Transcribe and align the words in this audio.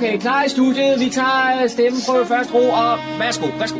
Okay, 0.00 0.18
klar 0.18 0.44
i 0.44 0.48
studiet. 0.48 1.00
Vi 1.00 1.10
tager 1.10 1.66
stemmen 1.68 2.00
på 2.08 2.24
først 2.28 2.54
ro, 2.54 2.70
og 2.70 2.98
værsgo, 3.18 3.46
værsgo. 3.58 3.78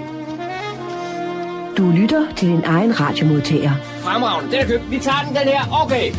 Du 1.77 1.91
lytter 1.91 2.35
til 2.37 2.49
din 2.49 2.65
egen 2.65 3.01
radiomodtager. 3.01 3.73
Fremragende, 4.01 4.53
den 4.53 4.61
er 4.61 4.67
købt. 4.67 4.91
Vi 4.91 4.99
tager 4.99 5.25
den, 5.27 5.37
den 5.37 5.43
her. 5.43 5.83
Okay. 5.85 6.13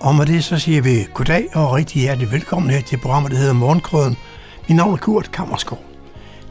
Og 0.00 0.14
med 0.14 0.26
det 0.26 0.44
så 0.44 0.58
siger 0.58 0.82
vi 0.82 1.06
goddag 1.14 1.56
og 1.56 1.72
rigtig 1.72 2.02
hjertelig 2.02 2.32
velkommen 2.32 2.70
her 2.70 2.80
til 2.80 2.96
programmet, 2.96 3.32
der 3.32 3.38
hedder 3.38 3.52
Morgenkrøden. 3.52 4.16
Mit 4.68 4.76
navn 4.76 4.92
er 4.92 4.96
Kurt 4.96 5.32
Kammerskov. 5.32 5.84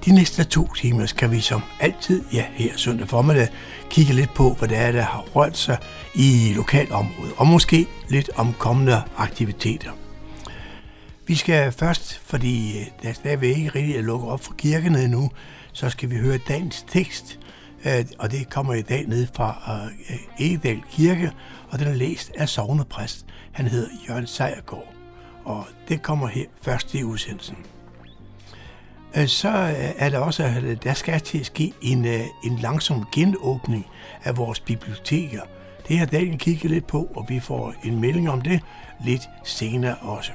De 0.05 0.15
næste 0.15 0.43
to 0.43 0.73
timer 0.73 1.05
skal 1.05 1.31
vi 1.31 1.39
som 1.39 1.61
altid, 1.79 2.23
ja 2.33 2.45
her 2.53 2.71
søndag 2.75 3.07
formiddag, 3.07 3.47
kigge 3.89 4.13
lidt 4.13 4.33
på, 4.33 4.55
hvad 4.59 4.67
det 4.67 4.77
er, 4.77 4.91
der 4.91 5.01
har 5.01 5.25
rørt 5.35 5.57
sig 5.57 5.77
i 6.15 6.53
lokalområdet, 6.55 7.33
og 7.37 7.47
måske 7.47 7.87
lidt 8.09 8.29
om 8.35 8.53
kommende 8.59 9.01
aktiviteter. 9.17 9.89
Vi 11.27 11.35
skal 11.35 11.71
først, 11.71 12.19
fordi 12.19 12.79
øh, 12.79 12.85
der 13.03 13.13
stadigvæk 13.13 13.57
ikke 13.57 13.69
rigtig 13.69 13.95
er 13.95 14.01
lukket 14.01 14.29
op 14.29 14.41
for 14.43 14.53
kirkerne 14.53 15.03
endnu, 15.03 15.31
så 15.73 15.89
skal 15.89 16.09
vi 16.09 16.15
høre 16.15 16.37
dagens 16.37 16.85
tekst, 16.87 17.39
øh, 17.85 18.05
og 18.19 18.31
det 18.31 18.49
kommer 18.49 18.73
i 18.73 18.81
dag 18.81 19.05
ned 19.07 19.27
fra 19.35 19.57
øh, 20.09 20.17
Egedal 20.39 20.81
Kirke, 20.91 21.31
og 21.69 21.79
den 21.79 21.87
er 21.87 21.93
læst 21.93 22.31
af 22.37 22.49
sovnepræst. 22.49 23.25
Han 23.51 23.67
hedder 23.67 23.89
Jørgen 24.09 24.27
Sejergaard, 24.27 24.93
og 25.43 25.65
det 25.87 26.01
kommer 26.01 26.27
her 26.27 26.45
først 26.61 26.93
i 26.93 27.03
udsendelsen. 27.03 27.57
Så 29.27 29.49
er 29.97 30.09
der 30.09 30.19
også, 30.19 30.43
at 30.43 30.83
der 30.83 30.93
skal 30.93 31.19
til 31.19 31.39
at 31.39 31.45
ske 31.45 31.73
en, 31.81 32.05
en 32.43 32.57
langsom 32.61 33.05
genåbning 33.11 33.85
af 34.23 34.37
vores 34.37 34.59
biblioteker. 34.59 35.41
Det 35.87 35.97
har 35.97 36.05
Daniel 36.05 36.37
kigget 36.37 36.71
lidt 36.71 36.87
på, 36.87 37.11
og 37.15 37.25
vi 37.29 37.39
får 37.39 37.73
en 37.83 38.01
melding 38.01 38.29
om 38.29 38.41
det 38.41 38.61
lidt 39.05 39.29
senere 39.43 39.95
også. 39.95 40.31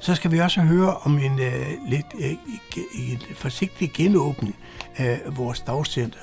Så 0.00 0.14
skal 0.14 0.32
vi 0.32 0.38
også 0.38 0.60
høre 0.60 0.96
om 0.96 1.18
en 1.18 1.32
uh, 1.32 1.88
lidt 1.88 2.06
øh, 2.18 2.32
uh, 2.76 3.10
en 3.10 3.18
forsigtig 3.34 3.90
genåbning 3.94 4.56
af 4.96 5.20
vores 5.26 5.60
dagcenter. 5.60 6.18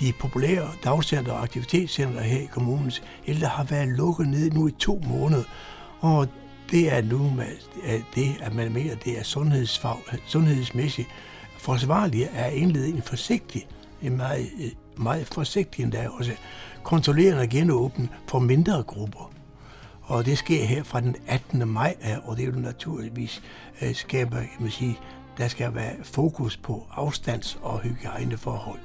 De 0.00 0.12
populære 0.20 0.68
dagcenter 0.84 1.32
og 1.32 1.42
aktivitetscenter 1.42 2.20
her 2.20 2.40
i 2.40 2.48
kommunens 2.52 3.02
ældre 3.26 3.48
har 3.48 3.64
været 3.64 3.88
lukket 3.88 4.28
ned 4.28 4.50
nu 4.50 4.68
i 4.68 4.72
to 4.78 5.02
måneder, 5.08 5.44
og 6.00 6.28
det 6.70 6.92
er 6.92 7.02
nu 7.02 7.32
at 7.84 8.02
det, 8.14 8.36
at 8.40 8.54
man 8.54 8.72
mener, 8.72 8.94
det 8.94 9.18
er 9.18 9.22
sundhedsfag, 9.22 9.96
sundhedsmæssigt 10.26 11.08
forsvarligt 11.58 12.30
at 12.34 12.52
indlede 12.52 12.88
en 12.88 13.02
forsigtig, 13.02 13.66
en 14.02 14.16
meget, 14.16 14.48
meget 14.96 15.26
forsigtig 15.26 15.82
endda 15.82 16.08
også 16.08 16.32
kontrollerende 16.82 17.48
genåbning 17.48 18.10
for 18.28 18.38
mindre 18.38 18.82
grupper. 18.82 19.35
Og 20.06 20.26
det 20.26 20.38
sker 20.38 20.64
her 20.64 20.82
fra 20.82 21.00
den 21.00 21.16
18. 21.26 21.68
maj, 21.68 21.96
og 22.24 22.36
det 22.36 22.42
er 22.42 22.46
jo 22.46 22.58
naturligvis 22.58 23.42
øh, 23.82 23.94
skaber, 23.94 24.36
kan 24.36 24.48
man 24.60 24.70
sige, 24.70 24.98
der 25.38 25.48
skal 25.48 25.74
være 25.74 25.94
fokus 26.02 26.56
på 26.56 26.86
afstands- 26.90 27.58
og 27.62 27.80
hygiejneforhold. 27.80 28.80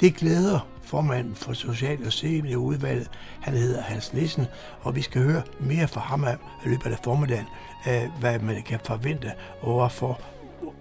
Det 0.00 0.14
glæder 0.14 0.68
formanden 0.82 1.34
for 1.34 1.52
Social- 1.52 2.06
og 2.06 2.12
Seniorudvalget. 2.12 3.10
Han 3.40 3.54
hedder 3.54 3.82
Hans 3.82 4.12
Nissen, 4.12 4.46
og 4.80 4.96
vi 4.96 5.02
skal 5.02 5.22
høre 5.22 5.42
mere 5.60 5.88
fra 5.88 6.00
ham 6.00 6.24
i 6.64 6.68
løbet 6.68 6.90
af 6.90 6.98
formiddagen, 7.04 7.46
øh, 7.88 8.02
hvad 8.20 8.38
man 8.38 8.62
kan 8.62 8.80
forvente, 8.84 9.32
og 9.60 9.72
hvorfor 9.72 10.20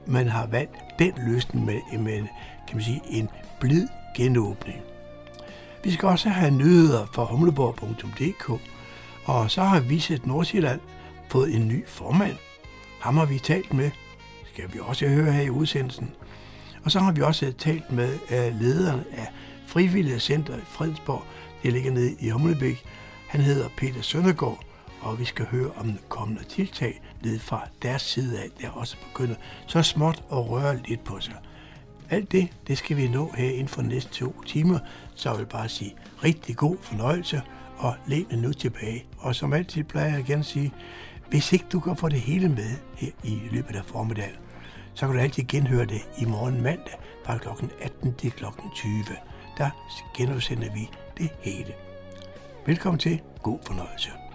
man 0.05 0.27
har 0.27 0.47
valgt 0.47 0.75
den 0.99 1.13
løsning 1.17 1.65
med, 1.65 1.99
med 1.99 2.27
kan 2.67 2.77
man 2.77 2.83
sige, 2.83 3.01
en 3.09 3.29
blid 3.59 3.87
genåbning. 4.15 4.81
Vi 5.83 5.91
skal 5.91 6.07
også 6.09 6.29
have 6.29 6.51
nyheder 6.51 7.05
fra 7.13 7.23
humleborg.dk, 7.23 8.61
og 9.27 9.51
så 9.51 9.63
har 9.63 9.79
Visit 9.79 10.25
Nordsjælland 10.25 10.79
fået 11.29 11.55
en 11.55 11.67
ny 11.67 11.87
formand. 11.87 12.35
Ham 12.99 13.17
har 13.17 13.25
vi 13.25 13.39
talt 13.39 13.73
med, 13.73 13.91
skal 14.53 14.73
vi 14.73 14.79
også 14.81 15.07
høre 15.07 15.31
her 15.31 15.41
i 15.41 15.49
udsendelsen. 15.49 16.11
Og 16.83 16.91
så 16.91 16.99
har 16.99 17.11
vi 17.11 17.21
også 17.21 17.53
talt 17.57 17.91
med 17.91 18.13
øh, 18.31 18.61
lederen 18.61 18.99
af 19.11 19.27
Frivillige 19.67 20.19
Center 20.19 20.57
i 20.57 20.61
Fredensborg. 20.67 21.23
Det 21.63 21.73
ligger 21.73 21.91
nede 21.91 22.15
i 22.19 22.29
Humlebæk. 22.29 22.83
Han 23.27 23.41
hedder 23.41 23.69
Peter 23.77 24.01
Søndergaard, 24.01 24.59
og 25.01 25.19
vi 25.19 25.25
skal 25.25 25.45
høre 25.45 25.71
om 25.75 25.99
kommende 26.09 26.43
tiltag 26.43 27.01
ned 27.23 27.39
fra 27.39 27.67
deres 27.81 28.01
side 28.01 28.39
af, 28.39 28.47
der 28.61 28.69
også 28.69 28.97
begynder 29.07 29.35
så 29.67 29.81
småt 29.81 30.23
at 30.31 30.49
røre 30.49 30.79
lidt 30.87 31.03
på 31.03 31.19
sig. 31.19 31.35
Alt 32.09 32.31
det, 32.31 32.47
det 32.67 32.77
skal 32.77 32.97
vi 32.97 33.07
nå 33.07 33.33
her 33.37 33.49
inden 33.49 33.67
for 33.67 33.81
næste 33.81 34.11
to 34.11 34.43
timer, 34.45 34.79
så 35.15 35.29
jeg 35.29 35.39
vil 35.39 35.45
bare 35.45 35.69
sige 35.69 35.95
rigtig 36.23 36.55
god 36.55 36.77
fornøjelse 36.81 37.41
og 37.77 37.95
læn 38.07 38.25
nu 38.31 38.53
tilbage. 38.53 39.05
Og 39.17 39.35
som 39.35 39.53
altid 39.53 39.83
plejer 39.83 40.09
jeg 40.09 40.19
igen 40.19 40.39
at 40.39 40.45
sige, 40.45 40.73
hvis 41.29 41.53
ikke 41.53 41.65
du 41.71 41.79
kan 41.79 41.97
få 41.97 42.09
det 42.09 42.19
hele 42.19 42.49
med 42.49 42.77
her 42.95 43.11
i 43.23 43.41
løbet 43.51 43.75
af 43.75 43.85
formiddagen, 43.85 44.35
så 44.93 45.05
kan 45.05 45.15
du 45.15 45.21
altid 45.21 45.43
genhøre 45.43 45.85
det 45.85 46.01
i 46.17 46.25
morgen 46.25 46.61
mandag 46.61 46.99
fra 47.25 47.37
kl. 47.37 47.47
18 47.81 48.13
til 48.13 48.31
kl. 48.31 48.45
20. 48.75 48.91
Der 49.57 49.69
genudsender 50.17 50.73
vi 50.73 50.89
det 51.17 51.29
hele. 51.41 51.73
Velkommen 52.65 52.99
til. 52.99 53.21
God 53.43 53.59
fornøjelse. 53.65 54.26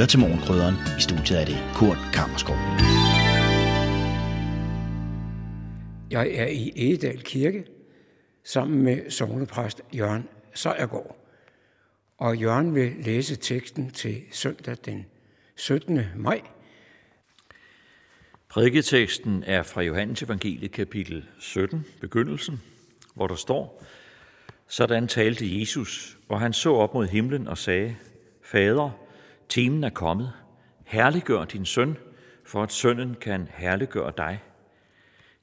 Lytter 0.00 0.10
til 0.10 0.20
Morgenkrydderen. 0.20 0.74
I 0.98 1.00
studiet 1.00 1.40
er 1.40 1.44
det 1.44 1.58
Kurt 1.74 1.98
Kammerskov. 2.12 2.56
Jeg 6.10 6.30
er 6.34 6.46
i 6.46 6.72
Egedal 6.76 7.22
Kirke 7.22 7.64
sammen 8.44 8.82
med 8.82 9.10
sovnepræst 9.10 9.82
Jørgen 9.94 10.28
Sejergaard. 10.54 11.16
Og 12.18 12.36
Jørgen 12.36 12.74
vil 12.74 12.92
læse 12.98 13.36
teksten 13.36 13.90
til 13.90 14.22
søndag 14.32 14.76
den 14.84 15.06
17. 15.56 16.00
maj. 16.16 16.40
Prædiketeksten 18.48 19.44
er 19.46 19.62
fra 19.62 19.82
Johannes 19.82 20.22
evangeliet 20.22 20.72
kapitel 20.72 21.24
17, 21.38 21.86
begyndelsen, 22.00 22.62
hvor 23.14 23.26
der 23.26 23.34
står, 23.36 23.84
Sådan 24.68 25.08
talte 25.08 25.60
Jesus, 25.60 26.18
og 26.28 26.40
han 26.40 26.52
så 26.52 26.72
op 26.72 26.94
mod 26.94 27.06
himlen 27.06 27.48
og 27.48 27.58
sagde, 27.58 27.96
Fader, 28.42 29.09
timen 29.50 29.84
er 29.84 29.90
kommet. 29.90 30.32
Herliggør 30.84 31.44
din 31.44 31.66
søn, 31.66 31.96
for 32.44 32.62
at 32.62 32.72
sønnen 32.72 33.14
kan 33.14 33.48
herliggøre 33.50 34.12
dig. 34.16 34.42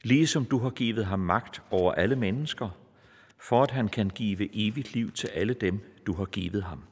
Ligesom 0.03 0.45
du 0.45 0.59
har 0.59 0.69
givet 0.69 1.05
ham 1.05 1.19
magt 1.19 1.61
over 1.71 1.91
alle 1.91 2.15
mennesker, 2.15 2.69
for 3.37 3.63
at 3.63 3.71
han 3.71 3.87
kan 3.87 4.09
give 4.09 4.67
evigt 4.67 4.93
liv 4.93 5.11
til 5.11 5.27
alle 5.27 5.53
dem, 5.53 5.79
du 6.05 6.13
har 6.13 6.25
givet 6.25 6.63
ham. 6.63 6.83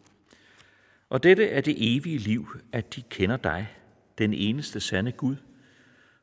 Og 1.09 1.23
dette 1.23 1.49
er 1.49 1.61
det 1.61 1.75
evige 1.77 2.17
liv, 2.17 2.47
at 2.71 2.95
de 2.95 3.01
kender 3.01 3.37
dig, 3.37 3.67
den 4.17 4.33
eneste 4.33 4.79
sande 4.79 5.11
Gud, 5.11 5.35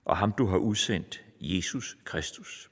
og 0.04 0.16
ham 0.16 0.32
du 0.32 0.46
har 0.46 0.58
udsendt, 0.58 1.24
Jesus 1.40 1.96
Kristus. 2.04 2.70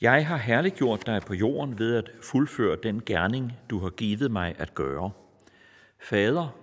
Jeg 0.00 0.26
har 0.26 0.36
herliggjort 0.36 1.06
dig 1.06 1.22
på 1.26 1.34
jorden 1.34 1.78
ved 1.78 1.96
at 1.96 2.10
fuldføre 2.22 2.76
den 2.82 3.02
gerning, 3.06 3.52
du 3.70 3.78
har 3.78 3.90
givet 3.90 4.30
mig 4.30 4.54
at 4.58 4.74
gøre. 4.74 5.10
Fader, 5.98 6.59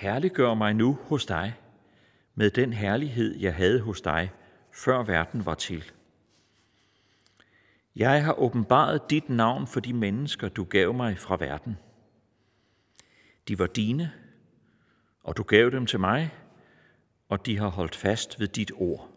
herliggør 0.00 0.54
mig 0.54 0.74
nu 0.74 0.98
hos 1.02 1.26
dig, 1.26 1.54
med 2.34 2.50
den 2.50 2.72
herlighed, 2.72 3.36
jeg 3.36 3.54
havde 3.54 3.80
hos 3.80 4.00
dig, 4.00 4.30
før 4.72 5.02
verden 5.02 5.46
var 5.46 5.54
til. 5.54 5.92
Jeg 7.96 8.24
har 8.24 8.32
åbenbaret 8.32 9.10
dit 9.10 9.28
navn 9.28 9.66
for 9.66 9.80
de 9.80 9.92
mennesker, 9.92 10.48
du 10.48 10.64
gav 10.64 10.94
mig 10.94 11.18
fra 11.18 11.36
verden. 11.36 11.78
De 13.48 13.58
var 13.58 13.66
dine, 13.66 14.12
og 15.22 15.36
du 15.36 15.42
gav 15.42 15.70
dem 15.70 15.86
til 15.86 16.00
mig, 16.00 16.34
og 17.28 17.46
de 17.46 17.58
har 17.58 17.68
holdt 17.68 17.96
fast 17.96 18.40
ved 18.40 18.48
dit 18.48 18.72
ord. 18.74 19.10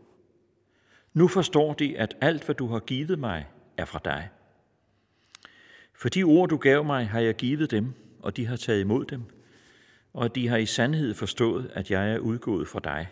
Nu 1.14 1.28
forstår 1.28 1.74
de, 1.74 1.98
at 1.98 2.16
alt, 2.22 2.46
hvad 2.46 2.56
du 2.56 2.68
har 2.68 2.80
givet 2.80 3.20
mig, 3.20 3.48
er 3.78 3.86
fra 3.86 4.00
dig. 4.06 4.30
For 5.94 6.10
de 6.10 6.24
ord, 6.24 6.50
du 6.50 6.58
gav 6.58 6.84
mig, 6.84 7.08
har 7.08 7.20
jeg 7.20 7.36
givet 7.36 7.72
dem, 7.72 7.94
og 8.20 8.38
de 8.38 8.46
har 8.46 8.56
taget 8.56 8.82
imod 8.82 9.06
dem, 9.06 9.24
og 10.14 10.36
de 10.36 10.48
har 10.48 10.58
i 10.58 10.66
sandhed 10.66 11.14
forstået, 11.14 11.72
at 11.74 11.92
jeg 11.92 12.14
er 12.14 12.20
udgået 12.20 12.68
fra 12.68 12.80
dig, 12.80 13.08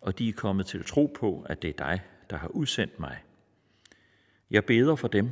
og 0.00 0.18
de 0.18 0.28
er 0.28 0.32
kommet 0.32 0.66
til 0.66 0.84
tro 0.84 1.16
på, 1.18 1.46
at 1.48 1.62
det 1.62 1.70
er 1.70 1.86
dig, 1.86 2.00
der 2.30 2.36
har 2.36 2.48
udsendt 2.48 3.00
mig. 3.00 3.22
Jeg 4.50 4.64
beder 4.64 4.96
for 4.96 5.08
dem. 5.08 5.30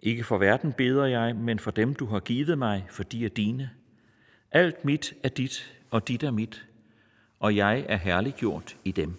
Ikke 0.00 0.24
for 0.24 0.38
verden 0.38 0.72
beder 0.72 1.04
jeg, 1.04 1.36
men 1.36 1.58
for 1.58 1.70
dem, 1.70 1.94
du 1.94 2.06
har 2.06 2.20
givet 2.20 2.58
mig, 2.58 2.86
for 2.90 3.02
de 3.02 3.24
er 3.24 3.28
dine. 3.28 3.70
Alt 4.52 4.84
mit 4.84 5.14
er 5.22 5.28
dit, 5.28 5.74
og 5.90 6.08
dit 6.08 6.22
er 6.22 6.30
mit, 6.30 6.66
og 7.40 7.56
jeg 7.56 7.86
er 7.88 7.96
herliggjort 7.96 8.76
i 8.84 8.92
dem. 8.92 9.14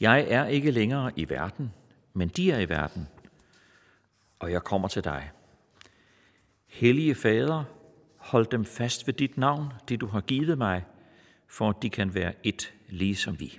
Jeg 0.00 0.26
er 0.28 0.46
ikke 0.46 0.70
længere 0.70 1.12
i 1.16 1.28
verden, 1.28 1.72
men 2.14 2.28
de 2.28 2.52
er 2.52 2.58
i 2.58 2.68
verden, 2.68 3.08
og 4.38 4.52
jeg 4.52 4.62
kommer 4.62 4.88
til 4.88 5.04
dig. 5.04 5.30
Hellige 6.66 7.14
Fader, 7.14 7.64
hold 8.30 8.46
dem 8.46 8.64
fast 8.64 9.06
ved 9.06 9.14
dit 9.14 9.38
navn, 9.38 9.72
det 9.88 10.00
du 10.00 10.06
har 10.06 10.20
givet 10.20 10.58
mig, 10.58 10.84
for 11.46 11.70
at 11.70 11.76
de 11.82 11.90
kan 11.90 12.14
være 12.14 12.34
et, 12.42 12.72
ligesom 12.88 13.40
vi. 13.40 13.58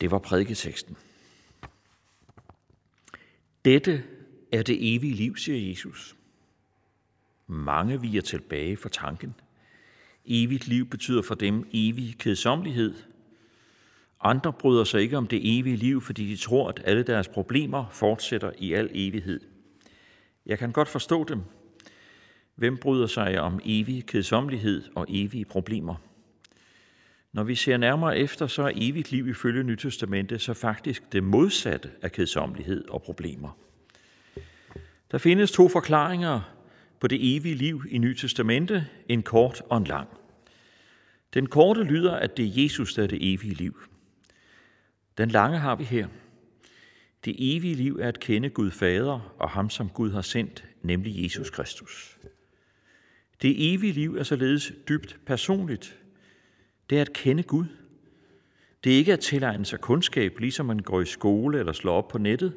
Det 0.00 0.10
var 0.10 0.18
prædiketeksten. 0.18 0.96
Dette 3.64 4.04
er 4.52 4.62
det 4.62 4.94
evige 4.94 5.14
liv, 5.14 5.36
siger 5.36 5.68
Jesus. 5.68 6.16
Mange 7.46 8.00
viger 8.00 8.22
tilbage 8.22 8.76
for 8.76 8.88
tanken. 8.88 9.34
Evigt 10.24 10.68
liv 10.68 10.86
betyder 10.86 11.22
for 11.22 11.34
dem 11.34 11.68
evig 11.72 12.18
kedsommelighed. 12.18 12.94
Andre 14.20 14.52
bryder 14.52 14.84
sig 14.84 15.00
ikke 15.00 15.16
om 15.16 15.26
det 15.26 15.58
evige 15.58 15.76
liv, 15.76 16.00
fordi 16.00 16.26
de 16.26 16.36
tror, 16.36 16.68
at 16.68 16.82
alle 16.84 17.02
deres 17.02 17.28
problemer 17.28 17.88
fortsætter 17.90 18.52
i 18.58 18.72
al 18.72 18.90
evighed. 18.92 19.53
Jeg 20.46 20.58
kan 20.58 20.72
godt 20.72 20.88
forstå 20.88 21.24
dem. 21.24 21.42
Hvem 22.54 22.76
bryder 22.76 23.06
sig 23.06 23.40
om 23.40 23.60
evig 23.64 24.06
kedsommelighed 24.06 24.82
og 24.94 25.06
evige 25.08 25.44
problemer? 25.44 25.94
Når 27.32 27.44
vi 27.44 27.54
ser 27.54 27.76
nærmere 27.76 28.18
efter, 28.18 28.46
så 28.46 28.62
er 28.62 28.72
evigt 28.74 29.10
liv 29.10 29.28
ifølge 29.28 29.62
Nytestamentet 29.62 30.40
så 30.40 30.54
faktisk 30.54 31.12
det 31.12 31.24
modsatte 31.24 31.90
af 32.02 32.12
kedsommelighed 32.12 32.88
og 32.88 33.02
problemer. 33.02 33.58
Der 35.10 35.18
findes 35.18 35.52
to 35.52 35.68
forklaringer 35.68 36.40
på 37.00 37.06
det 37.06 37.36
evige 37.36 37.54
liv 37.54 37.84
i 37.90 37.98
Nytestamentet, 37.98 38.86
en 39.08 39.22
kort 39.22 39.62
og 39.70 39.78
en 39.78 39.84
lang. 39.84 40.08
Den 41.34 41.46
korte 41.46 41.82
lyder, 41.82 42.12
at 42.12 42.36
det 42.36 42.44
er 42.44 42.62
Jesus, 42.62 42.94
der 42.94 43.02
er 43.02 43.06
det 43.06 43.32
evige 43.32 43.54
liv. 43.54 43.82
Den 45.18 45.28
lange 45.28 45.58
har 45.58 45.76
vi 45.76 45.84
her. 45.84 46.08
Det 47.24 47.34
evige 47.38 47.74
liv 47.74 47.98
er 48.00 48.08
at 48.08 48.20
kende 48.20 48.50
Gud 48.50 48.70
Fader 48.70 49.34
og 49.38 49.50
ham, 49.50 49.70
som 49.70 49.88
Gud 49.88 50.10
har 50.10 50.22
sendt, 50.22 50.64
nemlig 50.82 51.24
Jesus 51.24 51.50
Kristus. 51.50 52.18
Det 53.42 53.74
evige 53.74 53.92
liv 53.92 54.16
er 54.16 54.22
således 54.22 54.72
dybt 54.88 55.18
personligt. 55.26 55.98
Det 56.90 56.98
er 56.98 57.02
at 57.02 57.12
kende 57.12 57.42
Gud. 57.42 57.64
Det 58.84 58.92
er 58.92 58.96
ikke 58.96 59.12
at 59.12 59.20
tilegne 59.20 59.64
sig 59.64 59.80
kundskab, 59.80 60.38
ligesom 60.38 60.66
man 60.66 60.78
går 60.78 61.00
i 61.00 61.04
skole 61.04 61.58
eller 61.58 61.72
slår 61.72 61.92
op 61.92 62.08
på 62.08 62.18
nettet. 62.18 62.56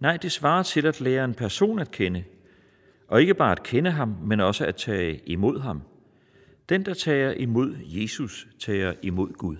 Nej, 0.00 0.16
det 0.16 0.32
svarer 0.32 0.62
til 0.62 0.86
at 0.86 1.00
lære 1.00 1.24
en 1.24 1.34
person 1.34 1.78
at 1.78 1.90
kende. 1.90 2.24
Og 3.08 3.20
ikke 3.20 3.34
bare 3.34 3.52
at 3.52 3.62
kende 3.62 3.90
ham, 3.90 4.08
men 4.22 4.40
også 4.40 4.66
at 4.66 4.76
tage 4.76 5.20
imod 5.26 5.60
ham. 5.60 5.82
Den, 6.68 6.86
der 6.86 6.94
tager 6.94 7.32
imod 7.32 7.76
Jesus, 7.84 8.48
tager 8.58 8.94
imod 9.02 9.32
Gud. 9.32 9.56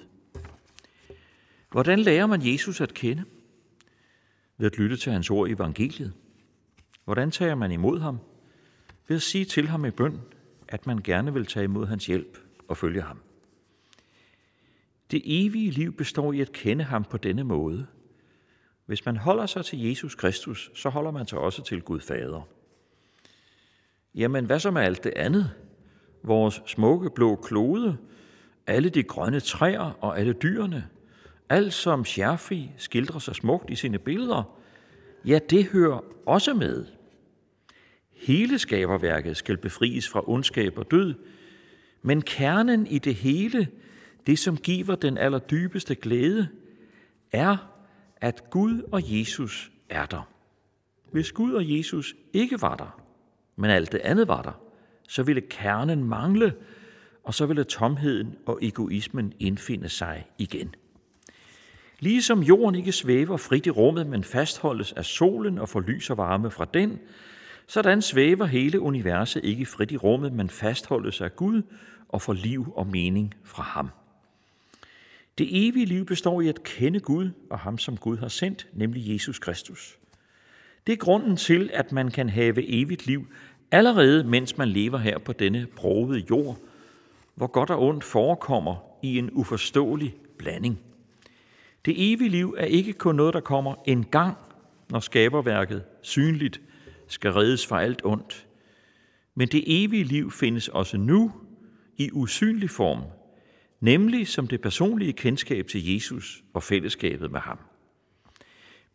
Hvordan 1.71 1.99
lærer 1.99 2.27
man 2.27 2.47
Jesus 2.47 2.81
at 2.81 2.95
kende? 2.95 3.25
Ved 4.61 4.67
at 4.67 4.79
lytte 4.79 4.97
til 4.97 5.13
hans 5.13 5.31
ord 5.31 5.49
i 5.49 5.53
evangeliet. 5.53 6.13
Hvordan 7.05 7.31
tager 7.31 7.55
man 7.55 7.73
imod 7.73 8.01
ham? 8.01 8.19
Ved 9.09 9.17
at 9.17 9.23
sige 9.23 9.45
til 9.45 9.69
ham 9.69 9.85
i 9.85 9.91
bøn, 9.91 10.21
at 10.69 10.87
man 10.87 10.99
gerne 10.99 11.33
vil 11.33 11.47
tage 11.47 11.65
imod 11.65 11.87
hans 11.87 12.07
hjælp 12.07 12.39
og 12.69 12.77
følge 12.77 13.03
ham. 13.03 13.21
Det 15.11 15.23
evige 15.25 15.71
liv 15.71 15.93
består 15.93 16.33
i 16.33 16.41
at 16.41 16.53
kende 16.53 16.85
ham 16.85 17.05
på 17.05 17.17
denne 17.17 17.45
måde. 17.45 17.87
Hvis 18.87 19.05
man 19.05 19.17
holder 19.17 19.47
sig 19.47 19.65
til 19.65 19.89
Jesus 19.89 20.15
Kristus, 20.15 20.71
så 20.75 20.89
holder 20.89 21.11
man 21.11 21.27
sig 21.27 21.39
også 21.39 21.63
til 21.63 21.83
Gud 21.83 22.01
Fader. 22.01 22.49
Jamen, 24.15 24.45
hvad 24.45 24.61
så 24.61 24.71
med 24.71 24.83
alt 24.83 25.05
det 25.05 25.13
andet? 25.17 25.51
Vores 26.23 26.63
smukke 26.67 27.11
blå 27.15 27.37
klode, 27.37 27.97
alle 28.67 28.89
de 28.89 29.03
grønne 29.03 29.41
træer 29.41 29.99
og 30.01 30.19
alle 30.19 30.33
dyrene, 30.33 30.89
alt 31.51 31.73
som 31.73 32.05
Scherfi 32.05 32.71
skildrer 32.77 33.19
sig 33.19 33.35
smukt 33.35 33.71
i 33.71 33.75
sine 33.75 33.99
billeder, 33.99 34.59
ja, 35.25 35.39
det 35.51 35.65
hører 35.65 36.01
også 36.27 36.55
med. 36.55 36.87
Hele 38.13 38.59
skaberværket 38.59 39.37
skal 39.37 39.57
befries 39.57 40.09
fra 40.09 40.29
ondskab 40.31 40.79
og 40.79 40.91
død, 40.91 41.15
men 42.03 42.23
kernen 42.23 42.87
i 42.87 42.99
det 42.99 43.15
hele, 43.15 43.69
det 44.27 44.39
som 44.39 44.57
giver 44.57 44.95
den 44.95 45.19
allerdybeste 45.19 45.95
glæde, 45.95 46.49
er, 47.33 47.57
at 48.17 48.51
Gud 48.51 48.83
og 48.93 49.19
Jesus 49.19 49.71
er 49.89 50.07
der. 50.07 50.29
Hvis 51.13 51.33
Gud 51.33 51.53
og 51.53 51.77
Jesus 51.79 52.15
ikke 52.33 52.63
var 52.63 52.77
der, 52.77 53.01
men 53.57 53.71
alt 53.71 53.93
det 53.93 53.99
andet 53.99 54.29
var 54.29 54.43
der, 54.43 54.61
så 55.09 55.23
ville 55.23 55.41
kernen 55.41 56.05
mangle, 56.05 56.55
og 57.25 57.35
så 57.35 57.47
ville 57.47 57.65
tomheden 57.65 58.37
og 58.47 58.59
egoismen 58.63 59.33
indfinde 59.39 59.89
sig 59.89 60.27
igen. 60.39 60.75
Ligesom 62.01 62.43
jorden 62.43 62.75
ikke 62.75 62.93
svæver 62.93 63.37
frit 63.37 63.67
i 63.67 63.71
rummet, 63.71 64.07
men 64.07 64.25
fastholdes 64.25 64.93
af 64.93 65.05
solen 65.05 65.59
og 65.59 65.69
får 65.69 65.81
lys 65.81 66.11
og 66.11 66.17
varme 66.17 66.51
fra 66.51 66.67
den, 66.75 66.99
sådan 67.67 68.03
svæver 68.03 68.45
hele 68.45 68.81
universet 68.81 69.45
ikke 69.45 69.67
frit 69.67 69.93
i 69.93 69.97
rummet, 69.97 70.33
men 70.33 70.51
fastholdes 70.51 71.21
af 71.21 71.37
Gud 71.37 71.63
og 72.09 72.23
får 72.23 72.33
liv 72.33 72.73
og 72.77 72.87
mening 72.87 73.35
fra 73.45 73.63
ham. 73.63 73.91
Det 75.39 75.69
evige 75.69 75.87
liv 75.87 76.07
består 76.07 76.41
i 76.41 76.49
at 76.49 76.63
kende 76.63 77.01
Gud 77.01 77.31
og 77.51 77.59
ham, 77.59 77.79
som 77.79 77.97
Gud 77.97 78.17
har 78.17 78.29
sendt, 78.29 78.67
nemlig 78.73 79.13
Jesus 79.13 79.39
Kristus. 79.39 79.99
Det 80.87 80.93
er 80.93 80.97
grunden 80.97 81.37
til, 81.37 81.71
at 81.73 81.93
man 81.93 82.11
kan 82.11 82.29
have 82.29 82.69
evigt 82.69 83.07
liv 83.07 83.27
allerede, 83.71 84.25
mens 84.25 84.59
man 84.59 84.69
lever 84.69 84.99
her 84.99 85.19
på 85.19 85.33
denne 85.33 85.67
brogede 85.77 86.25
jord, 86.31 86.59
hvor 87.35 87.47
godt 87.47 87.71
og 87.71 87.83
ondt 87.83 88.05
forekommer 88.05 88.77
i 89.03 89.19
en 89.19 89.31
uforståelig 89.33 90.15
blanding. 90.39 90.81
Det 91.85 92.13
evige 92.13 92.31
liv 92.31 92.55
er 92.59 92.65
ikke 92.65 92.93
kun 92.93 93.15
noget, 93.15 93.35
der 93.35 93.41
kommer 93.41 93.75
en 93.87 94.05
gang, 94.05 94.37
når 94.91 95.01
skaberværket 95.01 95.85
synligt 96.03 96.61
skal 97.09 97.33
reddes 97.33 97.67
fra 97.67 97.83
alt 97.83 98.01
ondt. 98.05 98.47
Men 99.35 99.49
det 99.49 99.65
evige 99.67 100.05
liv 100.05 100.31
findes 100.31 100.69
også 100.69 100.97
nu 100.97 101.33
i 101.99 102.11
usynlig 102.13 102.71
form, 102.71 103.03
nemlig 103.81 104.29
som 104.29 104.47
det 104.47 104.61
personlige 104.61 105.13
kendskab 105.13 105.67
til 105.67 105.95
Jesus 105.95 106.45
og 106.55 106.63
fællesskabet 106.63 107.31
med 107.31 107.41
ham. 107.41 107.59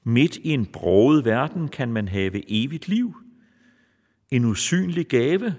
Midt 0.03 0.37
i 0.37 0.49
en 0.49 0.65
broget 0.65 1.25
verden 1.25 1.67
kan 1.67 1.91
man 1.91 2.07
have 2.07 2.43
evigt 2.47 2.87
liv, 2.87 3.15
en 4.31 4.45
usynlig 4.45 5.07
gave, 5.07 5.55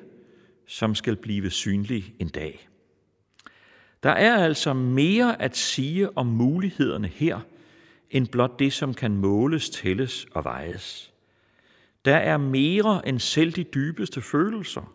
som 0.67 0.95
skal 0.95 1.17
blive 1.17 1.51
synlig 1.51 2.15
en 2.19 2.29
dag. 2.29 2.69
Der 4.07 4.13
er 4.13 4.45
altså 4.45 4.75
mere 4.75 5.43
at 5.43 5.57
sige 5.57 6.19
om 6.19 6.27
mulighederne 6.27 7.09
her, 7.09 7.41
end 8.11 8.27
blot 8.27 8.59
det, 8.59 8.73
som 8.73 8.95
kan 8.95 9.17
måles, 9.17 9.71
tælles 9.71 10.27
og 10.35 10.45
vejes. 10.45 11.13
Der 12.05 12.17
er 12.17 12.37
mere 12.37 13.09
end 13.09 13.19
selv 13.19 13.53
de 13.53 13.65
dybeste 13.65 14.21
følelser. 14.21 14.93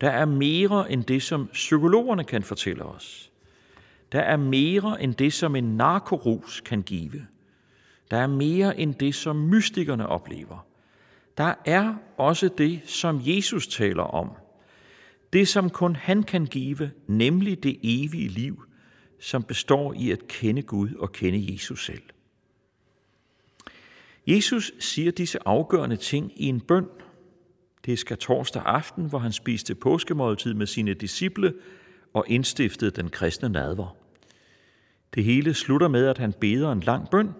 Der 0.00 0.10
er 0.10 0.24
mere 0.24 0.92
end 0.92 1.04
det, 1.04 1.22
som 1.22 1.46
psykologerne 1.52 2.24
kan 2.24 2.42
fortælle 2.42 2.84
os. 2.84 3.32
Der 4.12 4.20
er 4.20 4.36
mere 4.36 5.02
end 5.02 5.14
det, 5.14 5.32
som 5.32 5.56
en 5.56 5.76
narkorus 5.76 6.60
kan 6.60 6.82
give. 6.82 7.26
Der 8.10 8.16
er 8.16 8.26
mere 8.26 8.80
end 8.80 8.94
det, 8.94 9.14
som 9.14 9.36
mystikerne 9.36 10.08
oplever. 10.08 10.66
Der 11.38 11.54
er 11.64 11.94
også 12.16 12.48
det, 12.58 12.80
som 12.84 13.20
Jesus 13.22 13.66
taler 13.66 14.02
om. 14.02 14.30
Det, 15.36 15.48
som 15.48 15.70
kun 15.70 15.96
han 15.96 16.22
kan 16.22 16.46
give, 16.46 16.90
nemlig 17.06 17.62
det 17.62 17.78
evige 17.82 18.28
liv, 18.28 18.64
som 19.20 19.42
består 19.42 19.92
i 19.92 20.10
at 20.10 20.28
kende 20.28 20.62
Gud 20.62 20.94
og 20.94 21.12
kende 21.12 21.52
Jesus 21.52 21.84
selv. 21.86 22.02
Jesus 24.26 24.72
siger 24.78 25.10
disse 25.10 25.38
afgørende 25.46 25.96
ting 25.96 26.32
i 26.36 26.46
en 26.46 26.60
bøn. 26.60 26.86
Det 27.84 27.98
skal 27.98 28.16
torsdag 28.16 28.62
aften, 28.66 29.08
hvor 29.08 29.18
han 29.18 29.32
spiste 29.32 29.74
påskemåltid 29.74 30.54
med 30.54 30.66
sine 30.66 30.94
disciple 30.94 31.54
og 32.14 32.24
indstiftede 32.28 32.90
den 32.90 33.08
kristne 33.08 33.48
nadver. 33.48 33.96
Det 35.14 35.24
hele 35.24 35.54
slutter 35.54 35.88
med, 35.88 36.06
at 36.06 36.18
han 36.18 36.32
beder 36.32 36.72
en 36.72 36.80
lang 36.80 37.10
bøn, 37.10 37.30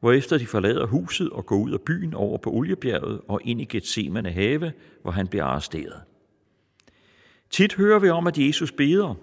hvorefter 0.00 0.38
de 0.38 0.46
forlader 0.46 0.86
huset 0.86 1.30
og 1.30 1.46
går 1.46 1.56
ud 1.56 1.72
af 1.72 1.80
byen 1.80 2.14
over 2.14 2.38
på 2.38 2.50
Oliebjerget 2.50 3.20
og 3.28 3.40
ind 3.44 3.60
i 3.60 3.64
Gethsemane 3.64 4.30
have, 4.30 4.72
hvor 5.02 5.10
han 5.10 5.28
bliver 5.28 5.44
arresteret. 5.44 6.02
Tit 7.54 7.74
hører 7.74 7.98
vi 7.98 8.08
om, 8.08 8.26
at 8.26 8.38
Jesus 8.38 8.72
beder, 8.72 9.14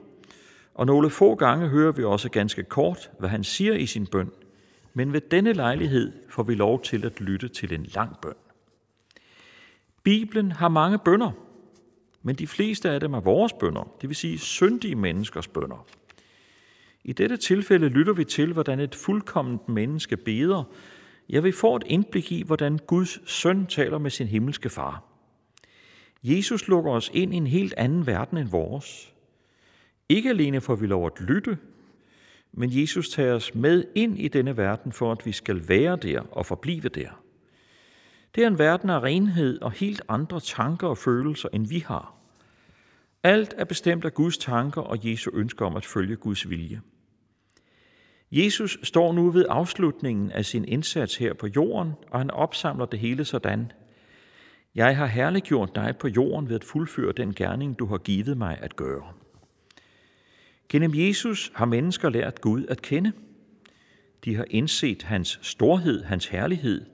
og 0.73 0.85
nogle 0.85 1.09
få 1.09 1.35
gange 1.35 1.67
hører 1.67 1.91
vi 1.91 2.03
også 2.03 2.29
ganske 2.29 2.63
kort, 2.63 3.11
hvad 3.19 3.29
han 3.29 3.43
siger 3.43 3.73
i 3.73 3.85
sin 3.85 4.07
bøn. 4.07 4.31
Men 4.93 5.13
ved 5.13 5.21
denne 5.21 5.53
lejlighed 5.53 6.11
får 6.29 6.43
vi 6.43 6.55
lov 6.55 6.81
til 6.81 7.05
at 7.05 7.21
lytte 7.21 7.47
til 7.47 7.73
en 7.73 7.83
lang 7.83 8.15
bøn. 8.21 8.33
Bibelen 10.03 10.51
har 10.51 10.69
mange 10.69 11.00
bønder, 11.05 11.31
men 12.21 12.35
de 12.35 12.47
fleste 12.47 12.89
af 12.89 13.00
dem 13.00 13.13
er 13.13 13.19
vores 13.19 13.53
bønder, 13.53 13.91
det 14.01 14.09
vil 14.09 14.15
sige 14.15 14.39
syndige 14.39 14.95
menneskers 14.95 15.47
bønder. 15.47 15.85
I 17.03 17.13
dette 17.13 17.38
tilfælde 17.38 17.89
lytter 17.89 18.13
vi 18.13 18.23
til, 18.23 18.53
hvordan 18.53 18.79
et 18.79 18.95
fuldkomment 18.95 19.69
menneske 19.69 20.17
beder. 20.17 20.63
Ja, 21.29 21.39
vi 21.39 21.51
får 21.51 21.75
et 21.75 21.83
indblik 21.85 22.31
i, 22.31 22.43
hvordan 22.43 22.79
Guds 22.88 23.31
søn 23.31 23.65
taler 23.65 23.97
med 23.97 24.09
sin 24.09 24.27
himmelske 24.27 24.69
far. 24.69 25.10
Jesus 26.23 26.67
lukker 26.67 26.91
os 26.91 27.11
ind 27.13 27.33
i 27.33 27.37
en 27.37 27.47
helt 27.47 27.73
anden 27.77 28.07
verden 28.07 28.37
end 28.37 28.49
vores. 28.49 29.13
Ikke 30.09 30.29
alene 30.29 30.61
får 30.61 30.75
vi 30.75 30.87
lov 30.87 31.05
at 31.05 31.21
lytte, 31.21 31.57
men 32.53 32.69
Jesus 32.81 33.09
tager 33.09 33.33
os 33.33 33.55
med 33.55 33.83
ind 33.95 34.19
i 34.19 34.27
denne 34.27 34.57
verden, 34.57 34.91
for 34.91 35.11
at 35.11 35.25
vi 35.25 35.31
skal 35.31 35.69
være 35.69 35.95
der 35.95 36.21
og 36.31 36.45
forblive 36.45 36.89
der. 36.89 37.09
Det 38.35 38.43
er 38.43 38.47
en 38.47 38.59
verden 38.59 38.89
af 38.89 38.99
renhed 38.99 39.61
og 39.61 39.71
helt 39.71 40.01
andre 40.07 40.39
tanker 40.39 40.87
og 40.87 40.97
følelser, 40.97 41.49
end 41.53 41.67
vi 41.67 41.79
har. 41.79 42.15
Alt 43.23 43.53
er 43.57 43.65
bestemt 43.65 44.05
af 44.05 44.13
Guds 44.13 44.37
tanker 44.37 44.81
og 44.81 45.09
Jesu 45.09 45.31
ønsker 45.33 45.65
om 45.65 45.75
at 45.75 45.85
følge 45.85 46.15
Guds 46.15 46.49
vilje. 46.49 46.81
Jesus 48.31 48.79
står 48.83 49.13
nu 49.13 49.31
ved 49.31 49.45
afslutningen 49.49 50.31
af 50.31 50.45
sin 50.45 50.65
indsats 50.65 51.17
her 51.17 51.33
på 51.33 51.47
jorden, 51.47 51.93
og 52.11 52.19
han 52.19 52.31
opsamler 52.31 52.85
det 52.85 52.99
hele 52.99 53.25
sådan. 53.25 53.71
Jeg 54.75 54.97
har 54.97 55.05
herliggjort 55.05 55.75
dig 55.75 55.95
på 55.99 56.07
jorden 56.07 56.49
ved 56.49 56.55
at 56.55 56.63
fuldføre 56.63 57.11
den 57.11 57.33
gerning, 57.33 57.79
du 57.79 57.85
har 57.85 57.97
givet 57.97 58.37
mig 58.37 58.57
at 58.61 58.75
gøre. 58.75 59.13
Gennem 60.69 60.91
Jesus 60.95 61.51
har 61.55 61.65
mennesker 61.65 62.09
lært 62.09 62.41
Gud 62.41 62.65
at 62.69 62.81
kende. 62.81 63.11
De 64.25 64.35
har 64.35 64.45
indset 64.49 65.03
hans 65.03 65.39
storhed, 65.41 66.03
hans 66.03 66.27
herlighed. 66.27 66.85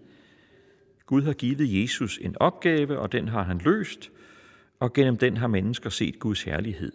Gud 1.06 1.22
har 1.22 1.34
givet 1.34 1.82
Jesus 1.82 2.20
en 2.22 2.36
opgave, 2.40 3.00
og 3.00 3.12
den 3.12 3.28
har 3.28 3.44
han 3.44 3.58
løst, 3.58 4.12
og 4.80 4.94
gennem 4.94 5.18
den 5.18 5.38
har 5.38 5.48
mennesker 5.48 5.90
set 5.90 6.20
Guds 6.20 6.44
herlighed. 6.44 6.92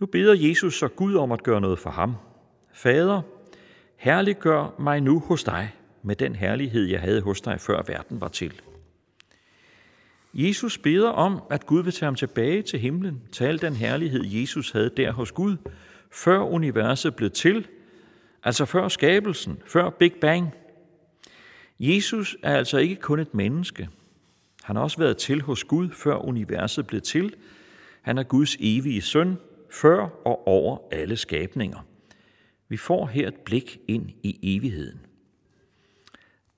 Nu 0.00 0.06
beder 0.06 0.34
Jesus 0.34 0.78
så 0.78 0.88
Gud 0.88 1.14
om 1.14 1.32
at 1.32 1.42
gøre 1.42 1.60
noget 1.60 1.78
for 1.78 1.90
ham. 1.90 2.14
Fader, 2.72 3.22
herliggør 3.96 4.74
mig 4.78 5.00
nu 5.00 5.20
hos 5.20 5.44
dig 5.44 5.74
med 6.02 6.16
den 6.16 6.34
herlighed, 6.34 6.84
jeg 6.84 7.00
havde 7.00 7.20
hos 7.20 7.40
dig, 7.40 7.60
før 7.60 7.82
verden 7.82 8.20
var 8.20 8.28
til. 8.28 8.60
Jesus 10.34 10.78
beder 10.78 11.08
om, 11.08 11.42
at 11.50 11.66
Gud 11.66 11.82
vil 11.82 11.92
tage 11.92 12.06
ham 12.06 12.14
tilbage 12.14 12.62
til 12.62 12.78
himlen, 12.78 13.22
til 13.32 13.44
al 13.44 13.60
den 13.60 13.76
herlighed, 13.76 14.24
Jesus 14.24 14.70
havde 14.70 14.90
der 14.96 15.12
hos 15.12 15.32
Gud, 15.32 15.56
før 16.10 16.38
universet 16.38 17.16
blev 17.16 17.30
til, 17.30 17.66
altså 18.44 18.64
før 18.64 18.88
skabelsen, 18.88 19.58
før 19.66 19.90
Big 19.90 20.12
Bang. 20.20 20.54
Jesus 21.80 22.36
er 22.42 22.56
altså 22.56 22.78
ikke 22.78 22.96
kun 22.96 23.20
et 23.20 23.34
menneske. 23.34 23.88
Han 24.62 24.76
har 24.76 24.82
også 24.82 24.98
været 24.98 25.16
til 25.16 25.42
hos 25.42 25.64
Gud, 25.64 25.90
før 25.90 26.16
universet 26.16 26.86
blev 26.86 27.00
til. 27.00 27.34
Han 28.02 28.18
er 28.18 28.22
Guds 28.22 28.56
evige 28.60 29.02
søn, 29.02 29.36
før 29.70 30.08
og 30.24 30.48
over 30.48 30.78
alle 30.90 31.16
skabninger. 31.16 31.78
Vi 32.68 32.76
får 32.76 33.06
her 33.06 33.28
et 33.28 33.36
blik 33.44 33.78
ind 33.88 34.10
i 34.22 34.38
evigheden. 34.42 35.00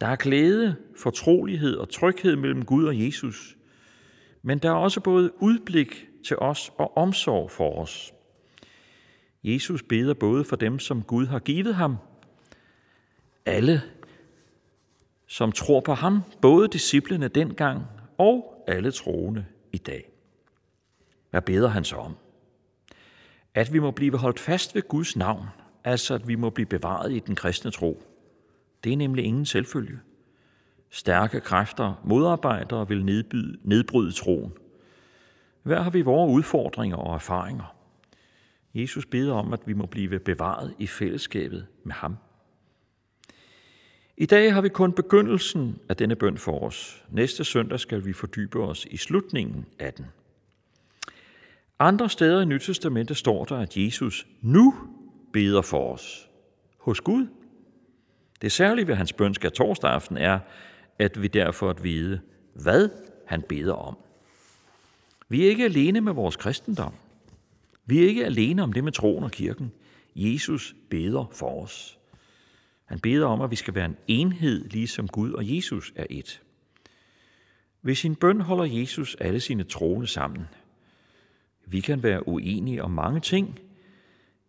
Der 0.01 0.07
er 0.07 0.17
glæde, 0.17 0.77
fortrolighed 0.97 1.77
og 1.77 1.89
tryghed 1.89 2.37
mellem 2.37 2.65
Gud 2.65 2.85
og 2.85 3.01
Jesus, 3.01 3.57
men 4.43 4.59
der 4.59 4.71
er 4.71 4.75
også 4.75 5.01
både 5.01 5.43
udblik 5.43 6.07
til 6.27 6.39
os 6.39 6.73
og 6.79 6.97
omsorg 6.97 7.51
for 7.51 7.83
os. 7.83 8.13
Jesus 9.45 9.83
beder 9.83 10.15
både 10.15 10.45
for 10.45 10.57
dem, 10.57 10.79
som 10.79 11.03
Gud 11.03 11.27
har 11.27 11.39
givet 11.39 11.75
ham, 11.75 11.97
alle, 13.47 13.83
som 15.27 15.53
tror 15.53 15.81
på 15.81 15.95
ham, 15.95 16.21
både 16.43 16.69
disciplene 16.69 17.29
dengang 17.29 17.83
og 18.19 18.65
alle 18.67 18.91
troende 18.91 19.47
i 19.73 19.79
dag. 19.79 20.11
Hvad 21.31 21.43
beder 21.43 21.69
han 21.69 21.85
så 21.85 21.97
om? 21.97 22.17
At 23.55 23.73
vi 23.73 23.79
må 23.79 23.91
blive 23.91 24.19
holdt 24.19 24.41
fast 24.41 24.75
ved 24.75 24.83
Guds 24.83 25.17
navn, 25.17 25.47
altså 25.85 26.15
at 26.15 26.29
vi 26.29 26.35
må 26.35 26.51
blive 26.51 26.67
bevaret 26.67 27.13
i 27.13 27.19
den 27.19 27.35
kristne 27.35 27.71
tro. 27.71 28.03
Det 28.85 28.93
er 28.93 28.97
nemlig 28.97 29.25
ingen 29.25 29.47
selvfølge. 29.47 29.99
Stærke 30.91 31.41
kræfter 31.41 32.01
modarbejder 32.05 32.77
og 32.77 32.89
vil 32.89 33.05
nedbyde, 33.05 33.59
nedbryde 33.63 34.13
troen. 34.13 34.53
Hver 35.63 35.83
har 35.83 35.91
vi 35.91 36.01
vores 36.01 36.31
udfordringer 36.37 36.97
og 36.97 37.15
erfaringer. 37.15 37.75
Jesus 38.75 39.07
beder 39.07 39.35
om, 39.35 39.53
at 39.53 39.61
vi 39.67 39.73
må 39.73 39.87
blive 39.87 40.19
bevaret 40.19 40.75
i 40.79 40.87
fællesskabet 40.87 41.67
med 41.85 41.95
ham. 41.95 42.17
I 44.17 44.27
dag 44.27 44.55
har 44.55 44.61
vi 44.61 44.69
kun 44.69 44.93
begyndelsen 44.93 45.79
af 45.89 45.97
denne 45.97 46.17
bøn 46.17 46.39
for 46.39 46.61
os. 46.61 47.05
Næste 47.11 47.45
søndag 47.45 47.81
skal 47.81 48.05
vi 48.05 48.13
fordybe 48.13 48.61
os 48.61 48.87
i 48.91 48.97
slutningen 48.97 49.67
af 49.79 49.93
den. 49.93 50.07
Andre 51.79 52.11
steder 52.11 52.41
i 52.41 52.45
Nyttestamentet 52.45 53.17
står 53.17 53.45
der, 53.45 53.57
at 53.57 53.77
Jesus 53.77 54.27
nu 54.41 54.75
beder 55.33 55.63
for 55.63 55.93
os 55.93 56.29
hos 56.79 57.01
Gud. 57.01 57.27
Det 58.43 58.53
særlige 58.53 58.87
ved 58.87 58.95
hans 58.95 59.13
bøn 59.13 59.35
skal 59.35 59.53
torsdag 59.53 59.91
aften 59.91 60.17
er, 60.17 60.39
at 61.01 61.23
vi 61.23 61.29
derfor 61.29 61.71
at 61.71 61.85
vide, 61.85 62.21
hvad 62.55 62.89
han 63.27 63.43
beder 63.43 63.73
om. 63.73 63.97
Vi 65.29 65.45
er 65.45 65.49
ikke 65.49 65.65
alene 65.65 66.01
med 66.01 66.13
vores 66.13 66.37
kristendom. 66.37 66.95
Vi 67.87 68.03
er 68.03 68.09
ikke 68.09 68.25
alene 68.25 68.63
om 68.63 68.73
det 68.73 68.85
med 68.85 68.93
troen 68.93 69.25
og 69.25 69.31
kirken. 69.31 69.73
Jesus 70.17 70.77
beder 70.91 71.31
for 71.33 71.63
os. 71.63 71.99
Han 72.85 73.01
beder 73.01 73.27
om, 73.27 73.41
at 73.41 73.51
vi 73.51 73.57
skal 73.57 73.75
være 73.75 73.85
en 73.85 73.97
enhed, 74.09 74.69
ligesom 74.69 75.09
Gud 75.09 75.33
og 75.33 75.57
Jesus 75.57 75.93
er 75.97 76.07
et. 76.11 76.43
Ved 77.83 77.95
sin 77.95 78.17
bøn 78.17 78.41
holder 78.41 78.65
Jesus 78.65 79.17
alle 79.21 79.41
sine 79.41 79.65
troende 79.65 80.07
sammen. 80.07 80.45
Vi 81.67 81.81
kan 81.81 82.03
være 82.03 82.29
uenige 82.29 82.83
om 82.85 82.91
mange 82.91 83.21
ting. 83.21 83.59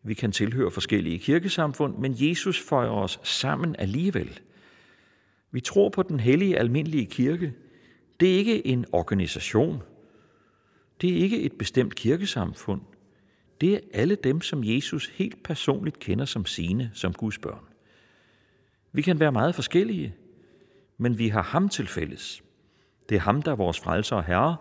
Vi 0.03 0.13
kan 0.13 0.31
tilhøre 0.31 0.71
forskellige 0.71 1.19
kirkesamfund, 1.19 1.97
men 1.97 2.15
Jesus 2.17 2.59
føjer 2.59 2.89
os 2.89 3.19
sammen 3.23 3.75
alligevel. 3.79 4.39
Vi 5.51 5.61
tror 5.61 5.89
på 5.89 6.03
den 6.03 6.19
hellige 6.19 6.57
almindelige 6.57 7.05
kirke. 7.05 7.53
Det 8.19 8.33
er 8.33 8.37
ikke 8.37 8.67
en 8.67 8.85
organisation. 8.91 9.83
Det 11.01 11.11
er 11.11 11.15
ikke 11.15 11.41
et 11.41 11.53
bestemt 11.59 11.95
kirkesamfund. 11.95 12.81
Det 13.61 13.73
er 13.73 13.79
alle 13.93 14.15
dem, 14.15 14.41
som 14.41 14.63
Jesus 14.63 15.07
helt 15.07 15.43
personligt 15.43 15.99
kender 15.99 16.25
som 16.25 16.45
sine, 16.45 16.91
som 16.93 17.13
Guds 17.13 17.37
børn. 17.37 17.63
Vi 18.91 19.01
kan 19.01 19.19
være 19.19 19.31
meget 19.31 19.55
forskellige, 19.55 20.15
men 20.97 21.17
vi 21.17 21.27
har 21.27 21.43
ham 21.43 21.69
til 21.69 21.87
fælles. 21.87 22.43
Det 23.09 23.15
er 23.15 23.19
ham, 23.19 23.41
der 23.41 23.51
er 23.51 23.55
vores 23.55 23.79
frelser 23.79 24.15
og 24.15 24.23
herre. 24.23 24.57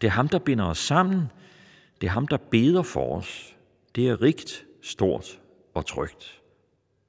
Det 0.00 0.06
er 0.06 0.10
ham, 0.10 0.28
der 0.28 0.38
binder 0.38 0.64
os 0.64 0.78
sammen. 0.78 1.22
Det 2.00 2.06
er 2.06 2.10
ham, 2.10 2.28
der 2.28 2.36
beder 2.36 2.82
for 2.82 3.16
os. 3.16 3.56
Det 3.94 4.08
er 4.08 4.22
rigt, 4.22 4.66
stort 4.82 5.40
og 5.74 5.86
trygt. 5.86 6.42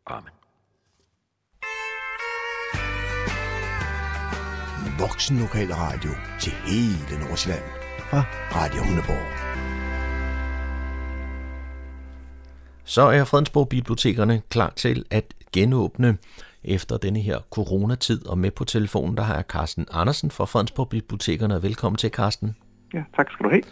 Amen. 0.06 0.37
Voksen 5.00 5.40
Lokal 5.40 5.74
Radio 5.74 6.10
til 6.40 6.52
hele 6.52 7.26
Nordsjælland 7.26 7.64
fra 8.10 8.24
Radio 8.56 8.84
Hundeborg. 8.84 9.28
Så 12.84 13.02
er 13.02 13.24
Fredensborg 13.24 13.70
Bibliotekerne 13.70 14.42
klar 14.50 14.74
til 14.76 15.06
at 15.12 15.34
genåbne 15.54 16.18
efter 16.64 16.98
denne 16.98 17.20
her 17.20 17.40
coronatid, 17.52 18.28
og 18.28 18.38
med 18.38 18.52
på 18.52 18.64
telefonen, 18.64 19.18
der 19.18 19.24
har 19.24 19.36
jeg 19.36 19.44
Carsten 19.48 19.88
Andersen 19.92 20.32
fra 20.32 20.46
Fredensborg 20.46 20.90
Bibliotekerne. 20.90 21.64
Velkommen 21.64 21.98
til, 21.98 22.10
Carsten. 22.10 22.56
Ja, 22.94 23.04
tak 23.16 23.32
skal 23.32 23.44
du 23.44 23.50
have. 23.50 23.64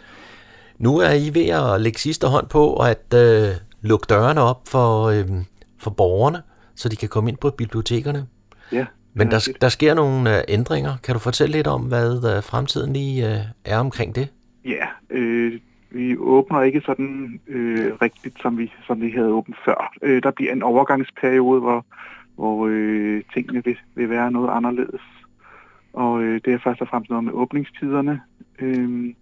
Nu 0.78 0.98
er 0.98 1.12
I 1.12 1.34
ved 1.34 1.46
at 1.48 1.80
lægge 1.80 1.98
sidste 1.98 2.26
hånd 2.26 2.48
på 2.48 2.76
at 2.76 3.14
øh, 3.14 3.48
lukke 3.80 4.06
dørene 4.08 4.40
op 4.40 4.68
for, 4.68 5.04
øh, 5.04 5.28
for 5.78 5.90
borgerne, 5.90 6.42
så 6.74 6.88
de 6.88 6.96
kan 6.96 7.08
komme 7.08 7.30
ind 7.30 7.38
på 7.38 7.50
bibliotekerne. 7.50 8.26
Ja. 8.72 8.86
Men 9.18 9.30
der, 9.30 9.48
der 9.60 9.68
sker 9.68 9.94
nogle 9.94 10.36
øh, 10.36 10.44
ændringer. 10.48 10.96
Kan 11.04 11.14
du 11.14 11.18
fortælle 11.18 11.52
lidt 11.52 11.66
om, 11.66 11.82
hvad 11.82 12.36
øh, 12.36 12.42
fremtiden 12.42 12.92
lige 12.92 13.30
øh, 13.30 13.40
er 13.64 13.78
omkring 13.78 14.14
det? 14.14 14.28
Ja, 14.64 14.86
øh, 15.10 15.60
vi 15.90 16.16
åbner 16.16 16.62
ikke 16.62 16.82
sådan 16.86 17.40
øh, 17.48 17.92
rigtigt, 18.02 18.42
som 18.42 18.58
vi, 18.58 18.72
som 18.86 19.00
vi 19.00 19.10
havde 19.10 19.28
åbent 19.28 19.56
før. 19.64 19.92
Øh, 20.02 20.22
der 20.22 20.30
bliver 20.30 20.52
en 20.52 20.62
overgangsperiode, 20.62 21.60
hvor, 21.60 21.86
hvor 22.34 22.66
øh, 22.70 23.22
tingene 23.34 23.64
vil, 23.64 23.78
vil 23.94 24.10
være 24.10 24.30
noget 24.30 24.50
anderledes. 24.50 25.02
Og 25.92 26.22
øh, 26.22 26.40
det 26.44 26.52
er 26.52 26.58
først 26.64 26.80
og 26.80 26.88
fremmest 26.88 27.10
noget 27.10 27.24
med 27.24 27.32
åbningstiderne. 27.32 28.20
Øh, 28.58 29.14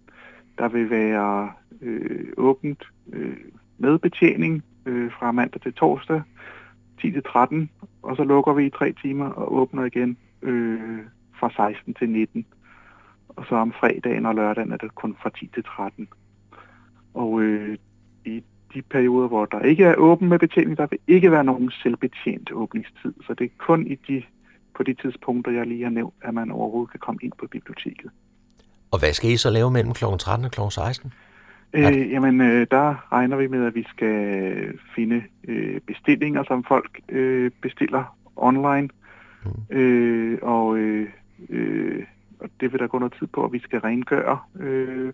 der 0.57 0.67
vil 0.67 0.89
være 0.89 1.51
øh, 1.81 2.27
åbent 2.37 2.83
øh, 3.13 3.37
med 3.77 3.99
betjening 3.99 4.63
øh, 4.85 5.11
fra 5.11 5.31
mandag 5.31 5.61
til 5.61 5.73
torsdag 5.73 6.21
10 7.05 7.11
til 7.11 7.23
13, 7.23 7.69
og 8.03 8.15
så 8.15 8.23
lukker 8.23 8.53
vi 8.53 8.65
i 8.65 8.69
tre 8.69 8.93
timer 9.01 9.29
og 9.29 9.53
åbner 9.53 9.85
igen 9.85 10.17
øh, 10.41 10.99
fra 11.39 11.49
16 11.49 11.93
til 11.93 12.09
19. 12.09 12.45
Og 13.29 13.45
så 13.49 13.55
om 13.55 13.73
fredagen 13.79 14.25
og 14.25 14.35
lørdagen 14.35 14.71
er 14.71 14.77
det 14.77 14.95
kun 14.95 15.15
fra 15.21 15.29
10 15.29 15.49
til 15.53 15.63
13. 15.63 16.07
Og 17.13 17.41
øh, 17.41 17.77
i 18.25 18.43
de 18.73 18.81
perioder, 18.81 19.27
hvor 19.27 19.45
der 19.45 19.59
ikke 19.59 19.83
er 19.83 19.95
åben 19.95 20.29
med 20.29 20.39
betjening, 20.39 20.77
der 20.77 20.87
vil 20.87 20.99
ikke 21.07 21.31
være 21.31 21.43
nogen 21.43 21.71
selvbetjent 21.83 22.51
åbningstid. 22.51 23.13
Så 23.27 23.33
det 23.33 23.45
er 23.45 23.49
kun 23.57 23.87
i 23.87 23.95
de, 23.95 24.23
på 24.75 24.83
de 24.83 24.93
tidspunkter, 24.93 25.51
jeg 25.51 25.67
lige 25.67 25.83
har 25.83 25.89
nævnt, 25.89 26.13
at 26.21 26.33
man 26.33 26.51
overhovedet 26.51 26.91
kan 26.91 26.99
komme 26.99 27.19
ind 27.23 27.33
på 27.39 27.47
biblioteket. 27.47 28.11
Og 28.91 28.99
hvad 28.99 29.13
skal 29.13 29.29
I 29.29 29.37
så 29.37 29.49
lave 29.49 29.71
mellem 29.71 29.93
kl. 29.93 30.03
13 30.19 30.45
og 30.45 30.51
kl. 30.51 30.59
16? 30.69 31.13
Øh, 31.75 32.11
jamen, 32.11 32.41
øh, 32.41 32.67
der 32.71 33.07
regner 33.11 33.37
vi 33.37 33.47
med, 33.47 33.65
at 33.65 33.75
vi 33.75 33.85
skal 33.89 34.79
finde 34.95 35.23
øh, 35.47 35.81
bestillinger, 35.87 36.43
som 36.47 36.63
folk 36.63 36.99
øh, 37.09 37.51
bestiller 37.61 38.17
online. 38.35 38.89
Mm. 39.45 39.77
Øh, 39.77 40.39
og, 40.41 40.77
øh, 40.77 41.09
øh, 41.49 42.03
og 42.39 42.49
det 42.59 42.71
vil 42.71 42.79
der 42.79 42.87
gå 42.87 42.99
noget 42.99 43.15
tid 43.19 43.27
på, 43.27 43.45
at 43.45 43.53
vi 43.53 43.59
skal 43.59 43.79
rengøre 43.79 44.39
øh, 44.59 45.13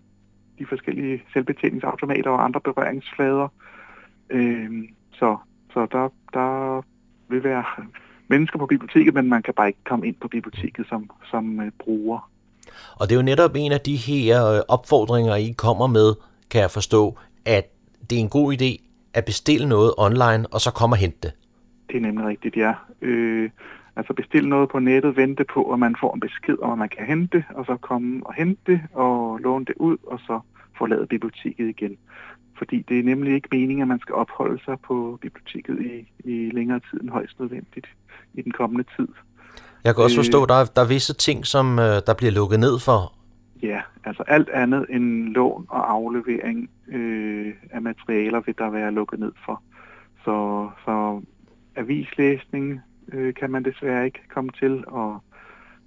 de 0.59 0.65
forskellige 0.65 1.23
selvbetjeningsautomater 1.33 2.29
og 2.29 2.43
andre 2.43 2.61
berøringsflader. 2.61 3.47
Øh, 4.29 4.71
så 5.11 5.37
så 5.73 5.87
der, 5.91 6.09
der 6.33 6.81
vil 7.29 7.43
være 7.43 7.63
mennesker 8.27 8.59
på 8.59 8.65
biblioteket, 8.65 9.13
men 9.13 9.29
man 9.29 9.43
kan 9.43 9.53
bare 9.53 9.67
ikke 9.67 9.83
komme 9.85 10.07
ind 10.07 10.15
på 10.21 10.27
biblioteket 10.27 10.85
som, 10.89 11.09
som 11.31 11.59
øh, 11.59 11.71
bruger. 11.79 12.29
Og 12.95 13.09
det 13.09 13.11
er 13.11 13.19
jo 13.19 13.25
netop 13.25 13.51
en 13.55 13.71
af 13.71 13.81
de 13.81 13.95
her 13.95 14.45
øh, 14.45 14.61
opfordringer, 14.67 15.35
I 15.35 15.53
kommer 15.57 15.87
med 15.87 16.13
kan 16.51 16.61
jeg 16.61 16.71
forstå, 16.71 17.17
at 17.45 17.65
det 18.09 18.15
er 18.15 18.19
en 18.19 18.29
god 18.29 18.53
idé 18.53 18.71
at 19.13 19.25
bestille 19.25 19.69
noget 19.69 19.93
online, 19.97 20.47
og 20.51 20.61
så 20.61 20.71
komme 20.71 20.93
og 20.93 20.97
hente 20.97 21.17
det. 21.23 21.31
Det 21.89 21.97
er 21.97 22.01
nemlig 22.01 22.25
rigtigt, 22.25 22.55
ja. 22.57 22.73
Øh, 23.01 23.49
altså 23.95 24.13
bestille 24.13 24.49
noget 24.49 24.69
på 24.69 24.79
nettet, 24.79 25.17
vente 25.17 25.43
på, 25.53 25.73
at 25.73 25.79
man 25.79 25.95
får 25.99 26.13
en 26.13 26.19
besked 26.19 26.57
om, 26.61 26.71
at 26.71 26.77
man 26.77 26.89
kan 26.89 27.05
hente 27.05 27.37
det, 27.37 27.43
og 27.55 27.65
så 27.65 27.75
komme 27.75 28.27
og 28.27 28.33
hente 28.33 28.61
det, 28.65 28.81
og 28.93 29.39
låne 29.39 29.65
det 29.65 29.73
ud, 29.77 29.97
og 30.07 30.19
så 30.19 30.39
forlade 30.77 31.07
biblioteket 31.07 31.69
igen. 31.69 31.97
Fordi 32.57 32.85
det 32.89 32.99
er 32.99 33.03
nemlig 33.03 33.33
ikke 33.33 33.47
meningen, 33.51 33.81
at 33.81 33.87
man 33.87 33.99
skal 33.99 34.15
opholde 34.15 34.63
sig 34.65 34.77
på 34.87 35.19
biblioteket 35.21 35.77
i, 35.81 36.29
i 36.29 36.51
længere 36.53 36.79
tid 36.91 37.01
end 37.01 37.09
højst 37.09 37.39
nødvendigt 37.39 37.87
i 38.33 38.41
den 38.41 38.51
kommende 38.51 38.85
tid. 38.97 39.07
Jeg 39.83 39.95
kan 39.95 40.03
også 40.03 40.15
forstå, 40.15 40.43
at 40.43 40.49
der, 40.49 40.55
er, 40.55 40.65
der 40.65 40.81
er 40.81 40.87
visse 40.87 41.13
ting, 41.13 41.45
som 41.45 41.79
øh, 41.79 42.01
der 42.07 42.13
bliver 42.17 42.31
lukket 42.31 42.59
ned 42.59 42.79
for. 42.79 43.13
Ja, 43.61 43.81
altså 44.03 44.23
alt 44.23 44.49
andet 44.49 44.85
end 44.89 45.27
lån 45.27 45.65
og 45.69 45.91
aflevering 45.91 46.69
øh, 46.87 47.53
af 47.71 47.81
materialer 47.81 48.39
vil 48.39 48.57
der 48.57 48.69
være 48.69 48.91
lukket 48.91 49.19
ned 49.19 49.31
for. 49.45 49.61
Så, 50.23 50.69
så 50.85 51.21
avislæsning 51.75 52.81
øh, 53.13 53.33
kan 53.33 53.51
man 53.51 53.65
desværre 53.65 54.05
ikke 54.05 54.21
komme 54.29 54.49
til, 54.59 54.83
og 54.87 55.23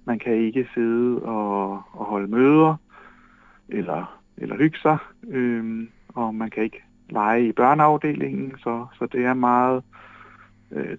man 0.05 0.19
kan 0.19 0.33
ikke 0.33 0.67
sidde 0.73 1.21
og, 1.21 1.71
og 1.71 2.05
holde 2.05 2.27
møder 2.27 2.75
eller, 3.69 4.19
eller 4.37 4.57
hygge 4.57 4.77
sig, 4.77 4.97
øh, 5.27 5.87
og 6.07 6.35
man 6.35 6.49
kan 6.49 6.63
ikke 6.63 6.83
lege 7.09 7.47
i 7.47 7.51
børneafdelingen, 7.51 8.53
så, 8.57 8.85
så 8.99 9.05
det 9.05 9.25
er 9.25 9.33
meget 9.33 9.77
øh, 9.77 9.83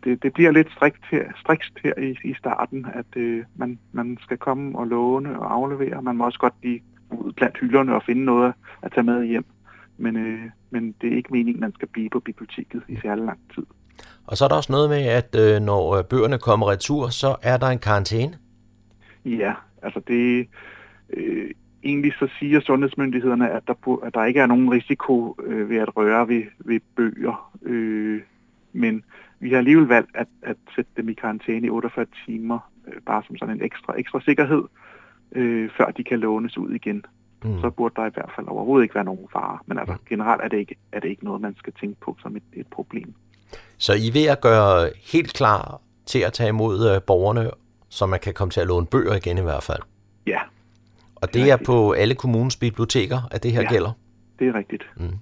det, 0.04 0.22
det 0.22 0.32
bliver 0.32 0.50
lidt 0.50 0.72
strikt 0.72 1.04
her, 1.10 1.24
strikst 1.36 1.72
her 1.84 1.92
i, 1.98 2.18
i 2.24 2.34
starten, 2.34 2.86
at 2.94 3.16
øh, 3.16 3.44
man, 3.54 3.78
man 3.92 4.18
skal 4.20 4.36
komme 4.36 4.78
og 4.78 4.86
låne 4.86 5.40
og 5.40 5.54
aflevere. 5.54 6.02
Man 6.02 6.16
må 6.16 6.24
også 6.24 6.38
godt 6.38 6.54
lige 6.62 6.82
ud 7.10 7.32
blandt 7.32 7.58
hylderne 7.60 7.94
og 7.94 8.02
finde 8.02 8.24
noget 8.24 8.52
at 8.82 8.92
tage 8.92 9.04
med 9.04 9.24
hjem. 9.24 9.44
Men, 9.98 10.16
øh, 10.16 10.40
men 10.70 10.94
det 11.00 11.12
er 11.12 11.16
ikke 11.16 11.32
meningen, 11.32 11.54
at 11.64 11.66
man 11.68 11.74
skal 11.74 11.88
blive 11.88 12.10
på 12.10 12.20
biblioteket 12.20 12.82
i 12.88 12.96
særlig 13.02 13.24
lang 13.24 13.40
tid. 13.54 13.66
Og 14.26 14.36
så 14.36 14.44
er 14.44 14.48
der 14.48 14.56
også 14.56 14.72
noget 14.72 14.90
med, 14.90 15.02
at 15.02 15.36
øh, 15.38 15.62
når 15.62 15.96
øh, 15.96 16.04
bøgerne 16.04 16.38
kommer 16.38 16.70
retur, 16.70 17.08
så 17.08 17.36
er 17.42 17.56
der 17.56 17.66
en 17.66 17.78
karantæne? 17.78 18.38
Ja, 19.24 19.54
altså 19.82 20.00
det... 20.08 20.48
Øh, 21.10 21.50
egentlig 21.84 22.12
så 22.18 22.28
siger 22.38 22.60
sundhedsmyndighederne, 22.60 23.50
at 23.50 23.62
der, 23.66 24.00
at 24.04 24.14
der 24.14 24.24
ikke 24.24 24.40
er 24.40 24.46
nogen 24.46 24.70
risiko 24.70 25.36
øh, 25.44 25.70
ved 25.70 25.76
at 25.76 25.96
røre 25.96 26.28
ved, 26.28 26.42
ved 26.58 26.80
bøger. 26.96 27.52
Øh, 27.62 28.20
men 28.72 29.04
vi 29.40 29.50
har 29.50 29.58
alligevel 29.58 29.86
valgt 29.86 30.10
at, 30.14 30.26
at 30.42 30.56
sætte 30.74 30.90
dem 30.96 31.08
i 31.08 31.12
karantæne 31.12 31.66
i 31.66 31.70
48 31.70 32.06
timer, 32.26 32.58
øh, 32.86 33.00
bare 33.06 33.22
som 33.26 33.36
sådan 33.36 33.54
en 33.54 33.62
ekstra, 33.62 33.98
ekstra 33.98 34.20
sikkerhed, 34.20 34.62
øh, 35.32 35.70
før 35.76 35.90
de 35.90 36.04
kan 36.04 36.18
lånes 36.18 36.58
ud 36.58 36.70
igen. 36.70 37.04
Mm. 37.44 37.60
Så 37.60 37.70
burde 37.70 37.94
der 37.96 38.06
i 38.06 38.10
hvert 38.14 38.30
fald 38.36 38.48
overhovedet 38.48 38.84
ikke 38.84 38.94
være 38.94 39.04
nogen 39.04 39.28
fare. 39.32 39.58
Men 39.66 39.78
altså, 39.78 39.96
generelt 40.08 40.42
er 40.44 40.48
det, 40.48 40.58
ikke, 40.58 40.76
er 40.92 41.00
det 41.00 41.08
ikke 41.08 41.24
noget, 41.24 41.40
man 41.40 41.54
skal 41.58 41.72
tænke 41.80 42.00
på 42.00 42.16
som 42.22 42.36
et, 42.36 42.42
et 42.52 42.66
problem. 42.66 43.14
Så 43.78 43.92
I 43.92 44.08
er 44.08 44.12
ved 44.12 44.26
at 44.26 44.40
gøre 44.40 44.90
helt 45.12 45.32
klar 45.34 45.80
til 46.06 46.18
at 46.18 46.32
tage 46.32 46.48
imod 46.48 46.94
øh, 46.94 47.02
borgerne, 47.02 47.50
så 47.88 48.06
man 48.06 48.20
kan 48.20 48.34
komme 48.34 48.50
til 48.50 48.60
at 48.60 48.66
låne 48.66 48.86
bøger 48.86 49.14
igen 49.14 49.38
i 49.38 49.42
hvert 49.42 49.62
fald? 49.62 49.82
Ja. 50.26 50.40
Og 51.14 51.28
det, 51.28 51.34
det 51.34 51.50
er, 51.50 51.56
er 51.56 51.64
på 51.66 51.92
alle 51.92 52.14
kommunens 52.14 52.56
biblioteker, 52.56 53.28
at 53.30 53.42
det 53.42 53.52
her 53.52 53.62
ja, 53.62 53.72
gælder? 53.72 53.92
det 54.38 54.48
er 54.48 54.54
rigtigt. 54.54 54.82
Mm. 54.96 55.18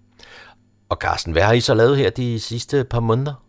Og 0.89 0.97
Carsten, 0.97 1.33
hvad 1.33 1.43
har 1.43 1.53
I 1.53 1.61
så 1.61 1.75
lavet 1.75 1.97
her 1.97 2.11
de 2.11 2.41
sidste 2.41 2.85
par 2.85 3.01
måneder? 3.01 3.44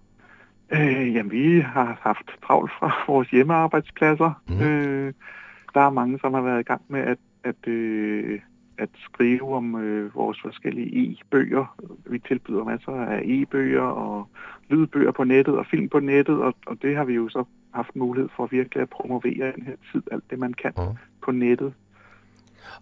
Øh, 0.71 1.15
jamen, 1.15 1.32
vi 1.32 1.60
har 1.60 1.97
haft 2.01 2.30
travlt 2.45 2.71
fra 2.80 2.91
vores 3.13 3.30
hjemmearbejdspladser. 3.30 4.41
Mm. 4.47 4.62
Øh, 4.62 5.13
der 5.73 5.82
er 5.82 5.89
mange, 5.89 6.19
som 6.19 6.34
har 6.34 6.41
været 6.41 6.60
i 6.60 6.63
gang 6.63 6.82
med 6.88 7.01
at, 7.01 7.17
at, 7.43 7.67
øh, 7.67 8.39
at 8.78 8.89
skrive 9.04 9.56
om 9.56 9.75
øh, 9.75 10.15
vores 10.15 10.41
forskellige 10.41 11.12
e-bøger. 11.12 11.75
Vi 12.06 12.19
tilbyder 12.19 12.63
masser 12.63 12.91
af 12.91 13.21
e-bøger 13.23 13.82
og 13.82 14.28
lydbøger 14.69 15.12
på 15.12 15.23
nettet 15.23 15.58
og 15.58 15.65
film 15.71 15.89
på 15.89 15.99
nettet, 15.99 16.41
og, 16.41 16.54
og 16.67 16.78
det 16.82 16.95
har 16.95 17.04
vi 17.04 17.13
jo 17.13 17.30
så 17.30 17.43
haft 17.73 17.95
mulighed 17.95 18.30
for 18.36 18.45
virkelig 18.45 18.82
at 18.82 18.89
promovere 18.89 19.49
i 19.49 19.51
den 19.56 19.63
her 19.65 19.75
tid, 19.91 20.01
alt 20.12 20.23
det 20.30 20.39
man 20.39 20.54
kan 20.54 20.71
mm. 20.78 20.97
på 21.25 21.32
nettet. 21.32 21.73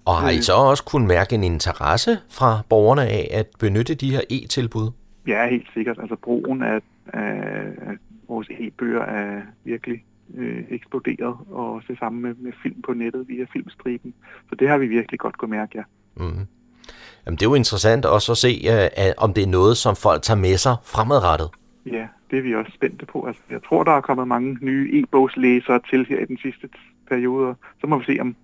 Og 0.05 0.15
har 0.15 0.29
I 0.29 0.41
så 0.41 0.53
også 0.53 0.83
kunnet 0.83 1.07
mærke 1.07 1.35
en 1.35 1.43
interesse 1.43 2.11
fra 2.29 2.61
borgerne 2.69 3.01
af 3.01 3.27
at 3.31 3.47
benytte 3.59 3.95
de 3.95 4.11
her 4.11 4.21
e-tilbud? 4.29 4.91
Ja, 5.27 5.49
helt 5.49 5.67
sikkert. 5.73 5.97
Altså 6.01 6.15
brugen 6.15 6.63
af, 6.63 6.81
af 7.13 7.97
vores 8.27 8.47
e-bøger 8.49 9.01
er 9.01 9.41
virkelig 9.63 10.03
øh, 10.37 10.63
eksploderet, 10.69 11.37
og 11.51 11.81
det 11.87 11.99
samme 11.99 12.21
med, 12.21 12.33
med 12.35 12.51
film 12.63 12.81
på 12.81 12.93
nettet 12.93 13.27
via 13.27 13.45
filmstriben. 13.53 14.13
Så 14.49 14.55
det 14.55 14.69
har 14.69 14.77
vi 14.77 14.87
virkelig 14.87 15.19
godt 15.19 15.37
kunne 15.37 15.51
mærke, 15.51 15.71
ja. 15.75 15.83
Mm. 16.15 16.47
Jamen, 17.25 17.37
det 17.37 17.45
er 17.45 17.49
jo 17.49 17.55
interessant 17.55 18.05
også 18.05 18.31
at 18.31 18.37
se, 18.37 18.51
uh, 18.69 19.23
om 19.23 19.33
det 19.33 19.43
er 19.43 19.47
noget, 19.47 19.77
som 19.77 19.95
folk 19.95 20.21
tager 20.21 20.39
med 20.39 20.57
sig 20.57 20.75
fremadrettet. 20.83 21.49
Ja, 21.85 22.07
det 22.31 22.39
er 22.39 22.43
vi 22.43 22.55
også 22.55 22.71
spændte 22.75 23.05
på. 23.05 23.25
Altså, 23.27 23.41
jeg 23.49 23.59
tror, 23.67 23.83
der 23.83 23.91
er 23.91 24.01
kommet 24.01 24.27
mange 24.27 24.57
nye 24.61 24.89
e-bogslæsere 24.93 25.79
til 25.89 26.05
her 26.09 26.19
i 26.19 26.25
den 26.25 26.37
sidste 26.37 26.69
periode. 27.09 27.55
Så 27.81 27.87
må 27.87 27.97
vi 27.97 28.05
se, 28.05 28.17
om, 28.21 28.35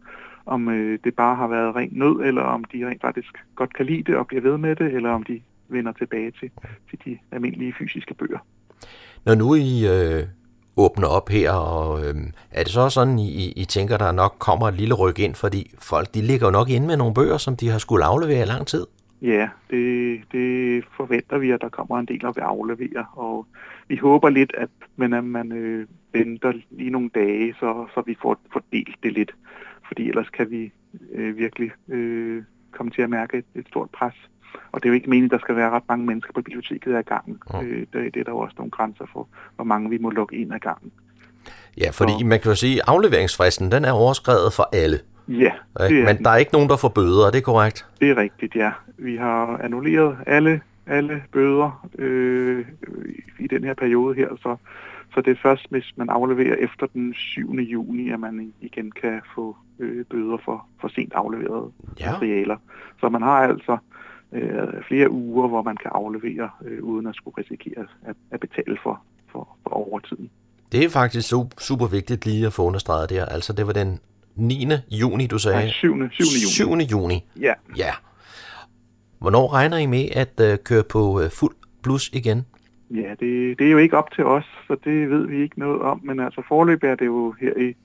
om 0.46 0.70
øh, 0.70 1.00
det 1.04 1.16
bare 1.16 1.36
har 1.36 1.48
været 1.48 1.76
ren 1.76 1.90
nød, 1.92 2.22
eller 2.28 2.42
om 2.42 2.64
de 2.64 2.88
rent 2.88 3.02
faktisk 3.02 3.38
godt 3.56 3.74
kan 3.74 3.86
lide 3.86 4.04
det 4.04 4.16
og 4.16 4.28
bliver 4.28 4.42
ved 4.42 4.58
med 4.58 4.76
det, 4.76 4.94
eller 4.94 5.10
om 5.10 5.24
de 5.24 5.42
vender 5.70 5.92
tilbage 5.92 6.32
til, 6.32 6.52
til 6.90 7.00
de 7.06 7.18
almindelige 7.32 7.74
fysiske 7.80 8.14
bøger. 8.14 8.40
Når 9.26 9.36
nu 9.36 9.56
I 9.56 9.88
øh, 9.88 10.24
åbner 10.78 11.08
op 11.08 11.30
her, 11.30 11.52
og 11.52 12.06
øh, 12.06 12.16
er 12.52 12.64
det 12.64 12.72
så 12.72 12.90
sådan, 12.90 13.20
I, 13.20 13.52
I 13.56 13.66
tænker, 13.66 13.98
der 13.98 14.12
nok 14.12 14.36
kommer 14.40 14.68
et 14.68 14.74
lille 14.74 14.94
ryk 14.94 15.20
ind, 15.20 15.36
fordi 15.36 15.72
folk 15.80 16.14
de 16.14 16.22
ligger 16.22 16.48
jo 16.48 16.52
nok 16.52 16.70
inde 16.70 16.88
med 16.88 16.98
nogle 16.98 17.14
bøger, 17.14 17.38
som 17.38 17.56
de 17.56 17.70
har 17.70 17.78
skulle 17.78 18.06
aflevere 18.06 18.42
i 18.42 18.46
lang 18.46 18.68
tid? 18.68 18.86
Ja, 19.22 19.50
det, 19.70 20.22
det 20.32 20.84
forventer 20.98 21.38
vi, 21.38 21.52
at 21.52 21.62
der 21.62 21.70
kommer 21.70 22.00
en 22.00 22.06
del, 22.06 22.26
at 22.26 22.36
vi 22.36 22.42
afleverer, 22.42 23.06
og 23.18 23.48
vi 23.88 23.98
håber 23.98 24.30
lidt, 24.30 24.54
at, 24.58 24.70
men 24.96 25.14
at 25.14 25.24
man 25.24 25.52
øh, 25.52 25.88
venter 26.14 26.54
lige 26.70 26.90
nogle 26.90 27.10
dage, 27.16 27.54
så, 27.54 27.88
så 27.94 28.04
vi 28.06 28.18
får 28.22 28.38
fordelt 28.54 28.96
det 29.04 29.14
lidt, 29.14 29.32
fordi 29.88 30.10
ellers 30.10 30.30
kan 30.30 30.52
vi 30.52 30.72
øh, 31.12 31.38
virkelig 31.38 31.72
øh, 31.88 32.44
komme 32.72 32.92
til 32.92 33.02
at 33.02 33.10
mærke 33.10 33.38
et, 33.38 33.46
et 33.56 33.68
stort 33.68 33.90
pres. 33.90 34.16
Og 34.72 34.84
det 34.84 34.86
er 34.86 34.90
jo 34.90 34.96
ikke 34.96 35.10
meningen, 35.10 35.28
at 35.28 35.32
der 35.32 35.40
skal 35.40 35.56
være 35.56 35.70
ret 35.70 35.84
mange 35.90 36.06
mennesker 36.06 36.34
på 36.34 36.42
biblioteket 36.42 36.96
ad 36.96 37.04
gangen. 37.04 37.42
Øh, 37.64 37.80
det, 37.80 38.14
det 38.14 38.20
er 38.20 38.24
der 38.24 38.32
jo 38.32 38.38
også 38.38 38.56
nogle 38.58 38.72
grænser 38.72 39.06
for, 39.14 39.28
hvor 39.56 39.66
mange 39.66 39.90
vi 39.90 39.98
må 39.98 40.10
lukke 40.10 40.36
ind 40.36 40.54
ad 40.54 40.60
gangen. 40.60 40.92
Ja, 41.78 41.90
fordi 41.90 42.12
så. 42.20 42.26
man 42.26 42.40
kan 42.40 42.52
jo 42.52 42.56
sige, 42.56 42.76
at 42.76 42.84
afleveringsfristen 42.88 43.72
den 43.72 43.86
er 43.86 43.92
overskrevet 43.92 44.54
for 44.54 44.70
alle. 44.74 45.00
Ja, 45.28 45.52
det 45.78 46.00
er 46.00 46.06
Men 46.06 46.16
den. 46.16 46.26
der 46.26 46.30
er 46.30 46.38
ikke 46.38 46.54
nogen, 46.54 46.70
der 46.70 46.78
får 46.78 46.90
bøder, 46.90 47.28
er 47.28 47.32
det 47.32 47.44
korrekt? 47.44 47.86
Det 48.00 48.10
er 48.10 48.18
rigtigt, 48.18 48.56
ja. 48.56 48.72
Vi 48.98 49.16
har 49.16 49.60
annulleret 49.64 50.18
alle, 50.28 50.62
alle 50.88 51.24
bøder 51.32 51.88
øh, 52.00 52.66
i 53.40 53.48
den 53.48 53.64
her 53.64 53.74
periode 53.74 54.16
her, 54.16 54.28
så, 54.42 54.56
så 55.14 55.22
det 55.22 55.32
er 55.32 55.42
først, 55.42 55.68
hvis 55.70 55.94
man 55.96 56.10
afleverer 56.10 56.56
efter 56.56 56.88
den 56.94 57.14
7. 57.14 57.54
juni, 57.54 58.12
at 58.12 58.20
man 58.20 58.54
igen 58.62 58.92
kan 58.92 59.22
få 59.36 59.58
øh, 59.80 60.06
bøder 60.06 60.38
for, 60.46 60.66
for 60.82 60.88
sent 60.88 61.14
afleverede 61.14 61.72
ja. 62.00 62.12
materialer. 62.12 62.58
Så 63.00 63.10
man 63.10 63.22
har 63.22 63.38
altså 63.38 63.78
øh, 64.34 64.84
flere 64.88 65.10
uger, 65.12 65.48
hvor 65.48 65.62
man 65.62 65.78
kan 65.78 65.92
aflevere, 65.94 66.50
øh, 66.66 66.84
uden 66.84 67.08
at 67.08 67.16
skulle 67.16 67.38
risikere 67.38 67.86
at, 68.06 68.16
at 68.32 68.40
betale 68.40 68.78
for, 68.84 69.02
for, 69.32 69.48
for 69.64 69.70
overtiden. 69.70 70.30
Det 70.72 70.86
er 70.86 70.90
faktisk 70.90 71.34
super 71.58 71.88
vigtigt 71.88 72.26
lige 72.26 72.46
at 72.46 72.54
få 72.54 72.64
understreget 72.64 73.10
der. 73.10 73.26
Altså 73.26 73.54
det 73.54 73.68
var 73.68 73.74
den 73.74 74.00
9. 74.36 74.68
juni, 74.92 75.28
du 75.28 75.40
sagde? 75.40 75.58
Nej, 75.58 75.68
7. 75.68 75.94
7. 76.12 76.24
juni. 76.64 76.86
7. 76.86 76.92
juni? 76.92 77.26
Ja. 77.40 77.54
Ja. 77.78 77.92
Hvornår 79.20 79.54
regner 79.54 79.78
I 79.78 79.86
med 79.86 80.10
at 80.12 80.40
uh, 80.40 80.64
køre 80.64 80.84
på 80.84 81.00
uh, 81.00 81.30
fuld 81.40 81.56
plus 81.84 82.10
igen? 82.14 82.46
Ja, 82.90 83.10
det, 83.20 83.60
det 83.60 83.68
er 83.68 83.72
jo 83.72 83.78
ikke 83.78 83.98
op 83.98 84.12
til 84.12 84.26
os, 84.26 84.46
så 84.68 84.78
det 84.84 85.10
ved 85.10 85.28
vi 85.28 85.42
ikke 85.42 85.60
noget 85.60 85.82
om. 85.82 86.02
Men 86.04 86.20
altså 86.20 86.42
forløb 86.48 86.84
er 86.84 86.96
det 86.96 87.06
jo 87.06 87.36
her 87.42 87.54
i, 87.58 87.76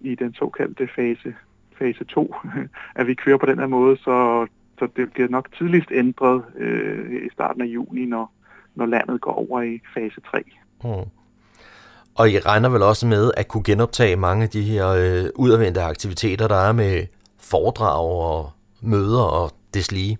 i 0.00 0.14
den 0.14 0.34
såkaldte 0.34 0.88
fase, 0.96 1.34
fase 1.78 2.04
2, 2.04 2.34
at 2.98 3.06
vi 3.06 3.14
kører 3.14 3.38
på 3.38 3.46
den 3.46 3.58
her 3.58 3.66
måde, 3.66 3.96
så 3.96 4.46
så 4.82 4.88
det 4.96 5.12
bliver 5.12 5.28
nok 5.28 5.48
tidligst 5.58 5.88
ændret 5.92 6.42
øh, 6.56 7.26
i 7.26 7.28
starten 7.32 7.62
af 7.62 7.66
juni, 7.66 8.04
når, 8.06 8.32
når 8.74 8.86
landet 8.86 9.20
går 9.20 9.32
over 9.32 9.62
i 9.62 9.80
fase 9.94 10.20
3. 10.30 10.42
Mm. 10.84 11.10
Og 12.14 12.30
I 12.30 12.38
regner 12.38 12.68
vel 12.68 12.82
også 12.82 13.06
med 13.06 13.30
at 13.36 13.48
kunne 13.48 13.64
genoptage 13.64 14.16
mange 14.16 14.42
af 14.42 14.48
de 14.48 14.62
her 14.62 14.88
øh, 14.88 15.30
udadvendte 15.34 15.82
aktiviteter, 15.82 16.48
der 16.48 16.60
er 16.68 16.72
med 16.72 17.06
foredrag 17.40 18.04
og 18.28 18.50
møder 18.80 19.22
og 19.22 19.50
deslige? 19.74 20.18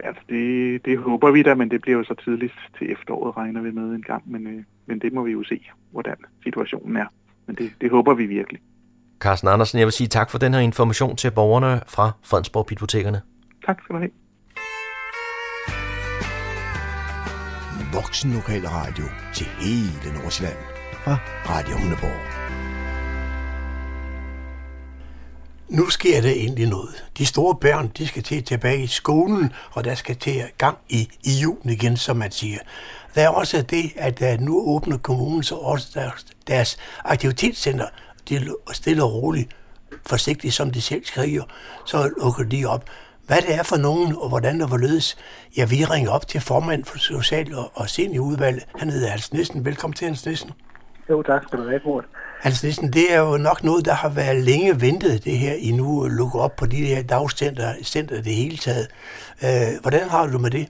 Altså, 0.00 0.22
det, 0.28 0.84
det 0.84 0.98
håber 0.98 1.30
vi 1.30 1.42
da, 1.42 1.54
men 1.54 1.70
det 1.70 1.80
bliver 1.82 1.98
jo 1.98 2.04
så 2.04 2.14
tidligst 2.24 2.58
til 2.78 2.92
efteråret, 2.92 3.36
regner 3.36 3.62
vi 3.62 3.70
med 3.70 3.82
en 3.82 4.02
gang. 4.02 4.22
Men, 4.26 4.46
øh, 4.46 4.62
men 4.86 4.98
det 4.98 5.12
må 5.12 5.22
vi 5.22 5.32
jo 5.32 5.44
se, 5.44 5.60
hvordan 5.90 6.16
situationen 6.42 6.96
er. 6.96 7.06
Men 7.46 7.56
det, 7.56 7.72
det 7.80 7.90
håber 7.90 8.14
vi 8.14 8.26
virkelig. 8.26 8.60
Carsten 9.20 9.48
Andersen, 9.48 9.78
jeg 9.78 9.86
vil 9.86 9.92
sige 9.92 10.08
tak 10.08 10.30
for 10.30 10.38
den 10.38 10.54
her 10.54 10.60
information 10.60 11.16
til 11.16 11.30
borgerne 11.30 11.80
fra 11.86 12.10
Fredensborg 12.22 12.66
Bibliotekerne. 12.66 13.20
Tak 13.66 13.82
skal 13.82 13.94
du 13.94 14.00
have. 14.00 14.10
Voksen 17.92 18.32
Lokal 18.32 18.66
Radio 18.68 19.04
til 19.34 19.46
hele 19.46 20.18
Nordsjælland 20.18 20.58
fra 21.04 21.18
Radio 21.48 21.76
Hundeborg. 21.76 22.36
nu 25.68 25.90
sker 25.90 26.20
der 26.20 26.30
egentlig 26.30 26.66
noget. 26.68 27.04
De 27.18 27.26
store 27.26 27.54
børn, 27.54 27.90
de 27.98 28.06
skal 28.06 28.22
til 28.22 28.44
tilbage 28.44 28.82
i 28.82 28.86
skolen, 28.86 29.52
og 29.72 29.84
der 29.84 29.94
skal 29.94 30.16
til 30.16 30.42
gang 30.58 30.78
i, 30.88 31.08
i 31.24 31.32
juni 31.42 31.72
igen, 31.72 31.96
som 31.96 32.16
man 32.16 32.30
siger. 32.30 32.58
Der 33.14 33.22
er 33.22 33.28
også 33.28 33.62
det, 33.62 33.92
at 33.96 34.18
der 34.18 34.38
nu 34.38 34.62
åbner 34.66 34.98
kommunen 34.98 35.42
så 35.42 35.54
også 35.54 35.88
deres, 35.94 36.26
deres 36.46 36.76
aktivitetscenter. 37.04 37.86
De 38.28 38.54
stille 38.72 39.04
og 39.04 39.12
roligt, 39.12 39.56
forsigtigt 40.06 40.54
som 40.54 40.70
de 40.70 40.80
selv 40.80 41.04
skriver, 41.04 41.44
så 41.86 42.10
lukker 42.22 42.44
de 42.44 42.64
op. 42.64 42.90
Hvad 43.26 43.36
det 43.36 43.54
er 43.54 43.62
for 43.62 43.76
nogen, 43.76 44.16
og 44.22 44.28
hvordan 44.28 44.60
der 44.60 44.66
hvorledes, 44.66 45.16
ja, 45.56 45.64
vi 45.64 45.84
ringer 45.94 46.10
op 46.10 46.26
til 46.28 46.40
formand 46.40 46.84
for 46.84 46.98
Social- 46.98 47.54
og, 47.74 47.88
Seniorudvalget. 47.88 48.64
Han 48.78 48.90
hedder 48.90 49.08
Hans 49.08 49.32
Nissen. 49.32 49.64
Velkommen 49.64 49.94
til, 49.94 50.06
Hans 50.06 50.26
Nissen. 50.26 50.50
Jo, 51.10 51.22
tak 51.22 51.42
skal 51.42 51.58
du 51.58 51.68
have, 51.68 51.80
Kurt. 51.80 52.04
Hans 52.40 52.64
Nissen, 52.64 52.92
det 52.92 53.14
er 53.14 53.20
jo 53.20 53.36
nok 53.36 53.64
noget, 53.64 53.84
der 53.84 53.94
har 53.94 54.08
været 54.08 54.36
længe 54.44 54.80
ventet, 54.80 55.24
det 55.24 55.38
her, 55.38 55.52
I 55.52 55.70
nu 55.70 56.06
lukker 56.18 56.38
op 56.38 56.56
på 56.56 56.66
de 56.66 56.76
her 56.76 57.02
dagcenter 57.02 57.68
center 57.82 58.16
det 58.22 58.34
hele 58.34 58.56
taget. 58.56 58.86
Øh, 59.44 59.80
hvordan 59.82 60.08
har 60.08 60.26
du 60.26 60.38
med 60.38 60.50
det? 60.50 60.68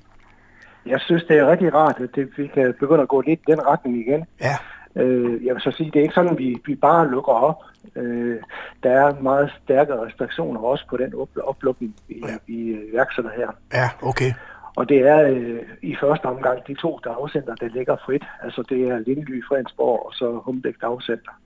Jeg 0.87 1.01
synes, 1.01 1.25
det 1.29 1.38
er 1.38 1.51
rigtig 1.51 1.75
rart, 1.75 1.97
at 2.01 2.09
det, 2.14 2.29
vi 2.37 2.47
kan 2.55 2.75
begynde 2.81 3.03
at 3.03 3.09
gå 3.09 3.21
lidt 3.21 3.40
i 3.49 3.51
den 3.51 3.66
retning 3.66 3.97
igen. 4.07 4.25
Ja. 4.40 4.57
Øh, 4.96 5.44
jeg 5.44 5.54
vil 5.54 5.62
så 5.62 5.70
sige, 5.70 5.90
det 5.90 5.98
er 5.98 6.02
ikke 6.02 6.14
sådan, 6.14 6.30
at 6.30 6.38
vi, 6.38 6.56
vi 6.66 6.74
bare 6.74 7.11
lukker 7.11 7.32
op. 7.32 7.62
Øh, 7.96 8.38
der 8.82 8.90
er 8.90 9.20
meget 9.20 9.52
stærke 9.64 9.94
restriktioner 10.02 10.61
også 10.61 10.85
på 10.90 10.96
den 10.96 11.12
oplukning, 11.42 11.96
vi, 12.09 12.22
ja. 12.28 12.37
vi 12.46 12.54
iværksætter 12.92 13.30
her. 13.37 13.50
Ja, 13.72 13.88
okay. 14.02 14.32
Og 14.76 14.88
det 14.88 14.98
er 14.98 15.22
øh, 15.22 15.61
i 15.82 15.96
første 16.00 16.24
omgang 16.24 16.66
de 16.66 16.74
to 16.74 17.00
dagcenter, 17.04 17.54
der 17.54 17.68
ligger 17.68 17.96
frit. 18.06 18.24
Altså 18.42 18.62
det 18.68 18.88
er 18.88 18.98
Lindely, 18.98 19.42
Fredensborg 19.48 20.06
og 20.06 20.12
så 20.14 20.40
Humbæk 20.44 20.74
Dagcenter. 20.80 21.40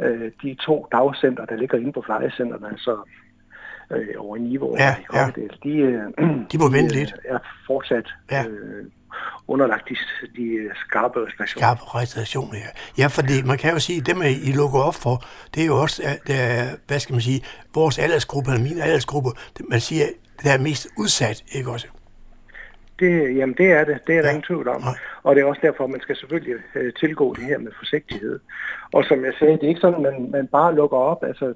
Øh, 0.00 0.30
de 0.42 0.54
to 0.54 0.86
dagcenter, 0.92 1.44
der 1.44 1.56
ligger 1.56 1.78
inde 1.78 1.92
på 1.92 2.00
plejecentrene, 2.00 2.68
altså 2.68 2.96
øh, 3.90 4.14
over 4.18 4.36
i 4.36 4.40
niveau 4.40 4.76
ja, 4.78 4.96
i 4.98 5.16
ja. 5.16 5.26
de, 5.64 5.76
øh, 5.78 6.02
de 6.52 6.58
må 6.58 6.70
vente 6.70 6.94
lidt. 6.94 7.14
er 7.24 7.38
fortsat 7.66 8.08
ja. 8.30 8.44
øh, 8.48 8.84
underlagt 9.48 9.88
de, 9.88 9.96
de 10.36 10.70
skarpe 10.74 11.26
restriktioner. 11.26 11.66
Skarpe 11.66 11.98
restriktioner, 12.00 12.58
ja. 12.58 13.02
Ja, 13.02 13.06
fordi 13.06 13.42
man 13.46 13.58
kan 13.58 13.72
jo 13.72 13.78
sige, 13.78 14.00
at 14.00 14.06
dem, 14.06 14.22
I 14.22 14.52
lukker 14.52 14.80
op 14.80 14.94
for, 14.94 15.22
det 15.54 15.62
er 15.62 15.66
jo 15.66 15.76
også, 15.76 16.02
det 16.26 16.36
er, 16.40 16.64
hvad 16.86 16.98
skal 17.00 17.12
man 17.12 17.22
sige, 17.22 17.40
vores 17.74 17.98
aldersgruppe, 17.98 18.50
eller 18.50 18.62
min 18.62 18.78
aldersgruppe, 18.80 19.30
man 19.70 19.80
siger, 19.80 20.06
det 20.42 20.52
er 20.52 20.58
mest 20.58 20.88
udsat, 20.98 21.44
ikke 21.52 21.70
også? 21.70 21.86
Det, 22.98 23.36
jamen 23.36 23.54
det 23.58 23.72
er 23.72 23.84
det, 23.84 23.98
det 24.06 24.16
er 24.16 24.22
der 24.22 24.28
ja. 24.28 24.34
ingen 24.34 24.42
tvivl 24.42 24.68
om. 24.68 24.82
Og 25.22 25.36
det 25.36 25.42
er 25.42 25.46
også 25.46 25.60
derfor, 25.64 25.86
man 25.86 26.00
skal 26.00 26.16
selvfølgelig 26.16 26.54
øh, 26.74 26.92
tilgå 27.00 27.34
det 27.34 27.44
her 27.44 27.58
med 27.58 27.72
forsigtighed. 27.78 28.40
Og 28.92 29.04
som 29.04 29.24
jeg 29.24 29.32
sagde, 29.38 29.52
det 29.52 29.62
er 29.64 29.68
ikke 29.68 29.80
sådan, 29.80 30.06
at 30.06 30.12
man, 30.12 30.30
man 30.30 30.46
bare 30.46 30.74
lukker 30.74 30.96
op. 30.96 31.24
Altså, 31.24 31.54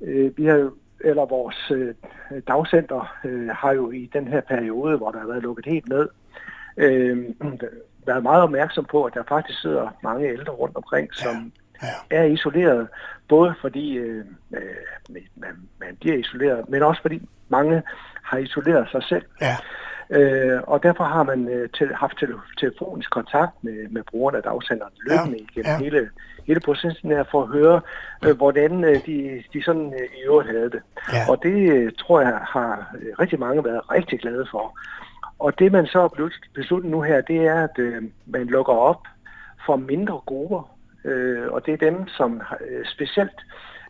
øh, 0.00 0.38
vi 0.38 0.44
har 0.44 0.56
jo, 0.56 0.72
eller 1.04 1.26
vores 1.26 1.70
øh, 1.70 1.94
dagcenter 2.48 3.16
øh, 3.24 3.48
har 3.48 3.72
jo 3.72 3.90
i 3.90 4.10
den 4.12 4.28
her 4.28 4.40
periode, 4.40 4.96
hvor 4.96 5.10
der 5.10 5.18
har 5.18 5.26
været 5.26 5.42
lukket 5.42 5.66
helt 5.66 5.88
ned, 5.88 6.08
øh, 6.76 7.18
været 8.06 8.22
meget 8.22 8.42
opmærksom 8.42 8.84
på, 8.84 9.04
at 9.04 9.14
der 9.14 9.22
faktisk 9.28 9.60
sidder 9.60 9.96
mange 10.02 10.28
ældre 10.28 10.52
rundt 10.52 10.76
omkring, 10.76 11.14
som 11.14 11.52
ja. 11.82 11.86
Ja. 12.10 12.16
er 12.18 12.24
isoleret, 12.24 12.88
både 13.28 13.54
fordi 13.60 13.94
øh, 13.94 14.24
man, 15.36 15.56
man 15.80 15.96
bliver 16.00 16.16
isoleret, 16.16 16.68
men 16.68 16.82
også 16.82 17.02
fordi 17.02 17.28
mange 17.48 17.82
har 18.22 18.38
isoleret 18.38 18.88
sig 18.90 19.02
selv. 19.02 19.24
Ja. 19.40 19.56
Øh, 20.10 20.60
og 20.66 20.82
derfor 20.82 21.04
har 21.04 21.22
man 21.22 21.48
øh, 21.48 21.68
til, 21.78 21.94
haft 21.94 22.18
til, 22.18 22.28
telefonisk 22.58 23.10
kontakt 23.10 23.52
med, 23.64 23.88
med 23.90 24.02
brugerne 24.02 24.36
af 24.36 24.42
dagsenderen 24.42 24.92
løbende 25.08 25.38
ja, 25.38 25.44
igennem 25.50 25.72
ja. 25.72 25.78
hele, 25.78 26.10
hele 26.46 26.60
processen 26.60 27.10
her 27.10 27.24
for 27.30 27.42
at 27.42 27.48
høre, 27.48 27.80
øh, 28.24 28.36
hvordan 28.36 28.84
øh, 28.84 29.06
de, 29.06 29.42
de 29.52 29.62
sådan 29.62 29.94
øh, 30.00 30.08
i 30.18 30.22
øvrigt 30.26 30.50
havde 30.50 30.70
det. 30.70 30.82
Ja. 31.12 31.30
Og 31.30 31.42
det 31.42 31.72
øh, 31.72 31.92
tror 31.98 32.20
jeg 32.20 32.38
har 32.42 32.94
øh, 33.00 33.12
rigtig 33.18 33.38
mange 33.40 33.64
været 33.64 33.90
rigtig 33.90 34.20
glade 34.20 34.46
for. 34.50 34.78
Og 35.42 35.58
det 35.58 35.72
man 35.72 35.86
så 35.86 36.00
har 36.00 36.30
besluttet 36.54 36.90
nu 36.90 37.00
her, 37.00 37.20
det 37.20 37.46
er, 37.46 37.62
at 37.64 37.78
øh, 37.78 38.02
man 38.26 38.46
lukker 38.46 38.72
op 38.72 39.02
for 39.66 39.76
mindre 39.76 40.20
grupper. 40.26 40.76
Øh, 41.04 41.52
og 41.52 41.66
det 41.66 41.72
er 41.74 41.90
dem, 41.90 42.08
som 42.08 42.42
øh, 42.68 42.86
specielt 42.86 43.40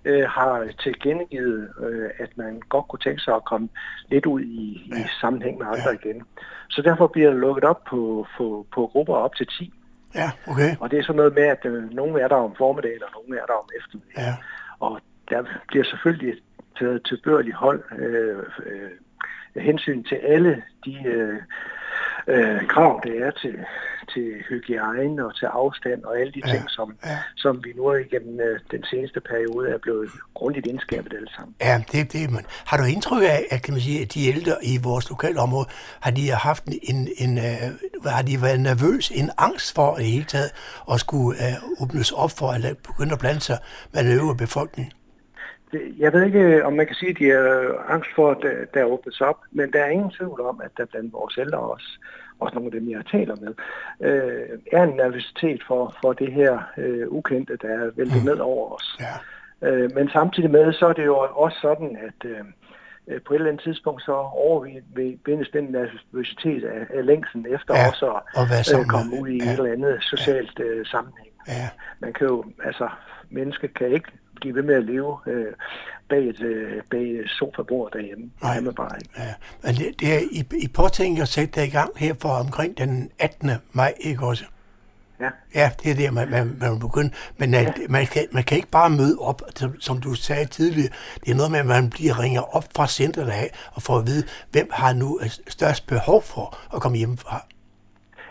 øh, 0.05 0.25
har 0.29 0.69
tilkendegivet, 0.83 1.71
øh, 1.87 2.11
at 2.19 2.31
man 2.37 2.61
godt 2.69 2.89
kunne 2.89 3.01
tænke 3.01 3.23
sig 3.23 3.35
at 3.35 3.45
komme 3.45 3.69
lidt 4.11 4.27
ud 4.27 4.41
i, 4.41 4.91
ja. 4.91 5.01
i 5.01 5.05
sammenhæng 5.21 5.59
med 5.59 5.67
andre 5.67 5.93
ja. 5.93 5.99
igen. 6.03 6.23
Så 6.71 6.83
derfor 6.83 7.07
bliver 7.07 7.31
det 7.31 7.41
lukket 7.41 7.65
op 7.65 7.85
på, 7.85 8.27
på, 8.37 8.67
på 8.75 8.87
grupper 8.87 9.15
op 9.15 9.35
til 9.35 9.47
10. 9.47 9.73
Ja, 10.15 10.31
okay. 10.47 10.77
Og 10.81 10.91
det 10.91 10.99
er 10.99 11.03
sådan 11.03 11.17
noget 11.17 11.35
med, 11.35 11.43
at 11.43 11.65
øh, 11.65 11.91
nogle 11.91 12.21
er 12.21 12.29
der 12.29 12.37
om 12.37 12.55
formiddagen, 12.59 13.03
og 13.03 13.11
nogle 13.15 13.43
er 13.43 13.47
der 13.47 13.55
om 13.55 13.69
eftermiddagen. 13.79 14.29
Ja. 14.29 14.35
Og 14.81 15.01
der 15.29 15.43
bliver 15.69 15.85
selvfølgelig 15.85 16.35
taget 16.79 17.07
til 17.07 17.21
børlig 17.25 17.55
hold 17.55 17.83
øh, 17.99 18.39
øh, 18.67 18.91
hensyn 19.57 20.05
til 20.05 20.15
alle 20.15 20.63
de 20.85 20.97
øh, 21.07 21.39
øh, 22.27 22.67
krav, 22.69 23.01
det 23.05 23.23
er 23.23 23.31
til, 23.31 23.57
til 24.15 24.45
hygiejne 24.49 25.27
og 25.27 25.37
til 25.37 25.47
afstand 25.47 26.05
og 26.05 26.19
alle 26.21 26.33
de 26.33 26.43
ja, 26.47 26.53
ting, 26.53 26.71
som, 26.71 26.97
ja. 27.05 27.19
som 27.37 27.65
vi 27.65 27.73
nu 27.77 27.95
igennem 27.95 28.41
øh, 28.41 28.61
den 28.71 28.85
seneste 28.85 29.21
periode 29.21 29.69
er 29.71 29.79
blevet 29.79 30.11
grundigt 30.35 30.67
indskabet 30.67 31.13
alle 31.15 31.29
sammen. 31.37 31.55
Ja, 31.61 31.83
det 31.93 32.13
det. 32.13 32.31
Men 32.31 32.47
har 32.67 32.77
du 32.77 32.85
indtryk 32.85 33.23
af, 33.23 33.47
at, 33.51 33.63
kan 33.63 33.75
man 33.75 33.81
sige, 33.81 34.03
at 34.03 34.15
de 34.15 34.29
ældre 34.29 34.57
i 34.63 34.79
vores 34.83 35.11
lokale 35.11 35.41
område, 35.41 35.67
har 36.01 36.11
de 36.11 36.31
haft 36.31 36.65
en, 36.65 37.09
en 37.19 37.39
uh, 37.39 38.07
har 38.07 38.23
de 38.23 38.43
været 38.43 38.61
nervøs, 38.61 39.11
en 39.11 39.31
angst 39.39 39.75
for 39.75 39.99
i 39.99 40.05
hele 40.05 40.25
taget 40.25 40.51
at 40.93 41.01
skulle 41.01 41.39
uh, 41.39 41.83
åbnes 41.83 42.13
op 42.13 42.31
for 42.39 42.49
at 42.49 42.77
begynde 42.89 43.13
at 43.13 43.19
blande 43.19 43.41
sig 43.41 43.59
med 43.93 44.05
den 44.05 44.13
øvrige 44.13 44.37
befolkning? 44.37 44.93
Jeg 45.99 46.13
ved 46.13 46.23
ikke, 46.25 46.65
om 46.65 46.73
man 46.73 46.87
kan 46.87 46.97
sige, 46.97 47.11
at 47.11 47.19
de 47.19 47.31
er 47.31 47.75
angst 47.89 48.11
for, 48.15 48.31
at 48.31 48.75
der 48.75 48.85
åbnes 48.85 49.21
op, 49.21 49.39
men 49.51 49.73
der 49.73 49.81
er 49.83 49.89
ingen 49.89 50.11
tvivl 50.11 50.41
om, 50.41 50.61
at 50.65 50.71
der 50.77 50.85
blandt 50.85 51.13
vores 51.13 51.39
ældre 51.39 51.59
også, 51.59 51.99
også 52.41 52.55
nogle 52.55 52.67
af 52.75 52.81
dem, 52.81 52.91
jeg 52.91 53.07
taler 53.07 53.37
med, 53.37 53.55
øh, 54.01 54.59
er 54.73 54.83
en 54.83 54.97
nervøsitet 54.97 55.63
for, 55.67 55.95
for 56.01 56.13
det 56.13 56.33
her 56.33 56.59
øh, 56.79 57.09
ukendte, 57.09 57.57
der 57.63 57.69
er 57.69 57.91
væltet 57.97 58.23
mm. 58.23 58.29
ned 58.29 58.39
over 58.39 58.75
os. 58.75 58.99
Ja. 59.01 59.69
Øh, 59.69 59.91
men 59.95 60.09
samtidig 60.09 60.51
med, 60.51 60.73
så 60.73 60.87
er 60.87 60.93
det 60.93 61.05
jo 61.05 61.17
også 61.17 61.59
sådan, 61.61 61.99
at 62.07 62.31
øh, 62.31 62.45
på 63.27 63.35
et 63.35 63.39
eller 63.39 63.51
andet 63.51 63.63
tidspunkt, 63.63 64.03
så 64.03 64.13
overvindes 64.13 65.49
den 65.49 65.65
nervøsitet 65.65 66.65
af, 66.65 66.87
af 66.99 67.07
længsen 67.07 67.47
efter 67.51 67.75
ja, 67.75 67.89
også 67.89 68.21
at 68.37 68.81
øh, 68.81 68.87
komme 68.87 69.21
ud 69.21 69.29
i 69.29 69.37
ja. 69.37 69.45
et 69.45 69.59
eller 69.59 69.73
andet 69.73 69.99
socialt 70.03 70.61
øh, 70.61 70.87
sammenhæng. 70.87 71.29
Ja. 71.49 71.69
Man 72.01 72.13
kan 72.13 72.27
jo, 72.27 72.45
altså, 72.65 72.89
mennesker 73.31 73.69
kan 73.69 73.89
ikke 73.89 74.09
blive 74.43 74.55
ved 74.55 74.63
med 74.63 74.75
at 74.75 74.85
leve 74.85 75.19
øh, 75.27 75.53
bag 76.09 76.29
et 76.29 76.41
øh, 76.41 76.83
bag 76.91 77.23
sofabord 77.27 77.93
derhjemme. 77.93 78.31
Nej, 78.43 78.61
det 78.61 78.75
bare 78.75 78.97
ikke. 79.01 79.15
Ja. 79.19 79.35
Men 79.63 79.75
det, 79.75 80.01
det 80.01 80.15
er, 80.15 80.21
I, 80.31 80.45
I 80.65 80.69
påtænker 80.69 81.23
at 81.23 81.29
sætte 81.29 81.61
det 81.61 81.67
i 81.67 81.71
gang 81.71 81.91
her 81.97 82.15
for 82.23 82.29
omkring 82.29 82.79
den 82.79 83.11
18. 83.19 83.51
maj, 83.73 83.95
ikke 84.01 84.27
også? 84.27 84.45
Ja. 85.21 85.31
Ja, 85.55 85.71
det 85.83 85.91
er 85.91 85.95
det, 85.95 86.15
man, 86.15 86.31
man, 86.31 86.57
man 86.61 86.81
begynde. 86.81 87.11
Men 87.39 87.55
ja. 87.55 87.73
man, 87.89 88.07
kan, 88.07 88.23
man 88.33 88.43
kan 88.43 88.57
ikke 88.57 88.71
bare 88.71 88.91
møde 88.91 89.17
op, 89.21 89.43
som, 89.81 90.01
du 90.01 90.15
sagde 90.15 90.47
tidligere. 90.47 90.93
Det 91.25 91.31
er 91.31 91.37
noget 91.37 91.51
med, 91.51 91.61
at 91.61 91.67
man 91.67 91.91
bliver 91.91 92.23
ringer 92.23 92.57
op 92.57 92.65
fra 92.77 92.87
centret 92.87 93.29
af 93.29 93.49
og 93.75 93.83
får 93.83 93.99
at 93.99 94.07
vide, 94.07 94.25
hvem 94.53 94.69
har 94.73 94.93
nu 94.93 95.21
størst 95.49 95.87
behov 95.87 96.23
for 96.23 96.47
at 96.75 96.83
komme 96.83 96.99
hjemmefra. 96.99 97.47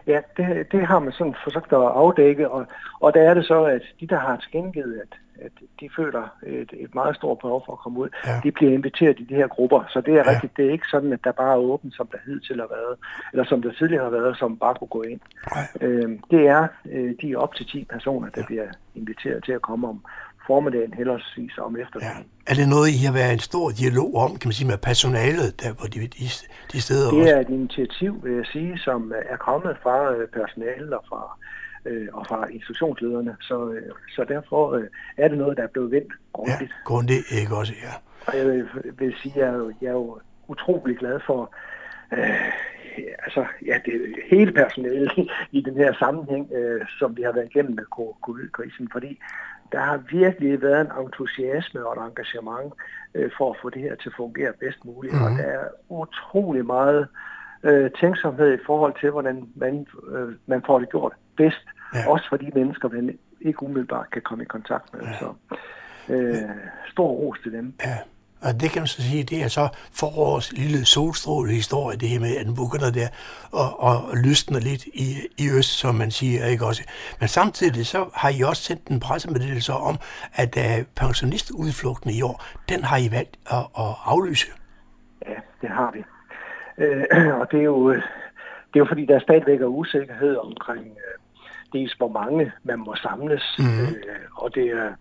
Ja, 0.07 0.19
det, 0.37 0.71
det 0.71 0.87
har 0.87 0.99
man 0.99 1.13
sådan 1.13 1.35
forsøgt 1.43 1.73
at 1.73 1.79
afdække, 1.79 2.49
og, 2.49 2.65
og 2.99 3.13
der 3.13 3.21
er 3.29 3.33
det 3.33 3.45
så, 3.45 3.63
at 3.63 3.81
de, 3.99 4.07
der 4.07 4.19
har 4.19 4.37
tilkendegivet, 4.37 5.01
at 5.01 5.17
at 5.45 5.51
de 5.79 5.89
føler 5.95 6.23
et, 6.47 6.71
et 6.73 6.95
meget 6.95 7.15
stort 7.15 7.39
behov 7.39 7.63
for 7.65 7.73
at 7.73 7.79
komme 7.79 7.99
ud. 7.99 8.09
Ja. 8.27 8.39
De 8.43 8.51
bliver 8.51 8.71
inviteret 8.71 9.19
i 9.19 9.23
de 9.23 9.35
her 9.35 9.47
grupper, 9.47 9.83
så 9.89 10.01
det 10.01 10.13
er 10.13 10.23
ja. 10.25 10.31
rigtigt. 10.31 10.57
Det 10.57 10.65
er 10.65 10.71
ikke 10.71 10.87
sådan, 10.91 11.13
at 11.13 11.19
der 11.23 11.31
bare 11.31 11.53
er 11.53 11.57
åbent, 11.57 11.95
som 11.95 12.07
der 12.11 12.17
hidtil 12.25 12.59
har 12.59 12.67
været, 12.67 12.95
eller 13.31 13.45
som 13.45 13.61
der 13.61 13.71
tidligere 13.71 14.03
har 14.03 14.09
været, 14.09 14.37
som 14.37 14.57
bare 14.57 14.75
kunne 14.75 14.87
gå 14.97 15.01
ind. 15.01 15.19
Øh, 15.81 16.09
det 16.31 16.47
er 16.47 16.67
øh, 16.91 17.13
de 17.21 17.35
op 17.35 17.55
til 17.55 17.65
10 17.65 17.85
personer, 17.93 18.29
der 18.29 18.41
ja. 18.41 18.45
bliver 18.45 18.67
inviteret 18.95 19.43
til 19.43 19.51
at 19.51 19.61
komme 19.61 19.87
om 19.87 20.05
formiddagen, 20.47 20.93
heldigvis 20.93 21.57
om 21.57 21.77
eftermiddagen. 21.77 22.25
Ja. 22.47 22.51
Er 22.51 22.55
det 22.59 22.69
noget, 22.69 22.87
I 22.89 23.05
har 23.05 23.13
været 23.13 23.33
en 23.33 23.39
stor 23.39 23.69
dialog 23.69 24.15
om, 24.15 24.29
kan 24.39 24.47
man 24.47 24.53
sige, 24.53 24.67
med 24.67 24.77
personalet, 24.77 25.61
der 25.61 25.73
på 25.73 25.85
de, 25.93 25.99
de, 25.99 26.25
de 26.71 26.81
steder 26.81 27.11
Det 27.11 27.19
er 27.19 27.37
også? 27.37 27.39
et 27.39 27.49
initiativ, 27.59 28.23
vil 28.23 28.33
jeg 28.33 28.45
sige, 28.45 28.77
som 28.77 29.13
er 29.33 29.37
kommet 29.37 29.77
fra 29.83 30.13
øh, 30.13 30.27
personalet 30.27 30.93
og 30.93 31.03
fra 31.09 31.21
øh, 31.37 31.60
og 32.13 32.27
fra 32.27 32.47
institutionslederne. 32.47 33.35
Så, 33.41 33.71
øh, 33.71 33.91
så 34.15 34.23
derfor 34.23 34.73
øh, 34.73 34.87
er 35.17 35.27
det 35.27 35.37
noget, 35.37 35.57
der 35.57 35.63
er 35.63 35.67
blevet 35.67 35.91
vendt 35.91 36.13
grundigt. 36.33 36.61
Ja, 36.61 36.85
grundigt, 36.85 37.31
ikke 37.31 37.55
også, 37.55 37.73
ja. 37.83 37.93
Og 38.27 38.37
jeg 38.37 38.45
vil, 38.45 38.67
vil 38.99 39.15
sige, 39.21 39.33
at 39.35 39.39
jeg, 39.41 39.53
er 39.53 39.57
jo, 39.57 39.73
jeg 39.81 39.87
er 39.87 39.91
jo 39.91 40.19
utrolig 40.47 40.97
glad 40.97 41.19
for, 41.25 41.55
øh, 42.11 42.51
altså, 43.23 43.45
ja, 43.65 43.79
det 43.85 43.93
hele 44.29 44.51
personalet 44.51 45.11
i 45.51 45.61
den 45.61 45.75
her 45.75 45.93
sammenhæng, 45.93 46.51
øh, 46.53 46.81
som 46.99 47.17
vi 47.17 47.21
har 47.21 47.31
været 47.31 47.49
igennem 47.55 47.75
med 47.75 47.83
covid-krisen, 48.21 48.89
fordi 48.91 49.19
der 49.71 49.79
har 49.79 50.03
virkelig 50.11 50.61
været 50.61 50.81
en 50.81 51.05
entusiasme 51.05 51.85
og 51.85 51.93
et 51.93 52.07
engagement 52.07 52.73
øh, 53.15 53.31
for 53.37 53.51
at 53.51 53.57
få 53.61 53.69
det 53.69 53.81
her 53.81 53.95
til 53.95 54.09
at 54.09 54.15
fungere 54.17 54.53
bedst 54.59 54.85
muligt, 54.85 55.13
mm-hmm. 55.13 55.31
og 55.31 55.37
der 55.37 55.43
er 55.43 55.67
utrolig 55.89 56.65
meget 56.65 57.07
øh, 57.63 57.91
tænksomhed 57.91 58.53
i 58.53 58.63
forhold 58.65 58.93
til, 58.99 59.09
hvordan 59.09 59.49
man, 59.55 59.87
øh, 60.11 60.29
man 60.45 60.61
får 60.65 60.79
det 60.79 60.89
gjort 60.89 61.13
bedst. 61.37 61.65
Ja. 61.93 62.09
Også 62.09 62.29
for 62.29 62.37
de 62.37 62.51
mennesker, 62.55 62.89
man 62.89 63.17
ikke 63.41 63.63
umiddelbart 63.63 64.11
kan 64.11 64.21
komme 64.21 64.43
i 64.43 64.47
kontakt 64.47 64.93
med. 64.93 65.01
Ja. 65.01 65.13
Så 65.19 65.33
øh, 66.13 66.49
stor 66.87 67.07
ros 67.07 67.39
til 67.43 67.51
dem. 67.51 67.73
Ja. 67.85 67.97
Og 68.41 68.61
det 68.61 68.71
kan 68.71 68.81
man 68.81 68.87
så 68.87 69.01
sige, 69.01 69.23
det 69.23 69.43
er 69.43 69.47
så 69.47 69.67
forårets 69.99 70.53
lille 70.53 70.85
solstråle 70.85 71.51
historie, 71.51 71.97
det 71.97 72.09
her 72.09 72.19
med, 72.19 72.37
at 72.37 72.45
den 72.45 72.55
begynder 72.55 72.91
der 72.91 73.07
og, 73.51 73.69
og 73.79 74.17
lysner 74.25 74.59
lidt 74.59 74.85
i, 74.85 75.07
i 75.37 75.45
øst, 75.57 75.79
som 75.79 75.95
man 75.95 76.11
siger, 76.11 76.45
ikke 76.45 76.65
også? 76.65 76.83
Men 77.19 77.27
samtidig 77.27 77.85
så 77.85 78.09
har 78.15 78.29
I 78.29 78.41
også 78.41 78.63
sendt 78.63 78.87
en 78.87 78.99
pressemeddelelse 78.99 79.73
om, 79.73 79.95
at 80.33 80.57
uh, 80.57 80.85
pensionistudflugten 80.95 82.09
i 82.09 82.21
år, 82.21 82.43
den 82.69 82.83
har 82.83 82.97
I 82.97 83.11
valgt 83.11 83.39
at, 83.51 83.65
at 83.83 83.91
aflyse. 84.05 84.47
Ja, 85.27 85.37
det 85.61 85.69
har 85.69 85.91
vi. 85.91 86.01
Øh, 86.83 87.05
og 87.39 87.51
det 87.51 87.59
er 87.59 87.63
jo, 87.63 87.89
det 88.69 88.75
er 88.75 88.83
jo 88.83 88.85
fordi, 88.91 89.05
der 89.05 89.19
stadigvæk 89.19 89.61
er 89.61 89.65
usikkerhed 89.65 90.35
omkring 90.37 90.85
øh, 90.85 91.20
dels 91.73 91.93
hvor 91.93 92.07
mange 92.07 92.51
man 92.63 92.79
må 92.79 92.95
samles, 92.95 93.55
mm. 93.59 93.65
øh, 93.65 94.25
og 94.35 94.55
det 94.55 94.65
er 94.65 94.93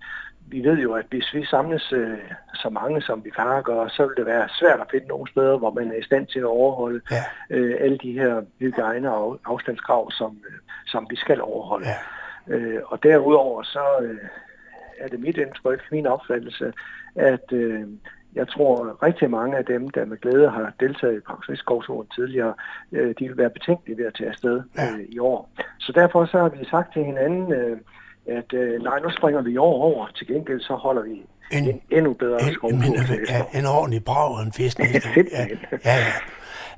vi 0.51 0.65
ved 0.65 0.79
jo, 0.79 0.93
at 0.95 1.07
hvis 1.11 1.35
vi 1.35 1.45
samles 1.45 1.93
øh, 1.93 2.19
så 2.55 2.69
mange, 2.69 3.03
som 3.03 3.25
vi 3.25 3.31
plejer 3.31 3.59
at 3.59 3.65
gøre, 3.65 3.91
så 3.91 4.07
vil 4.07 4.17
det 4.17 4.27
være 4.27 4.49
svært 4.49 4.81
at 4.81 4.87
finde 4.91 5.07
nogle 5.07 5.31
steder, 5.31 5.59
hvor 5.59 5.71
man 5.71 5.93
er 5.93 5.97
i 5.97 6.03
stand 6.03 6.27
til 6.27 6.39
at 6.39 6.45
overholde 6.45 7.01
ja. 7.11 7.25
øh, 7.51 7.77
alle 7.81 7.99
de 7.99 8.13
her 8.13 8.43
hygiejne- 8.61 9.13
og 9.15 9.41
afstandskrav, 9.45 10.11
som, 10.13 10.39
øh, 10.49 10.59
som 10.87 11.07
vi 11.11 11.17
skal 11.17 11.41
overholde. 11.41 11.87
Ja. 11.89 12.55
Øh, 12.55 12.81
og 12.87 13.03
derudover 13.03 13.63
så 13.63 13.85
øh, 14.03 14.29
er 14.99 15.09
det 15.09 15.21
mit 15.21 15.37
indtryk, 15.37 15.83
min 15.91 16.07
opfattelse, 16.07 16.73
at 17.15 17.53
øh, 17.53 17.87
jeg 18.35 18.49
tror 18.49 18.99
rigtig 19.03 19.31
mange 19.31 19.57
af 19.59 19.65
dem, 19.65 19.91
der 19.91 20.05
med 20.05 20.17
glæde 20.17 20.51
har 20.51 20.73
deltaget 20.81 21.17
i 21.17 21.21
pensionistkovturen 21.31 22.09
tidligere, 22.17 22.55
øh, 22.93 23.15
de 23.19 23.29
vil 23.29 23.37
være 23.37 23.51
betænkelige 23.51 23.99
ved 23.99 24.07
at 24.07 24.15
tage 24.19 24.29
afsted 24.29 24.63
ja. 24.77 24.91
øh, 24.93 25.01
i 25.09 25.19
år. 25.19 25.51
Så 25.79 25.93
derfor 25.93 26.27
så 26.27 26.39
har 26.39 26.49
vi 26.49 26.65
sagt 26.71 26.93
til 26.93 27.05
hinanden, 27.05 27.53
øh, 27.53 27.77
at 28.27 28.53
øh, 28.53 28.83
nej, 28.83 28.99
nu 29.01 29.11
springer 29.11 29.43
vi 29.43 29.57
år 29.57 29.83
over. 29.83 30.07
Til 30.17 30.27
gengæld 30.27 30.61
så 30.61 30.75
holder 30.75 31.03
vi 31.03 31.23
en, 31.53 31.69
en 31.69 31.81
endnu 31.91 32.13
bedre 32.13 32.43
en, 32.43 32.53
skovtur. 32.53 32.79
Ja, 33.29 33.59
en 33.59 33.67
ordentlig 33.67 34.05
brag 34.05 34.35
og 34.37 34.43
en 34.43 34.53
fest. 34.53 34.79
ja, 34.79 34.85
ja, 35.85 35.97
ja. 35.97 36.13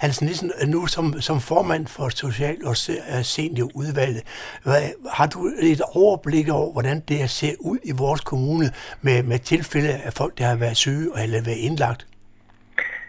Hans 0.02 0.22
Nissen, 0.22 0.52
nu 0.66 0.86
som, 0.86 1.20
som 1.20 1.40
formand 1.40 1.86
for 1.86 2.08
Social- 2.08 2.66
og 2.66 2.76
øh, 2.88 3.24
Seniorudvalget, 3.24 4.22
hvad, 4.62 4.82
har 5.10 5.26
du 5.26 5.50
et 5.60 5.80
overblik 5.80 6.48
over, 6.48 6.72
hvordan 6.72 7.00
det 7.08 7.30
ser 7.30 7.52
ud 7.60 7.78
i 7.84 7.90
vores 7.90 8.20
kommune 8.20 8.72
med, 9.00 9.22
med 9.22 9.38
tilfælde 9.38 9.88
af 9.88 10.12
folk, 10.12 10.38
der 10.38 10.46
har 10.46 10.56
været 10.56 10.76
syge 10.76 11.22
eller 11.22 11.42
været 11.42 11.56
indlagt? 11.56 12.06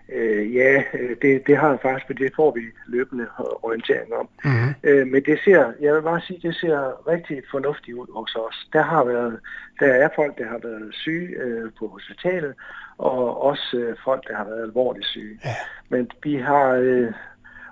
Øh, 0.10 0.56
ja, 0.56 0.84
det, 1.22 1.48
det 1.48 1.58
har 1.58 1.70
jeg 1.70 1.80
faktisk, 1.82 2.08
for 2.08 2.14
det 2.14 2.32
får 2.36 2.52
vi 2.52 2.62
løbende 2.88 3.28
orientering 3.62 4.14
om. 4.14 4.30
Mm-hmm. 4.44 4.74
Øh, 4.84 5.08
men 5.08 5.24
det 5.24 5.40
ser, 5.46 5.72
jeg 5.82 5.94
vil 5.96 6.02
bare 6.02 6.22
sige, 6.22 6.40
det 6.48 6.56
ser 6.56 7.08
rigtig 7.08 7.44
fornuftigt 7.52 7.98
ud 7.98 8.08
hos 8.16 8.36
os. 8.36 8.68
Der 8.74 8.82
har 8.82 9.04
været, 9.04 9.40
der 9.80 9.88
er 9.88 10.10
folk, 10.16 10.38
der 10.38 10.46
har 10.46 10.60
været 10.64 10.96
syge 10.96 11.28
øh, 11.28 11.72
på 11.80 11.88
hospitalet, 11.88 12.54
og 12.98 13.44
også 13.44 13.78
øh, 13.78 13.96
folk, 14.04 14.28
der 14.28 14.36
har 14.36 14.46
været 14.46 14.64
alvorligt 14.64 15.06
syge. 15.06 15.40
Ja. 15.46 15.56
Men 15.90 16.12
vi 16.24 16.36
har, 16.36 16.70
øh, 16.70 17.12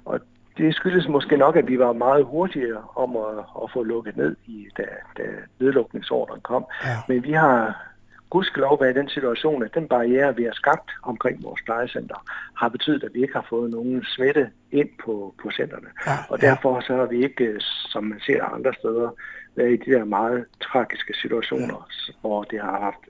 og 0.05 0.19
det 0.57 0.75
skyldes 0.75 1.07
måske 1.07 1.37
nok, 1.37 1.55
at 1.55 1.67
vi 1.67 1.79
var 1.79 1.93
meget 1.93 2.25
hurtigere 2.25 2.83
om 2.95 3.15
at, 3.15 3.45
at 3.63 3.71
få 3.73 3.83
lukket 3.83 4.17
ned, 4.17 4.35
i, 4.45 4.67
da, 4.77 4.85
da 5.17 5.23
nedlukningsordren 5.59 6.41
kom. 6.41 6.65
Ja. 6.83 6.97
Men 7.07 7.23
vi 7.23 7.31
har 7.31 7.90
gudskelov 8.35 8.81
være 8.81 8.91
i 8.91 8.99
den 9.01 9.09
situation, 9.09 9.63
at 9.63 9.73
den 9.73 9.87
barriere, 9.87 10.35
vi 10.35 10.43
har 10.43 10.53
skabt 10.53 10.89
omkring 11.03 11.43
vores 11.43 11.61
plejecenter, 11.67 12.19
har 12.61 12.69
betydet, 12.69 13.03
at 13.03 13.13
vi 13.13 13.21
ikke 13.21 13.33
har 13.33 13.45
fået 13.49 13.71
nogen 13.71 14.05
smitte 14.15 14.49
ind 14.71 14.89
på, 15.03 15.35
på 15.41 15.51
centerne. 15.57 15.89
Ja, 16.07 16.17
og 16.29 16.41
derfor 16.41 16.81
så 16.87 16.93
har 16.95 17.05
vi 17.05 17.23
ikke, 17.23 17.55
som 17.93 18.03
man 18.03 18.19
ser 18.19 18.43
andre 18.43 18.73
steder, 18.79 19.09
været 19.55 19.73
i 19.73 19.77
de 19.85 19.91
der 19.95 20.05
meget 20.05 20.45
tragiske 20.61 21.13
situationer, 21.21 21.87
ja. 22.07 22.13
hvor 22.21 22.43
det 22.43 22.59
har 22.61 22.79
haft 22.79 23.03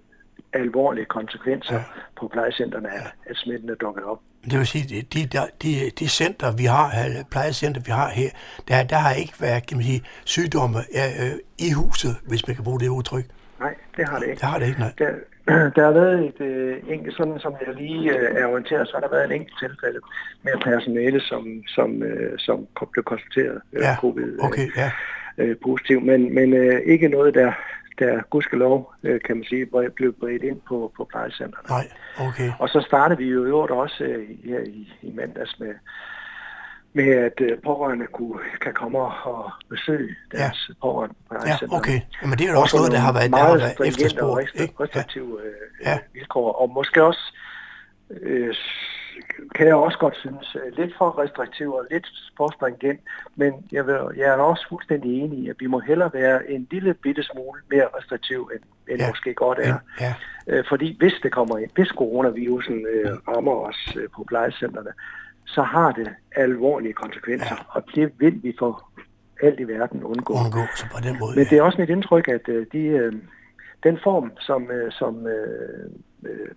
alvorlige 0.53 1.05
konsekvenser 1.05 1.75
ja. 1.75 1.83
på 2.19 2.27
plejecenterne, 2.27 2.89
at, 2.89 3.13
at 3.25 3.37
smitten 3.37 3.69
er 3.69 3.75
dukket 3.75 4.03
op. 4.03 4.19
Det 4.45 4.59
vil 4.59 4.67
sige, 4.67 4.85
de, 5.13 5.23
de, 5.23 5.39
de, 5.63 5.89
de 5.99 6.07
center, 6.09 6.55
vi 6.57 6.65
har, 6.65 6.91
plejecenter, 7.31 7.81
vi 7.85 7.91
har 7.91 8.09
her, 8.09 8.29
der, 8.67 8.83
der 8.83 8.95
har 8.95 9.13
ikke 9.13 9.33
været 9.39 9.67
kan 9.67 9.77
man 9.77 9.85
sige, 9.85 10.01
sygdomme 10.25 10.79
øh, 10.79 11.31
i 11.57 11.71
huset, 11.71 12.15
hvis 12.27 12.47
man 12.47 12.55
kan 12.55 12.63
bruge 12.63 12.79
det 12.79 12.87
udtryk. 12.87 13.25
Nej, 13.61 13.75
det 13.97 14.09
har 14.09 14.19
det 14.19 14.27
ikke. 14.27 14.39
Det 14.39 14.49
har 14.49 14.59
det 14.59 14.67
ikke, 14.67 14.79
nej. 14.79 14.93
Der, 14.97 15.11
der 15.75 15.83
har 15.87 15.91
været 15.91 16.19
et 16.29 16.41
øh, 16.41 16.77
enkelt, 16.87 17.17
sådan 17.17 17.39
som 17.39 17.53
jeg 17.67 17.75
lige 17.75 18.17
øh, 18.17 18.41
er 18.41 18.45
orienteret, 18.45 18.87
så 18.87 18.93
har 18.93 19.01
der 19.01 19.15
været 19.15 19.25
en 19.25 19.31
enkelt 19.31 19.59
tilfælde 19.59 19.99
med 20.43 20.53
personale, 20.63 21.19
som, 21.21 21.43
som, 21.67 22.03
øh, 22.03 22.39
som 22.39 22.67
blev 22.91 23.03
konstateret 23.03 23.61
øh, 23.73 23.81
ja, 23.81 23.95
covid 23.95 24.39
okay, 24.39 24.67
ja. 24.77 24.91
øh, 25.37 25.55
positiv, 25.63 26.01
men, 26.01 26.35
men 26.35 26.53
øh, 26.53 26.81
ikke 26.85 27.07
noget, 27.07 27.33
der, 27.33 27.51
der 27.99 28.21
gudskelov, 28.29 28.93
øh, 29.03 29.19
kan 29.25 29.35
man 29.37 29.45
sige, 29.45 29.65
blev 29.95 30.13
bredt 30.19 30.43
ind 30.43 30.59
på, 30.67 30.91
på 30.97 31.03
plejecentrene. 31.11 31.69
Nej, 31.69 31.87
okay. 32.27 32.51
Og 32.59 32.69
så 32.69 32.83
startede 32.87 33.17
vi 33.17 33.25
jo 33.25 33.45
i 33.45 33.47
øvrigt 33.47 33.71
også 33.71 34.03
øh, 34.03 34.27
her 34.45 34.59
i, 34.59 34.93
i 35.01 35.11
mandags 35.15 35.59
med 35.59 35.73
med 36.93 37.09
at 37.09 37.41
øh, 37.41 37.57
pårørende 37.63 38.07
kunne, 38.07 38.39
kan 38.61 38.73
komme 38.73 38.99
og 38.99 39.51
besøge 39.69 40.15
deres 40.31 40.69
ja. 40.69 40.73
pårørende 40.81 41.15
på 41.29 41.35
Ja, 41.45 41.77
okay. 41.77 42.01
Men 42.21 42.31
det 42.31 42.41
er 42.47 42.51
jo 42.51 42.61
også 42.61 42.77
noget, 42.77 42.91
der 42.91 42.97
har 42.97 43.13
været, 43.13 43.31
der 43.31 43.37
har 43.37 43.57
været 43.57 43.87
efterspurgt. 43.87 44.51
Meget 44.55 44.79
restriktive 44.79 45.37
ja. 45.43 45.47
Øh, 45.47 45.85
ja. 45.85 45.97
vilkår, 46.13 46.51
og 46.51 46.69
måske 46.69 47.03
også 47.03 47.33
øh, 48.21 48.55
kan 49.55 49.67
jeg 49.67 49.75
også 49.75 49.97
godt 49.97 50.17
synes, 50.17 50.55
øh, 50.55 50.77
lidt 50.77 50.93
for 50.97 51.19
restriktiv 51.19 51.73
og 51.73 51.85
lidt 51.91 52.07
for 52.37 52.53
stringent, 52.55 52.99
men 53.35 53.53
jeg, 53.71 53.87
vil, 53.87 53.95
jeg 54.17 54.27
er 54.27 54.33
også 54.33 54.65
fuldstændig 54.69 55.21
enig 55.21 55.39
i, 55.39 55.49
at 55.49 55.55
vi 55.59 55.67
må 55.67 55.79
hellere 55.79 56.11
være 56.13 56.51
en 56.51 56.67
lille 56.71 56.93
bitte 56.93 57.23
smule 57.23 57.61
mere 57.69 57.87
restriktiv, 57.97 58.51
end, 58.53 58.63
end 58.89 59.01
ja. 59.01 59.09
måske 59.09 59.33
godt 59.33 59.59
er. 59.61 59.75
Ja. 60.01 60.13
Øh, 60.47 60.63
fordi 60.69 60.97
hvis 60.99 61.13
det 61.23 61.31
kommer 61.31 61.57
ind, 61.57 61.69
hvis 61.75 61.87
coronavirusen 61.87 62.85
øh, 62.93 63.11
rammer 63.27 63.55
os 63.55 63.95
øh, 63.95 64.09
på 64.15 64.23
plejecentrene, 64.27 64.91
så 65.45 65.61
har 65.61 65.91
det 65.91 66.09
alvorlige 66.35 66.93
konsekvenser, 66.93 67.55
ja. 67.55 67.63
og 67.69 67.83
det 67.95 68.11
vil 68.19 68.43
vi 68.43 68.55
for 68.59 68.87
alt 69.43 69.59
i 69.59 69.63
verden 69.63 70.03
undgå. 70.03 70.33
undgå 70.33 70.59
så 70.75 70.85
på 70.95 70.97
den 71.03 71.19
måde, 71.19 71.35
Men 71.35 71.45
det 71.45 71.57
er 71.57 71.61
også 71.61 71.81
mit 71.81 71.89
indtryk, 71.89 72.27
at 72.27 72.47
uh, 72.47 72.55
de, 72.73 73.07
uh, 73.07 73.13
den 73.83 73.99
form, 74.03 74.31
som, 74.39 74.63
uh, 74.63 74.91
som 74.91 75.27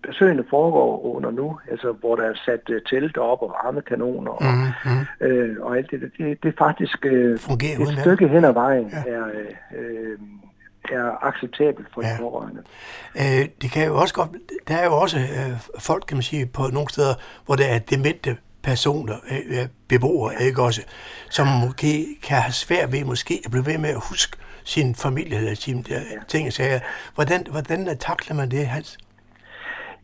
besøgende 0.02 0.44
foregår 0.50 1.04
under 1.16 1.30
nu, 1.30 1.58
altså 1.70 1.92
hvor 1.92 2.16
der 2.16 2.24
er 2.24 2.34
sat 2.44 2.82
telt 2.90 3.16
op 3.16 3.42
og 3.42 3.48
varmekanoner 3.64 4.30
og, 4.30 4.42
mm-hmm. 4.44 5.60
uh, 5.60 5.66
og 5.66 5.76
alt 5.76 5.90
det, 5.90 6.00
det, 6.00 6.42
det 6.42 6.48
er 6.48 6.58
faktisk 6.58 7.06
uh, 7.06 7.60
et 7.64 7.98
stykke 8.00 8.28
hen 8.28 8.44
ad 8.44 8.52
vejen 8.52 8.92
ja. 9.06 9.12
er, 9.12 9.24
uh, 9.70 10.20
er 10.92 11.26
acceptabelt 11.26 11.88
for 11.94 12.02
ja. 12.02 12.12
de 12.12 12.18
pårørende. 12.18 12.62
Øh, 13.16 13.48
det 13.62 13.70
kan 13.70 13.86
jo 13.86 13.96
også 13.96 14.14
godt, 14.14 14.30
der 14.68 14.76
er 14.76 14.84
jo 14.84 14.92
også 14.92 15.18
øh, 15.18 15.60
folk, 15.78 16.04
kan 16.08 16.16
man 16.16 16.22
sige, 16.22 16.46
på 16.46 16.62
nogle 16.72 16.88
steder, 16.88 17.14
hvor 17.46 17.54
der 17.54 17.64
er 17.64 17.78
demente 17.78 18.36
personer, 18.64 19.16
øh, 19.30 19.58
øh, 19.58 19.66
beboere, 19.88 20.32
ikke 20.40 20.62
også, 20.62 20.82
som 21.30 21.46
måske 21.66 22.06
kan 22.22 22.36
have 22.36 22.52
svært 22.52 22.92
ved 22.92 23.04
måske 23.04 23.34
at 23.44 23.50
blive 23.50 23.66
ved 23.66 23.78
med 23.78 23.90
at 23.90 24.02
huske 24.10 24.36
sin 24.64 24.94
familie 24.94 25.36
eller 25.36 25.54
sine 25.54 25.82
der 25.82 25.94
ja. 25.94 26.20
ting 26.28 26.46
og 26.46 26.52
sager. 26.52 26.80
Hvordan, 27.14 27.46
hvordan 27.50 27.98
takler 27.98 28.36
man 28.36 28.50
det, 28.50 28.66
Hans? 28.66 28.98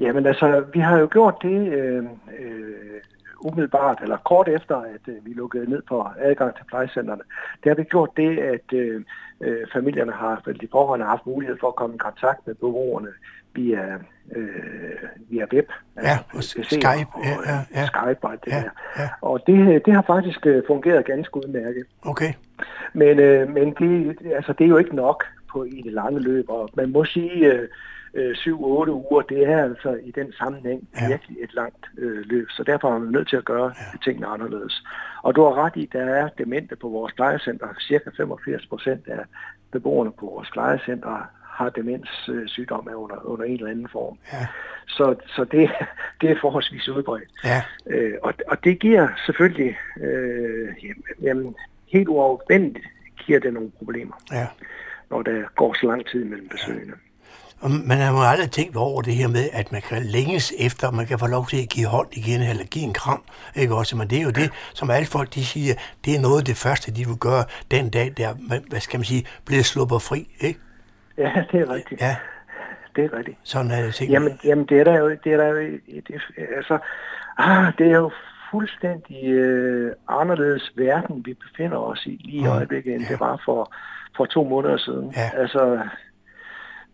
Jamen 0.01 0.27
altså, 0.27 0.65
vi 0.73 0.81
har 0.81 0.99
jo 0.99 1.09
gjort 1.13 1.37
det 1.43 1.73
øh, 1.73 2.05
øh, 2.39 3.01
umiddelbart, 3.41 3.99
eller 4.03 4.17
kort 4.17 4.49
efter, 4.49 4.77
at 4.77 5.05
øh, 5.09 5.27
vi 5.27 5.33
lukkede 5.33 5.71
ned 5.71 5.83
på 5.89 6.07
adgang 6.19 6.57
til 6.57 6.65
plejecenterne. 6.65 7.23
Det 7.63 7.71
har 7.71 7.75
vi 7.75 7.85
gjort 7.85 8.11
det, 8.17 8.39
at 8.39 8.73
øh, 8.73 9.05
øh 9.41 9.67
familierne 9.73 10.13
har, 10.13 10.43
de 10.61 10.67
pårørende 10.67 11.05
har 11.07 11.11
haft 11.11 11.27
mulighed 11.27 11.57
for 11.61 11.69
at 11.69 11.77
komme 11.77 11.95
i 11.95 11.99
kontakt 11.99 12.47
med 12.47 12.55
beboerne 12.55 13.09
via, 13.55 13.95
øh, 14.37 14.49
via 15.31 15.47
web. 15.53 15.69
Ja, 16.03 16.19
altså, 16.35 16.59
og 16.59 16.65
Skype. 16.65 17.11
Og, 17.13 17.25
ja, 17.25 17.53
ja, 17.53 17.65
ja. 17.75 17.87
Skype 17.87 18.19
og 18.23 18.33
det 18.45 18.53
ja, 18.53 18.57
der. 18.57 18.71
Ja. 18.99 19.09
Og 19.21 19.41
det, 19.47 19.87
det 19.87 19.95
har 19.95 20.03
faktisk 20.03 20.47
øh, 20.47 20.63
fungeret 20.67 21.05
ganske 21.05 21.37
udmærket. 21.37 21.87
Okay. 22.03 22.33
Men, 22.93 23.21
øh, 23.21 23.49
men 23.49 23.75
det, 23.75 24.17
altså, 24.35 24.53
det 24.53 24.65
er 24.65 24.69
jo 24.69 24.77
ikke 24.77 24.97
nok 24.97 25.25
på 25.53 25.65
i 25.65 25.83
det 25.85 25.93
lange 25.93 26.21
løb, 26.21 26.45
og 26.49 26.69
man 26.75 26.93
må 26.93 27.05
sige, 27.05 27.53
øh, 27.53 27.69
øh, 28.15 28.35
7-8 28.37 28.51
uger, 28.91 29.23
det 29.29 29.49
er 29.49 29.63
altså 29.63 29.99
i 30.03 30.11
den 30.11 30.33
sammenhæng 30.33 30.89
ja. 31.01 31.09
virkelig 31.09 31.37
et 31.43 31.55
langt 31.55 31.87
øh, 31.99 32.27
løb, 32.27 32.51
så 32.51 32.63
derfor 32.63 32.95
er 32.95 32.99
man 32.99 33.13
nødt 33.13 33.29
til 33.29 33.37
at 33.37 33.45
gøre 33.45 33.67
ja. 33.67 33.99
tingene 34.05 34.27
anderledes. 34.27 34.85
Og 35.23 35.37
du 35.37 35.43
har 35.43 35.65
ret 35.65 35.77
i, 35.77 35.89
der 35.93 36.05
er 36.05 36.29
demente 36.39 36.77
på 36.77 36.89
vores 36.89 37.13
plejecenter. 37.13 37.67
Cirka 37.81 38.11
85 38.17 38.67
procent 38.67 39.09
af 39.09 39.25
beboerne 39.73 40.13
på 40.13 40.27
vores 40.27 40.51
plejecenter 40.51 41.31
har 41.61 41.71
demenssygdom 41.71 42.89
af 42.91 42.95
under, 42.95 43.17
under 43.27 43.45
en 43.45 43.53
eller 43.53 43.71
anden 43.71 43.89
form. 43.93 44.19
Ja. 44.33 44.47
Så, 44.87 45.15
så 45.37 45.45
det, 45.45 45.71
det 46.21 46.31
er 46.31 46.37
forholdsvis 46.41 46.89
udbredt. 46.89 47.31
Ja. 47.45 47.63
Øh, 47.87 48.15
og, 48.23 48.35
og 48.49 48.65
det 48.65 48.79
giver 48.79 49.09
selvfølgelig, 49.27 49.77
øh, 50.01 50.69
jamen, 51.23 51.55
helt 51.93 52.09
uafvendigt 52.09 52.87
giver 53.27 53.41
det 53.41 53.53
nogle 53.53 53.71
problemer, 53.79 54.17
ja. 54.33 54.47
når 55.11 55.23
der 55.23 55.43
går 55.57 55.75
så 55.81 55.87
lang 55.87 56.07
tid 56.07 56.25
mellem 56.25 56.49
besøgende. 56.49 56.95
Og 57.61 57.71
man 57.71 57.99
har 57.99 58.13
jo 58.13 58.23
aldrig 58.31 58.51
tænkt 58.51 58.77
over 58.77 59.03
det 59.03 59.15
her 59.15 59.29
med, 59.29 59.49
at 59.53 59.73
man 59.73 59.83
kan 59.83 60.03
længes 60.03 60.53
efter, 60.59 60.91
man 60.91 61.07
kan 61.07 61.19
få 61.19 61.27
lov 61.27 61.47
til 61.47 61.63
at 61.63 61.69
give 61.69 61.87
hånd 61.87 62.09
igen, 62.13 62.41
eller 62.41 62.65
give 62.65 62.85
en 62.85 62.93
kram, 62.93 63.23
ikke 63.57 63.75
også? 63.75 63.97
Men 63.97 64.11
det 64.11 64.19
er 64.19 64.23
jo 64.23 64.31
det, 64.31 64.51
som 64.75 64.91
alle 64.91 65.07
folk, 65.07 65.35
de 65.35 65.45
siger, 65.45 65.75
det 66.05 66.17
er 66.17 66.21
noget 66.21 66.39
af 66.39 66.45
det 66.45 66.57
første, 66.57 66.93
de 66.93 67.07
vil 67.07 67.17
gøre 67.17 67.45
den 67.71 67.91
dag, 67.91 68.13
der, 68.17 68.35
hvad 68.69 68.81
skal 68.81 68.99
man 68.99 69.05
sige, 69.05 69.27
bliver 69.47 69.63
sluppet 69.63 70.03
fri, 70.03 70.29
ikke? 70.41 70.61
Ja, 71.25 71.45
det 71.53 71.61
er 71.61 71.75
rigtigt. 71.75 72.01
Ja. 72.01 72.17
Det 72.97 73.05
er 73.05 73.19
rigtigt. 73.19 73.39
Sådan 73.43 73.71
er 73.71 73.83
det 73.83 73.95
ting. 73.95 74.11
Jamen, 74.11 74.39
jamen 74.45 74.67
det 74.67 74.81
er 74.81 74.85
der 74.85 74.99
jo, 74.99 75.09
det 75.25 75.33
er 75.33 75.37
der 75.37 75.47
jo, 75.49 75.59
det, 76.09 76.23
altså, 76.57 76.79
ah, 77.39 77.73
det 77.79 77.87
er 77.93 77.97
jo 77.97 78.11
fuldstændig 78.51 79.25
øh, 79.25 79.93
anderledes 80.09 80.73
verden, 80.77 81.27
vi 81.27 81.35
befinder 81.35 81.77
os 81.79 82.07
i 82.07 82.21
lige 82.25 82.43
i 82.45 82.47
øjeblikket, 82.47 82.95
end 82.95 83.03
ja. 83.03 83.09
det 83.09 83.21
var 83.21 83.43
for, 83.45 83.73
for 84.17 84.25
to 84.25 84.45
måneder 84.45 84.77
siden. 84.77 85.15
Ja. 85.17 85.31
Altså, 85.41 85.81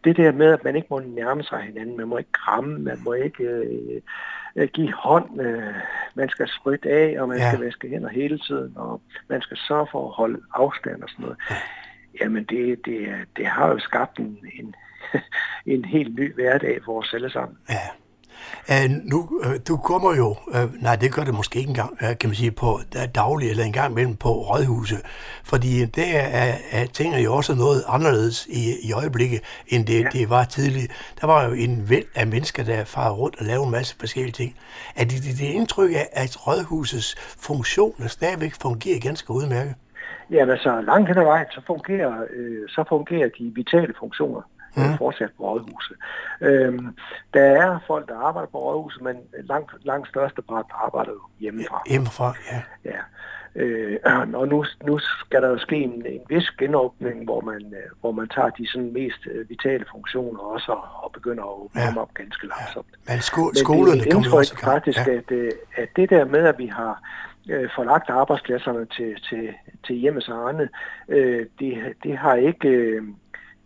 det 0.05 0.17
der 0.17 0.33
med, 0.33 0.53
at 0.53 0.65
man 0.65 0.77
ikke 0.77 0.89
må 0.91 0.99
nærme 0.99 1.43
sig 1.43 1.59
hinanden, 1.61 1.97
man 1.97 2.09
må 2.09 2.19
ikke 2.19 2.33
kramme, 2.33 2.79
man 2.79 2.99
må 3.05 3.12
ikke 3.12 3.45
øh, 3.45 4.01
øh, 4.57 4.69
give 4.73 4.93
hånd, 4.93 5.41
øh, 5.41 5.62
man 6.15 6.29
skal 6.29 6.49
spritte 6.61 6.91
af, 6.91 7.17
og 7.21 7.29
man 7.29 7.39
Ja. 7.39 7.49
skal 7.53 7.65
vaske 7.65 7.89
hænder 7.89 8.09
hele 8.09 8.39
tiden, 8.39 8.73
og 8.77 9.01
man 9.29 9.43
skal 9.43 9.57
sørge 9.57 9.87
for 9.93 10.09
at 10.09 10.15
holde 10.15 10.41
afstand 10.55 11.03
og 11.03 11.09
sådan 11.09 11.23
noget. 11.23 11.39
Jamen, 12.20 12.44
det, 12.44 12.85
det, 12.85 13.09
det 13.37 13.46
har 13.46 13.68
jo 13.68 13.79
skabt 13.79 14.18
en, 14.18 14.38
en, 14.59 14.74
en 15.74 15.85
helt 15.85 16.14
ny 16.14 16.35
hverdag 16.35 16.79
for 16.85 17.00
os 17.00 17.14
alle 17.14 17.31
sammen. 17.31 17.59
Ja. 17.68 17.88
Uh, 18.70 18.90
nu, 18.90 19.29
uh, 19.44 19.55
du 19.68 19.76
kommer 19.76 20.14
jo, 20.14 20.37
uh, 20.46 20.83
nej 20.83 20.96
det 20.96 21.12
gør 21.14 21.24
det 21.24 21.35
måske 21.35 21.59
ikke 21.59 21.68
engang, 21.68 21.92
uh, 21.92 21.98
kan 22.20 22.29
man 22.29 22.35
sige, 22.35 22.50
på 22.50 22.81
uh, 22.96 23.02
daglig 23.14 23.50
eller 23.50 23.64
en 23.64 23.72
gang 23.72 23.92
imellem 23.92 24.16
på 24.16 24.29
rådhuset, 24.29 25.02
fordi 25.44 25.85
det 25.85 26.16
er, 26.16 26.55
er 26.70 26.87
tingene 26.87 27.22
jo 27.22 27.35
også 27.35 27.55
noget 27.55 27.85
anderledes 27.88 28.46
i, 28.46 28.88
i 28.88 28.92
øjeblikket, 28.92 29.40
end 29.68 29.87
det, 29.87 30.02
ja. 30.02 30.09
det 30.09 30.31
var 30.31 30.44
tidligere. 30.44 30.88
Der 31.20 31.26
var 31.26 31.44
jo 31.44 31.52
en 31.52 31.90
væld 31.90 32.07
af 32.14 32.26
mennesker, 32.26 32.64
der 32.64 32.85
farer 32.85 33.12
rundt 33.12 33.37
og 33.38 33.46
laver 33.46 33.64
en 33.64 33.70
masse 33.70 33.96
forskellige 34.00 34.33
ting. 34.33 34.57
Er 34.96 35.05
det 35.05 35.22
det, 35.24 35.38
det 35.38 35.46
indtryk 35.46 35.90
af, 35.94 36.09
at 36.12 36.46
rådhusets 36.46 37.14
funktioner 37.18 38.09
stadigvæk 38.09 38.52
fungerer 38.62 39.00
ganske 39.00 39.31
udmærket? 39.31 39.74
Ja, 40.31 40.51
altså 40.51 40.81
langt 40.81 41.09
hen 41.09 41.19
ad 41.19 41.25
vejen, 41.25 41.47
så 41.51 41.61
fungerer, 41.66 42.25
øh, 42.31 42.69
så 42.69 42.85
fungerer 42.88 43.29
de 43.38 43.53
vitale 43.55 43.95
funktioner 43.99 44.42
mm. 44.77 44.99
fortsat 44.99 45.31
på 45.37 45.42
rådhuset. 45.42 45.97
Øhm, 46.40 46.97
der 47.35 47.40
er 47.42 47.79
folk, 47.87 48.09
der 48.09 48.19
arbejder 48.19 48.49
på 48.49 48.59
rådhuset, 48.59 49.03
men 49.03 49.16
langt, 49.45 49.71
langt 49.85 50.09
største 50.09 50.42
part 50.42 50.64
arbejder 50.85 51.11
jo 51.12 51.21
hjemmefra. 51.40 51.83
Hjemmefra, 51.90 52.35
ja. 52.53 52.62
Ja. 52.90 52.99
Øh, 53.55 53.99
og 54.35 54.49
nu, 54.49 54.64
nu 54.85 54.99
skal 54.99 55.42
der 55.42 55.49
jo 55.49 55.59
ske 55.59 55.77
en, 55.77 56.07
en 56.07 56.21
vis 56.29 56.51
genåbning, 56.59 57.25
hvor 57.25 57.40
man, 57.40 57.62
øh, 57.75 57.90
hvor 58.01 58.12
man 58.12 58.29
tager 58.29 58.51
de 58.51 58.66
sådan 58.73 58.92
mest 58.92 59.27
øh, 59.31 59.49
vitale 59.51 59.85
funktioner 59.90 60.40
også 60.40 60.73
og, 60.73 61.05
og 61.05 61.12
begynder 61.12 61.42
at 61.45 61.51
åbne 61.51 61.81
Ja. 61.81 61.88
dem 61.88 61.97
op 61.99 62.14
ganske 62.14 62.47
langsomt. 62.47 62.87
Men 63.09 63.21
sko- 63.21 63.45
Men 63.45 63.55
skolerne 63.57 64.01
det 64.01 64.07
er 64.07 64.12
kommer 64.12 64.37
også 64.37 64.55
i 64.55 64.61
gang. 64.61 64.73
faktisk, 64.73 64.99
Ja. 65.07 65.12
at, 65.12 65.31
øh, 65.31 65.51
at 65.77 65.88
det 65.97 66.11
der 66.11 66.25
med, 66.25 66.40
at 66.47 66.59
vi 66.59 66.66
har 66.66 67.03
øh, 67.48 67.70
forlagt 67.74 68.11
arbejdspladserne 68.11 68.87
til, 68.87 69.16
til, 69.28 69.54
til 69.87 69.96
hjemmes 69.96 70.28
egne, 70.28 70.68
øh, 71.09 71.46
det, 71.59 71.94
det 72.02 72.18
har 72.18 72.35
ikke... 72.35 72.68
Øh, 72.68 73.02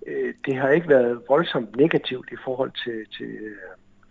øh, 0.06 0.34
det 0.46 0.56
har 0.56 0.68
ikke 0.68 0.88
været 0.88 1.22
voldsomt 1.28 1.76
negativt 1.76 2.28
i 2.32 2.36
forhold 2.44 2.72
til, 2.84 3.06
til, 3.18 3.26
øh, 3.26 3.56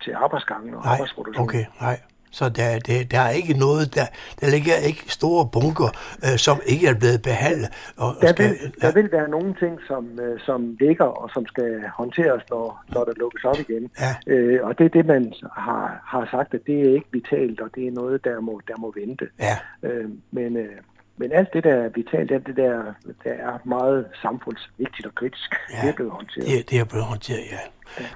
til 0.04 0.12
arbejdsgangen 0.12 0.74
og 0.74 0.84
Nej, 0.84 0.92
arbejdsproduktionen. 0.92 1.48
okay, 1.48 1.64
nej. 1.80 2.00
Så 2.30 2.48
der, 2.48 2.78
der, 2.78 3.04
der 3.04 3.20
er 3.20 3.30
ikke 3.30 3.54
noget, 3.54 3.94
der, 3.94 4.06
der 4.40 4.50
ligger 4.50 4.76
ikke 4.88 5.02
store 5.08 5.48
bunker, 5.52 5.90
øh, 6.24 6.36
som 6.38 6.60
ikke 6.66 6.86
er 6.86 6.94
blevet 6.94 7.22
behandlet. 7.22 7.68
Og, 7.96 8.16
Der 8.20 8.32
skal, 8.32 8.50
vil, 8.50 8.72
der 8.80 8.92
vil 8.92 9.12
være 9.12 9.28
nogle 9.28 9.54
ting, 9.62 9.78
som, 9.88 10.20
øh, 10.20 10.40
som 10.46 10.76
ligger 10.80 11.04
og 11.04 11.30
som 11.34 11.46
skal 11.46 11.82
håndteres, 11.98 12.42
når, 12.50 12.84
når 12.94 13.04
der 13.04 13.12
lukkes 13.16 13.44
op 13.44 13.58
igen. 13.58 13.90
Ja. 14.00 14.14
Øh, 14.26 14.66
og 14.66 14.78
det 14.78 14.84
er 14.84 14.88
det, 14.88 15.06
man 15.06 15.32
har, 15.56 16.02
har 16.06 16.28
sagt, 16.30 16.54
at 16.54 16.60
det 16.66 16.80
er 16.80 16.94
ikke 16.94 17.08
vitalt, 17.12 17.60
og 17.60 17.68
det 17.74 17.86
er 17.86 17.92
noget, 17.92 18.24
der 18.24 18.40
må, 18.40 18.60
der 18.68 18.76
må 18.78 18.92
vente. 18.96 19.28
Ja. 19.40 19.56
Øh, 19.82 20.08
men, 20.30 20.56
øh, 20.56 20.76
men 21.16 21.32
alt 21.32 21.48
det, 21.52 21.64
der 21.64 21.74
er 21.74 21.88
vitalt, 21.94 22.32
alt 22.32 22.46
det 22.46 22.56
der, 22.56 22.94
der 23.24 23.30
er 23.30 23.58
meget 23.64 24.06
samfundsvigtigt 24.22 25.06
og 25.06 25.14
kritisk, 25.14 25.54
ja. 25.72 25.80
det 25.82 25.88
er 25.88 25.94
blevet 25.94 26.12
håndteret. 26.12 26.46
Det, 26.46 26.70
det 26.70 26.80
er 26.80 26.84
blevet 26.84 27.06
håndteret, 27.06 27.44
ja. 27.50 27.58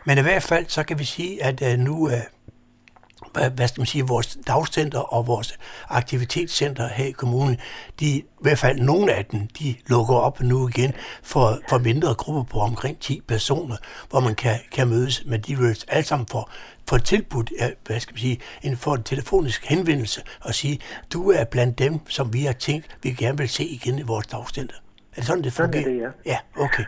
Men 0.06 0.18
i 0.18 0.22
hvert 0.22 0.42
fald, 0.42 0.66
så 0.66 0.84
kan 0.84 0.98
vi 0.98 1.04
sige, 1.04 1.44
at 1.44 1.62
uh, 1.62 1.84
nu, 1.84 1.96
uh, 2.02 2.12
hvad, 3.32 3.50
hvad 3.50 3.68
skal 3.68 3.80
man 3.80 3.86
sige, 3.86 4.06
vores 4.06 4.38
dagcenter 4.46 4.98
og 4.98 5.26
vores 5.26 5.58
aktivitetscenter 5.88 6.88
her 6.88 7.04
i 7.04 7.10
kommunen, 7.10 7.56
de, 8.00 8.06
i 8.06 8.24
hvert 8.40 8.58
fald 8.58 8.80
nogle 8.80 9.12
af 9.12 9.24
dem, 9.24 9.46
de 9.46 9.74
lukker 9.86 10.14
op 10.14 10.40
nu 10.40 10.68
igen 10.68 10.92
for, 11.22 11.58
for 11.68 11.78
mindre 11.78 12.14
grupper 12.14 12.42
på 12.42 12.58
omkring 12.58 12.98
10 13.00 13.20
personer, 13.28 13.76
hvor 14.10 14.20
man 14.20 14.34
kan, 14.34 14.58
kan 14.72 14.88
mødes, 14.88 15.22
men 15.26 15.40
de 15.40 15.58
vil 15.58 15.76
alle 15.88 16.04
sammen 16.04 16.26
få 16.88 16.98
tilbudt, 16.98 17.52
ja, 17.60 17.70
hvad 17.86 18.00
skal 18.00 18.14
man 18.14 18.18
sige, 18.20 18.40
en, 18.62 18.76
for 18.76 18.94
en 18.94 19.02
telefonisk 19.02 19.66
henvendelse 19.66 20.22
og 20.40 20.54
sige, 20.54 20.78
du 21.12 21.30
er 21.30 21.44
blandt 21.44 21.78
dem, 21.78 22.00
som 22.08 22.32
vi 22.32 22.44
har 22.44 22.52
tænkt, 22.52 22.96
vi 23.02 23.10
gerne 23.12 23.38
vil 23.38 23.48
se 23.48 23.64
igen 23.64 23.98
i 23.98 24.02
vores 24.02 24.26
dagcenter. 24.26 24.74
Er 25.12 25.16
det 25.16 25.26
sådan, 25.26 25.44
det 25.44 25.52
Sådan 25.52 25.74
er 25.74 25.82
fungerer? 25.82 26.06
det, 26.10 26.26
Ja, 26.26 26.38
okay. 26.58 26.84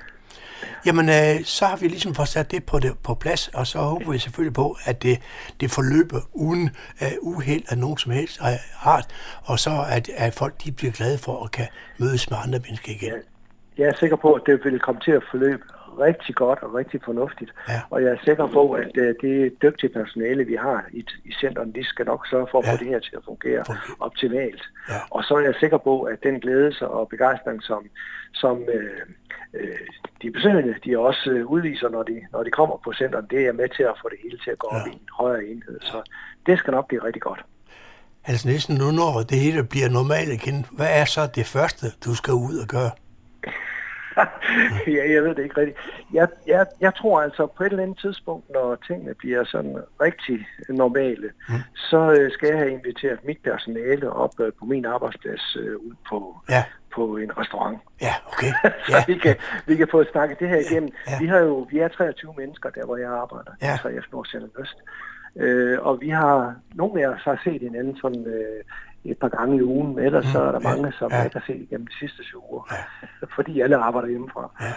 Jamen, 0.86 1.08
øh, 1.08 1.44
så 1.44 1.64
har 1.66 1.76
vi 1.76 1.88
ligesom 1.88 2.14
fået 2.14 2.28
sat 2.28 2.50
det 2.50 2.64
på, 2.64 2.78
det 2.78 2.92
på 3.04 3.14
plads, 3.14 3.48
og 3.48 3.66
så 3.66 3.78
håber 3.78 4.12
vi 4.12 4.18
selvfølgelig 4.18 4.54
på, 4.54 4.76
at 4.84 5.02
det, 5.02 5.18
det 5.60 5.70
forløber 5.70 6.20
uden 6.32 6.70
øh, 7.02 7.08
uheld 7.22 7.64
af 7.68 7.78
nogen 7.78 7.98
som 7.98 8.12
helst 8.12 8.40
øh, 8.40 8.86
art, 8.94 9.06
og 9.44 9.58
så 9.58 9.70
at, 9.90 10.08
at 10.16 10.34
folk 10.34 10.64
de 10.64 10.72
bliver 10.72 10.92
glade 10.92 11.18
for 11.18 11.44
at 11.44 11.50
kan 11.50 11.66
mødes 11.98 12.30
med 12.30 12.38
andre 12.44 12.58
mennesker 12.58 12.92
igen. 12.92 13.12
Jeg 13.78 13.88
er 13.88 13.96
sikker 13.96 14.16
på, 14.16 14.32
at 14.32 14.42
det 14.46 14.64
vil 14.64 14.80
komme 14.80 15.00
til 15.00 15.12
at 15.12 15.22
forløbe 15.30 15.62
rigtig 16.00 16.34
godt 16.34 16.58
og 16.62 16.74
rigtig 16.74 17.00
fornuftigt. 17.04 17.52
Ja. 17.68 17.80
Og 17.90 18.02
jeg 18.02 18.10
er 18.10 18.16
sikker 18.24 18.46
på, 18.46 18.72
at 18.72 18.90
uh, 18.98 19.04
det 19.22 19.52
dygtige 19.62 19.90
personale, 19.98 20.44
vi 20.44 20.54
har 20.54 20.84
i, 20.92 21.06
i 21.24 21.32
centeren, 21.40 21.72
de 21.74 21.84
skal 21.84 22.06
nok 22.06 22.26
sørge 22.30 22.46
for 22.50 22.58
at 22.58 22.66
Ja. 22.66 22.72
få 22.72 22.76
det 22.76 22.86
her 22.86 22.98
til 22.98 23.16
at 23.16 23.22
fungere 23.24 23.64
optimalt. 24.00 24.62
Ja. 24.88 24.94
Og 25.10 25.24
så 25.24 25.34
er 25.34 25.40
jeg 25.40 25.54
sikker 25.60 25.78
på, 25.78 26.02
at 26.02 26.18
den 26.22 26.40
glæde 26.40 26.72
og 26.80 27.08
begejstring, 27.08 27.62
som, 27.62 27.82
som 28.34 28.62
øh, 28.74 29.00
øh, 29.54 29.78
de 30.22 30.30
besøgende, 30.30 30.74
de 30.84 30.98
også 30.98 31.30
øh, 31.30 31.46
udviser, 31.46 31.88
når 31.88 32.02
de, 32.02 32.20
når 32.32 32.42
de 32.42 32.50
kommer 32.50 32.76
på 32.84 32.92
centeren, 32.92 33.26
det 33.30 33.46
er 33.46 33.52
med 33.52 33.68
til 33.76 33.82
at 33.82 33.94
få 34.02 34.08
det 34.08 34.18
hele 34.22 34.38
til 34.44 34.50
at 34.50 34.58
gå 34.58 34.68
op 34.68 34.86
Ja. 34.86 34.90
i 34.90 34.94
en 34.94 35.08
højere 35.20 35.44
enhed. 35.44 35.78
Så 35.80 36.02
det 36.46 36.58
skal 36.58 36.70
nok 36.70 36.88
blive 36.88 37.04
rigtig 37.04 37.22
godt. 37.22 37.44
Altså 38.28 38.48
næsten 38.48 38.76
nu, 38.76 38.90
når 38.90 39.22
det 39.30 39.38
hele 39.40 39.64
bliver 39.64 39.88
normalt 39.88 40.32
igen, 40.32 40.66
hvad 40.72 40.86
er 40.90 41.04
så 41.04 41.20
det 41.34 41.46
første, 41.46 41.86
du 42.04 42.14
skal 42.14 42.34
ud 42.34 42.56
og 42.58 42.68
gøre? 42.68 42.90
ja, 44.96 45.12
jeg 45.14 45.22
ved 45.22 45.34
det 45.34 45.42
ikke 45.42 45.56
rigtigt. 45.60 45.78
Jeg, 46.12 46.28
jeg, 46.46 46.66
jeg 46.80 46.94
tror 46.94 47.20
altså 47.22 47.46
på 47.46 47.62
et 47.64 47.70
eller 47.70 47.82
andet 47.82 47.98
tidspunkt, 47.98 48.50
når 48.50 48.76
tingene 48.86 49.14
bliver 49.14 49.44
sådan 49.44 49.76
rigtig 50.00 50.46
normale, 50.68 51.30
mm. 51.48 51.54
så 51.74 52.16
øh, 52.20 52.30
skal 52.32 52.48
jeg 52.48 52.58
have 52.58 52.70
inviteret 52.70 53.24
mit 53.24 53.38
personale 53.44 54.12
op 54.12 54.40
øh, 54.40 54.52
på 54.58 54.64
min 54.64 54.84
arbejdsplads 54.86 55.56
øh, 55.60 55.76
ud 55.76 55.94
på, 56.08 56.36
Ja. 56.48 56.64
på 56.94 57.16
en 57.16 57.38
restaurant. 57.38 57.78
Ja, 58.00 58.14
okay. 58.32 58.52
så 58.88 58.96
Ja. 58.96 59.04
vi 59.06 59.14
kan, 59.18 59.36
vi 59.66 59.76
kan 59.76 59.88
få 59.90 60.04
snakket 60.12 60.38
det 60.38 60.48
her 60.48 60.70
igennem. 60.70 60.90
Ja. 61.08 61.18
Vi 61.20 61.26
har 61.26 61.38
jo 61.38 61.66
vi 61.70 61.78
er 61.78 61.88
23 61.88 62.34
mennesker 62.36 62.70
der, 62.70 62.84
hvor 62.84 62.96
jeg 62.96 63.10
arbejder. 63.10 63.50
Ja. 63.62 63.66
Altså, 63.70 63.88
jeg 63.88 64.02
står 64.08 64.26
Øst. 64.60 64.76
Øh, 65.36 65.78
og 65.80 66.00
vi 66.00 66.08
har, 66.08 66.54
nogle 66.74 67.02
af 67.04 67.08
os 67.08 67.22
har 67.24 67.40
set 67.44 67.60
hinanden 67.62 67.96
sådan 67.96 68.26
øh, 68.26 68.64
et 69.10 69.18
par 69.18 69.28
gange 69.28 69.56
i 69.56 69.62
ugen, 69.62 69.94
men 69.94 70.04
ellers 70.04 70.24
mm, 70.24 70.30
så 70.30 70.42
er 70.42 70.52
der 70.52 70.60
mange, 70.60 70.92
som 70.98 71.10
ja. 71.10 71.24
ikke 71.24 71.38
har 71.38 71.44
set 71.46 71.60
igennem 71.66 71.86
de 71.86 71.98
sidste 71.98 72.24
syv 72.24 72.42
uger. 72.50 72.62
Ja. 72.72 72.82
Fordi 73.36 73.60
alle 73.60 73.76
arbejder 73.76 74.08
hjemmefra. 74.08 74.50
Ja. 74.60 74.72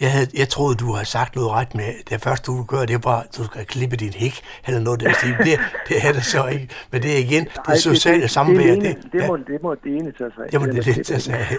Jeg, 0.00 0.12
havde, 0.12 0.26
jeg 0.38 0.48
troede, 0.48 0.74
du 0.76 0.92
havde 0.92 1.06
sagt 1.06 1.36
noget 1.36 1.50
ret 1.50 1.74
med, 1.74 1.90
det 2.10 2.20
første 2.20 2.52
du 2.52 2.64
gør, 2.64 2.84
det 2.84 3.04
var, 3.04 3.20
at 3.20 3.36
du 3.36 3.44
skal 3.44 3.66
klippe 3.66 3.96
din 3.96 4.12
hæk, 4.12 4.34
eller 4.66 4.80
noget 4.80 5.00
den 5.00 5.14
stil. 5.14 5.34
Det, 5.38 5.58
det 5.88 5.96
er 6.06 6.12
det 6.12 6.24
så 6.24 6.46
ikke. 6.46 6.68
Men 6.90 7.02
det 7.02 7.14
er 7.14 7.18
igen, 7.18 7.44
det 7.44 7.58
Ej, 7.68 7.76
sociale 7.76 8.22
det, 8.22 8.30
samvær. 8.30 8.74
Det, 8.74 8.82
det, 8.82 9.12
det, 9.12 9.26
må, 9.28 9.36
det 9.36 9.62
må 9.62 9.74
det 9.74 9.96
ene 9.96 10.12
tage 10.12 10.30
sig 10.34 10.44
af. 10.44 10.50
Det 10.50 10.60
må 10.60 10.66
det 10.66 10.86
lidt 10.86 11.06
tage 11.06 11.20
sig 11.20 11.34
af. 11.38 11.56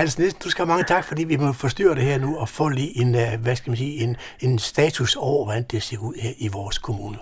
Hans 0.00 0.18
Nielsen, 0.18 0.40
du 0.44 0.50
skal 0.50 0.64
have 0.64 0.72
mange 0.72 0.84
tak, 0.84 1.04
fordi 1.04 1.24
vi 1.24 1.36
må 1.36 1.52
forstyrre 1.52 1.94
det 1.94 2.02
her 2.02 2.18
nu 2.18 2.36
og 2.36 2.48
få 2.48 2.68
lige 2.68 3.00
en, 3.00 3.14
øh, 3.14 3.42
hvad 3.42 3.56
skal 3.56 3.70
man 3.70 3.76
sige, 3.76 4.04
en, 4.04 4.16
en 4.40 4.58
status 4.58 5.16
over, 5.16 5.44
hvordan 5.44 5.62
det 5.62 5.82
ser 5.82 5.98
ud 5.98 6.14
her 6.22 6.32
i 6.38 6.48
vores 6.52 6.78
kommune. 6.78 7.18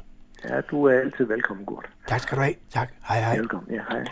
Ja, 0.49 0.61
du 0.61 0.85
er 0.85 1.01
altid 1.01 1.25
velkommen, 1.25 1.67
Gurt. 1.67 1.91
Tak 2.09 2.21
skal 2.21 2.39
du 2.39 2.43
have. 2.43 2.55
Tak. 2.71 2.93
Hej 3.09 3.21
hej. 3.21 3.37
Velkommen. 3.37 3.75
Ja, 3.75 3.83
hej. 3.89 4.05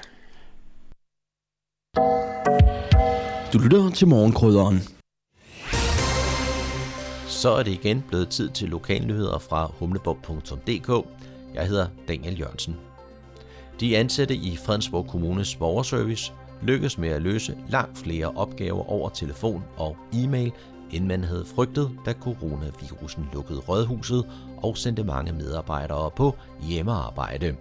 Du 3.52 3.58
lytter 3.58 3.90
til 3.94 4.08
morgenkrydderen. 4.08 4.78
Så 7.26 7.50
er 7.50 7.62
det 7.62 7.70
igen 7.70 8.04
blevet 8.08 8.28
tid 8.28 8.48
til 8.48 8.68
lokalnyheder 8.68 9.38
fra 9.38 9.66
humleborg.dk. 9.78 11.06
Jeg 11.54 11.66
hedder 11.66 11.86
Daniel 12.08 12.40
Jørgensen. 12.40 12.76
De 13.80 13.96
ansatte 13.96 14.34
i 14.34 14.56
Fredensborg 14.66 15.06
Kommunes 15.06 15.56
borgerservice 15.56 16.32
lykkedes 16.62 16.98
med 16.98 17.08
at 17.08 17.22
løse 17.22 17.58
langt 17.68 17.98
flere 17.98 18.26
opgaver 18.26 18.90
over 18.90 19.08
telefon 19.08 19.64
og 19.76 19.96
e-mail, 20.12 20.52
end 20.90 21.06
man 21.06 21.24
havde 21.24 21.44
frygtet, 21.54 21.90
da 22.06 22.12
coronavirusen 22.12 23.28
lukkede 23.32 23.60
rådhuset 23.60 24.24
og 24.62 24.76
sendte 24.76 25.04
mange 25.04 25.32
medarbejdere 25.32 26.10
på 26.10 26.34
hjemmearbejde. 26.62 27.56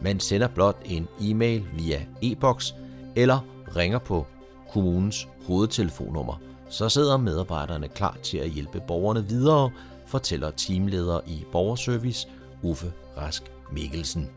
Man 0.00 0.20
sender 0.20 0.48
blot 0.48 0.82
en 0.84 1.08
e-mail 1.20 1.64
via 1.76 2.00
e-boks 2.22 2.74
eller 3.16 3.38
ringer 3.76 3.98
på 3.98 4.26
kommunens 4.72 5.28
hovedtelefonnummer, 5.46 6.40
så 6.68 6.88
sidder 6.88 7.16
medarbejderne 7.16 7.88
klar 7.88 8.16
til 8.22 8.38
at 8.38 8.50
hjælpe 8.50 8.82
borgerne 8.86 9.28
videre, 9.28 9.70
fortæller 10.06 10.50
teamleder 10.50 11.20
i 11.26 11.44
borgerservice 11.52 12.28
Uffe 12.62 12.92
Rask 13.16 13.42
Mikkelsen. 13.72 14.30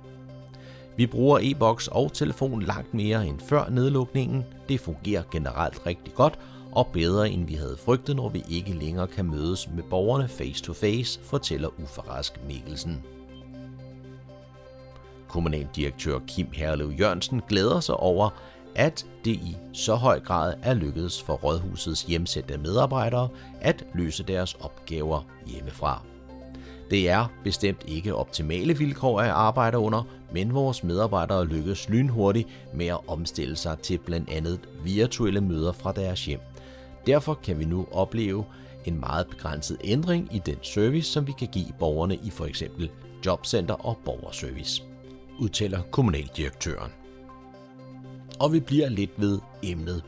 Vi 0.98 1.08
bruger 1.08 1.40
e-boks 1.42 1.88
og 1.88 2.14
telefon 2.14 2.62
langt 2.62 2.94
mere 2.94 3.28
end 3.28 3.40
før 3.40 3.70
nedlukningen. 3.70 4.46
Det 4.70 4.80
fungerer 4.80 5.24
generelt 5.32 5.86
rigtig 5.86 6.14
godt, 6.14 6.40
og 6.72 6.88
bedre 6.88 7.30
end 7.30 7.46
vi 7.46 7.54
havde 7.54 7.78
frygtet, 7.86 8.16
når 8.16 8.30
vi 8.30 8.44
ikke 8.50 8.74
længere 8.74 9.08
kan 9.08 9.26
mødes 9.26 9.70
med 9.76 9.84
borgerne 9.84 10.28
face 10.28 10.64
to 10.64 10.74
face, 10.74 11.20
fortæller 11.24 11.70
Uffe 11.84 12.02
Rask 12.02 12.40
Mikkelsen. 12.48 13.04
Kommunaldirektør 15.28 16.20
Kim 16.28 16.48
Herlev 16.54 16.92
Jørgensen 17.00 17.42
glæder 17.48 17.80
sig 17.80 17.98
over, 17.98 18.30
at 18.76 19.06
det 19.26 19.32
i 19.32 19.58
så 19.74 19.96
høj 19.96 20.20
grad 20.20 20.54
er 20.64 20.74
lykkedes 20.74 21.22
for 21.22 21.34
Rådhusets 21.34 22.04
hjemsendte 22.04 22.58
medarbejdere 22.58 23.30
at 23.62 23.86
løse 23.94 24.24
deres 24.24 24.54
opgaver 24.54 25.22
hjemmefra. 25.46 26.02
Det 26.92 27.10
er 27.10 27.28
bestemt 27.44 27.84
ikke 27.88 28.16
optimale 28.16 28.78
vilkår 28.78 29.22
at 29.22 29.30
arbejde 29.30 29.78
under, 29.78 30.04
men 30.32 30.54
vores 30.54 30.84
medarbejdere 30.84 31.46
lykkes 31.46 31.90
lynhurtigt 31.90 32.48
med 32.74 32.88
at 32.88 33.00
omstille 33.08 33.56
sig 33.56 33.80
til 33.80 33.98
blandt 33.98 34.30
andet 34.30 34.60
virtuelle 34.84 35.42
møder 35.42 35.72
fra 35.72 35.92
deres 35.92 36.26
hjem. 36.26 36.40
Derfor 37.08 37.34
kan 37.34 37.60
vi 37.60 37.66
nu 37.66 37.88
opleve 37.92 38.46
en 38.86 39.00
meget 39.00 39.28
begrænset 39.28 39.78
ændring 39.84 40.36
i 40.36 40.40
den 40.46 40.58
service, 40.62 41.12
som 41.12 41.28
vi 41.28 41.32
kan 41.40 41.48
give 41.48 41.74
borgerne 41.80 42.16
i 42.16 42.30
for 42.30 42.46
eksempel 42.46 42.90
jobcenter 43.26 43.74
og 43.74 43.98
borgerservice, 44.06 44.84
udtaler 45.40 45.82
kommunaldirektøren. 45.92 46.92
Og 48.40 48.54
vi 48.54 48.60
bliver 48.60 48.90
lidt 48.90 49.12
ved 49.18 49.40
emnet. 49.64 50.04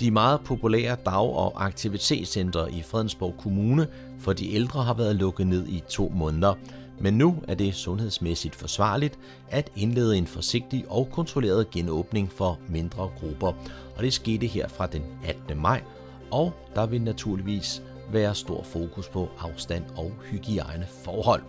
De 0.00 0.10
meget 0.10 0.40
populære 0.40 0.96
dag- 1.06 1.34
og 1.36 1.64
aktivitetscentre 1.64 2.72
i 2.72 2.82
Fredensborg 2.82 3.34
Kommune 3.38 3.86
for 4.18 4.32
de 4.32 4.54
ældre 4.54 4.82
har 4.82 4.94
været 4.94 5.16
lukket 5.16 5.46
ned 5.46 5.68
i 5.68 5.82
to 5.88 6.12
måneder, 6.14 6.54
men 7.00 7.14
nu 7.14 7.36
er 7.48 7.54
det 7.54 7.74
sundhedsmæssigt 7.74 8.54
forsvarligt 8.54 9.18
at 9.48 9.70
indlede 9.76 10.18
en 10.18 10.26
forsigtig 10.26 10.84
og 10.88 11.08
kontrolleret 11.12 11.70
genåbning 11.70 12.32
for 12.32 12.58
mindre 12.68 13.10
grupper, 13.20 13.52
og 13.96 14.02
det 14.02 14.12
skete 14.12 14.46
her 14.46 14.68
fra 14.68 14.86
den 14.86 15.02
18. 15.24 15.62
maj, 15.62 15.82
og 16.30 16.52
der 16.74 16.86
vil 16.86 17.02
naturligvis 17.02 17.82
være 18.12 18.34
stor 18.34 18.62
fokus 18.62 19.08
på 19.08 19.28
afstand 19.38 19.84
og 19.96 20.12
hygiejneforhold. 20.30 21.42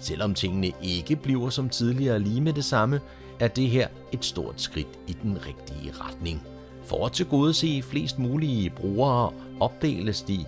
Selvom 0.00 0.34
tingene 0.34 0.72
ikke 0.82 1.16
bliver 1.16 1.50
som 1.50 1.68
tidligere 1.68 2.18
lige 2.18 2.40
med 2.40 2.52
det 2.52 2.64
samme, 2.64 3.00
er 3.40 3.48
det 3.48 3.68
her 3.68 3.88
et 4.12 4.24
stort 4.24 4.60
skridt 4.60 4.98
i 5.06 5.12
den 5.22 5.38
rigtige 5.46 5.92
retning. 5.92 6.42
For 6.84 7.06
at 7.06 7.12
tilgodese 7.12 7.82
flest 7.82 8.18
mulige 8.18 8.70
brugere 8.70 9.32
opdeles 9.60 10.22
de 10.22 10.44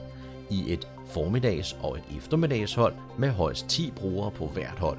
i 0.50 0.72
et 0.72 0.88
formiddags- 1.06 1.76
og 1.82 1.96
et 1.96 2.16
eftermiddagshold 2.16 2.94
med 3.18 3.30
højst 3.30 3.68
10 3.68 3.90
brugere 3.96 4.30
på 4.30 4.46
hvert 4.46 4.78
hold. 4.78 4.98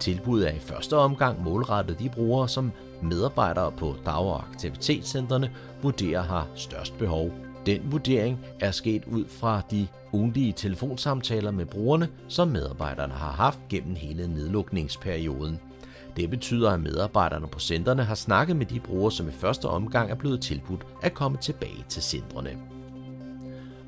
Tilbuddet 0.00 0.48
er 0.48 0.54
i 0.54 0.58
første 0.58 0.96
omgang 0.96 1.44
målrettet 1.44 1.98
de 1.98 2.08
brugere, 2.08 2.48
som 2.48 2.72
medarbejdere 3.02 3.72
på 3.72 3.94
dag- 4.06 4.14
og 4.14 4.42
aktivitetscentrene 4.52 5.50
vurderer 5.82 6.22
har 6.22 6.46
størst 6.54 6.98
behov. 6.98 7.45
Den 7.66 7.92
vurdering 7.92 8.38
er 8.60 8.70
sket 8.70 9.04
ud 9.06 9.24
fra 9.28 9.62
de 9.70 9.86
ugentlige 10.12 10.52
telefonsamtaler 10.52 11.50
med 11.50 11.66
brugerne, 11.66 12.08
som 12.28 12.48
medarbejderne 12.48 13.12
har 13.12 13.32
haft 13.32 13.58
gennem 13.68 13.94
hele 13.94 14.28
nedlukningsperioden. 14.28 15.60
Det 16.16 16.30
betyder, 16.30 16.70
at 16.70 16.80
medarbejderne 16.80 17.46
på 17.48 17.58
centrene 17.58 18.04
har 18.04 18.14
snakket 18.14 18.56
med 18.56 18.66
de 18.66 18.80
brugere, 18.80 19.12
som 19.12 19.28
i 19.28 19.32
første 19.32 19.64
omgang 19.64 20.10
er 20.10 20.14
blevet 20.14 20.40
tilbudt 20.40 20.86
at 21.02 21.14
komme 21.14 21.38
tilbage 21.38 21.84
til 21.88 22.02
centrene. 22.02 22.50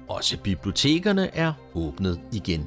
Også 0.09 0.39
bibliotekerne 0.39 1.37
er 1.37 1.53
åbnet 1.75 2.21
igen. 2.33 2.67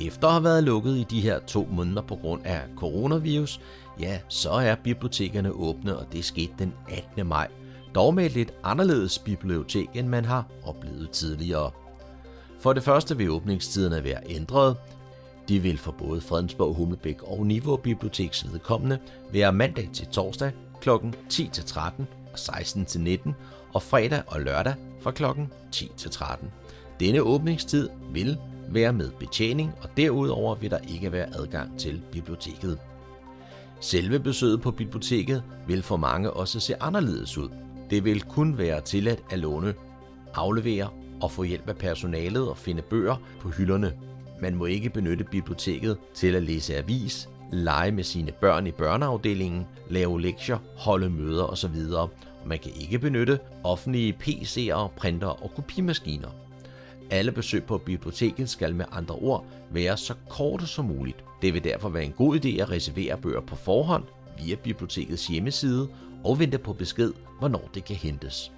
Efter 0.00 0.26
at 0.26 0.32
have 0.32 0.44
været 0.44 0.64
lukket 0.64 0.96
i 0.96 1.06
de 1.10 1.20
her 1.20 1.38
to 1.38 1.68
måneder 1.70 2.02
på 2.02 2.16
grund 2.16 2.40
af 2.44 2.60
coronavirus, 2.76 3.60
ja, 4.00 4.18
så 4.28 4.50
er 4.50 4.74
bibliotekerne 4.74 5.50
åbne, 5.50 5.96
og 5.96 6.12
det 6.12 6.24
skete 6.24 6.52
den 6.58 6.74
18. 6.88 7.26
maj. 7.26 7.48
Dog 7.96 8.14
med 8.14 8.26
et 8.26 8.32
lidt 8.32 8.54
anderledes 8.64 9.18
bibliotek, 9.18 9.88
end 9.94 10.08
man 10.08 10.24
har 10.24 10.44
oplevet 10.64 11.10
tidligere. 11.10 11.70
For 12.60 12.72
det 12.72 12.82
første 12.82 13.16
vil 13.16 13.30
åbningstiderne 13.30 14.04
være 14.04 14.20
ændret. 14.28 14.76
De 15.48 15.58
vil 15.58 15.78
for 15.78 15.92
både 15.92 16.20
Fredensborg, 16.20 16.74
Humlebæk 16.74 17.22
og 17.22 17.46
Niveau 17.46 17.76
Biblioteks 17.76 18.52
vedkommende 18.52 18.98
være 19.32 19.52
mandag 19.52 19.88
til 19.92 20.06
torsdag 20.06 20.52
kl. 20.80 20.90
10 21.28 21.48
til 21.52 21.64
13 21.64 22.06
og 22.32 22.38
16 22.38 22.84
til 22.84 23.00
19 23.00 23.34
og 23.74 23.82
fredag 23.82 24.22
og 24.26 24.40
lørdag 24.40 24.74
fra 25.00 25.10
kl. 25.10 25.24
10 25.72 25.90
til 25.96 26.10
13. 26.10 26.50
Denne 27.00 27.22
åbningstid 27.22 27.88
vil 28.12 28.38
være 28.68 28.92
med 28.92 29.10
betjening, 29.18 29.72
og 29.82 29.88
derudover 29.96 30.54
vil 30.54 30.70
der 30.70 30.78
ikke 30.78 31.12
være 31.12 31.36
adgang 31.36 31.78
til 31.78 32.02
biblioteket. 32.12 32.78
Selve 33.80 34.20
besøget 34.20 34.60
på 34.60 34.70
biblioteket 34.70 35.42
vil 35.66 35.82
for 35.82 35.96
mange 35.96 36.30
også 36.30 36.60
se 36.60 36.82
anderledes 36.82 37.38
ud. 37.38 37.48
Det 37.90 38.04
vil 38.04 38.22
kun 38.22 38.58
være 38.58 38.80
tilladt 38.80 39.22
at 39.30 39.38
låne, 39.38 39.74
aflevere 40.34 40.88
og 41.20 41.30
få 41.30 41.42
hjælp 41.42 41.68
af 41.68 41.76
personalet 41.76 42.48
og 42.48 42.56
finde 42.56 42.82
bøger 42.82 43.16
på 43.40 43.48
hylderne. 43.48 43.92
Man 44.40 44.54
må 44.54 44.66
ikke 44.66 44.90
benytte 44.90 45.24
biblioteket 45.24 45.96
til 46.14 46.34
at 46.34 46.42
læse 46.42 46.76
avis, 46.76 47.28
lege 47.52 47.92
med 47.92 48.04
sine 48.04 48.32
børn 48.32 48.66
i 48.66 48.70
børneafdelingen, 48.70 49.66
lave 49.90 50.20
lektier, 50.20 50.58
holde 50.76 51.10
møder 51.10 51.44
osv. 51.44 51.76
Man 52.46 52.58
kan 52.58 52.72
ikke 52.80 52.98
benytte 52.98 53.38
offentlige 53.64 54.16
PC'er, 54.22 54.88
printer 54.96 55.26
og 55.26 55.50
kopimaskiner. 55.56 56.28
Alle 57.10 57.32
besøg 57.32 57.64
på 57.64 57.78
biblioteket 57.78 58.50
skal 58.50 58.74
med 58.74 58.84
andre 58.92 59.14
ord 59.14 59.46
være 59.70 59.96
så 59.96 60.14
korte 60.28 60.66
som 60.66 60.84
muligt. 60.84 61.24
Det 61.42 61.54
vil 61.54 61.64
derfor 61.64 61.88
være 61.88 62.04
en 62.04 62.12
god 62.12 62.36
idé 62.36 62.60
at 62.60 62.70
reservere 62.70 63.18
bøger 63.18 63.40
på 63.40 63.56
forhånd 63.56 64.04
via 64.38 64.54
bibliotekets 64.54 65.26
hjemmeside 65.26 65.88
og 66.26 66.38
venter 66.38 66.58
på 66.58 66.72
besked, 66.72 67.12
hvornår 67.38 67.70
det 67.74 67.84
kan 67.84 67.96
hentes. 67.96 68.52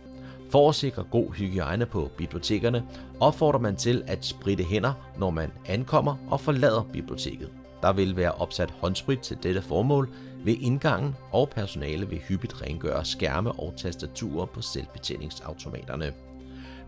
For 0.50 0.68
at 0.68 0.74
sikre 0.74 1.04
god 1.10 1.34
hygiejne 1.34 1.86
på 1.86 2.10
bibliotekerne 2.16 2.84
opfordrer 3.20 3.60
man 3.60 3.76
til 3.76 4.02
at 4.06 4.24
spritte 4.24 4.64
hænder, 4.64 4.92
når 5.18 5.30
man 5.30 5.52
ankommer 5.66 6.16
og 6.30 6.40
forlader 6.40 6.82
biblioteket. 6.92 7.50
Der 7.82 7.92
vil 7.92 8.16
være 8.16 8.32
opsat 8.32 8.70
håndsprit 8.70 9.18
til 9.18 9.38
dette 9.42 9.62
formål 9.62 10.08
ved 10.44 10.56
indgangen, 10.60 11.16
og 11.32 11.50
personale 11.50 12.08
vil 12.08 12.18
hyppigt 12.18 12.62
rengøre 12.62 13.04
skærme 13.04 13.52
og 13.52 13.74
tastaturer 13.76 14.46
på 14.46 14.62
selvbetjeningsautomaterne. 14.62 16.12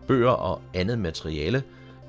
Bøger 0.07 0.31
og 0.31 0.61
andet 0.73 0.99
materiale, 0.99 1.63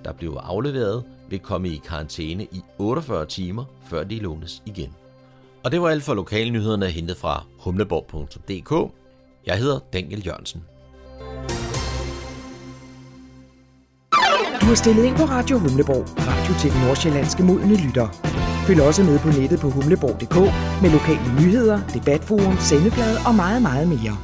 der 0.05 0.13
bliver 0.13 0.41
afleveret, 0.41 1.05
vil 1.29 1.39
komme 1.39 1.69
i 1.69 1.81
karantæne 1.85 2.45
i 2.45 2.63
48 2.79 3.27
timer, 3.27 3.65
før 3.87 4.05
de 4.05 4.19
lånes 4.19 4.63
igen. 4.67 4.95
Og 5.65 5.73
det 5.73 5.83
var 5.83 5.89
alt 5.89 6.03
for 6.03 6.15
lokalnyhederne 6.15 6.87
hentet 6.87 7.17
fra 7.17 7.45
humleborg.dk. 7.59 8.93
Jeg 9.47 9.59
hedder 9.59 9.79
Daniel 9.93 10.27
Jørgensen. 10.27 10.63
Du 14.61 14.67
har 14.67 14.75
stillet 14.75 15.05
ind 15.05 15.17
på 15.17 15.23
Radio 15.23 15.59
Humleborg, 15.59 16.05
radio 16.19 16.53
til 16.61 16.71
den 16.73 16.81
nordsjællandske 16.81 17.43
modne 17.43 17.77
lytter. 17.87 18.09
Følg 18.67 18.83
også 18.83 19.03
med 19.03 19.19
på 19.19 19.29
nettet 19.41 19.61
på 19.61 19.71
humleborg.dk 19.71 20.37
med 20.83 20.91
lokale 20.91 21.35
nyheder, 21.41 21.89
debatforum, 21.95 22.57
sendeflade 22.59 23.19
og 23.27 23.35
meget, 23.35 23.63
meget 23.63 23.89
mere. 23.89 24.15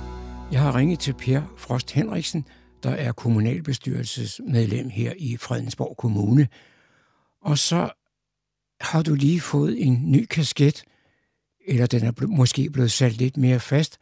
Jeg 0.52 0.60
har 0.60 0.76
ringet 0.76 0.98
til 0.98 1.12
Per 1.12 1.42
Frost 1.56 1.90
Henriksen, 1.90 2.46
der 2.82 2.90
er 2.90 3.12
kommunalbestyrelsesmedlem 3.12 4.88
her 4.88 5.12
i 5.18 5.36
Fredensborg 5.36 5.96
Kommune. 5.96 6.48
Og 7.42 7.58
så 7.58 7.90
har 8.80 9.02
du 9.02 9.14
lige 9.14 9.40
fået 9.40 9.86
en 9.86 10.12
ny 10.12 10.26
kasket, 10.26 10.84
eller 11.68 11.86
den 11.86 12.04
er 12.04 12.26
måske 12.26 12.70
blevet 12.70 12.92
sat 12.92 13.12
lidt 13.12 13.36
mere 13.36 13.60
fast. 13.60 13.98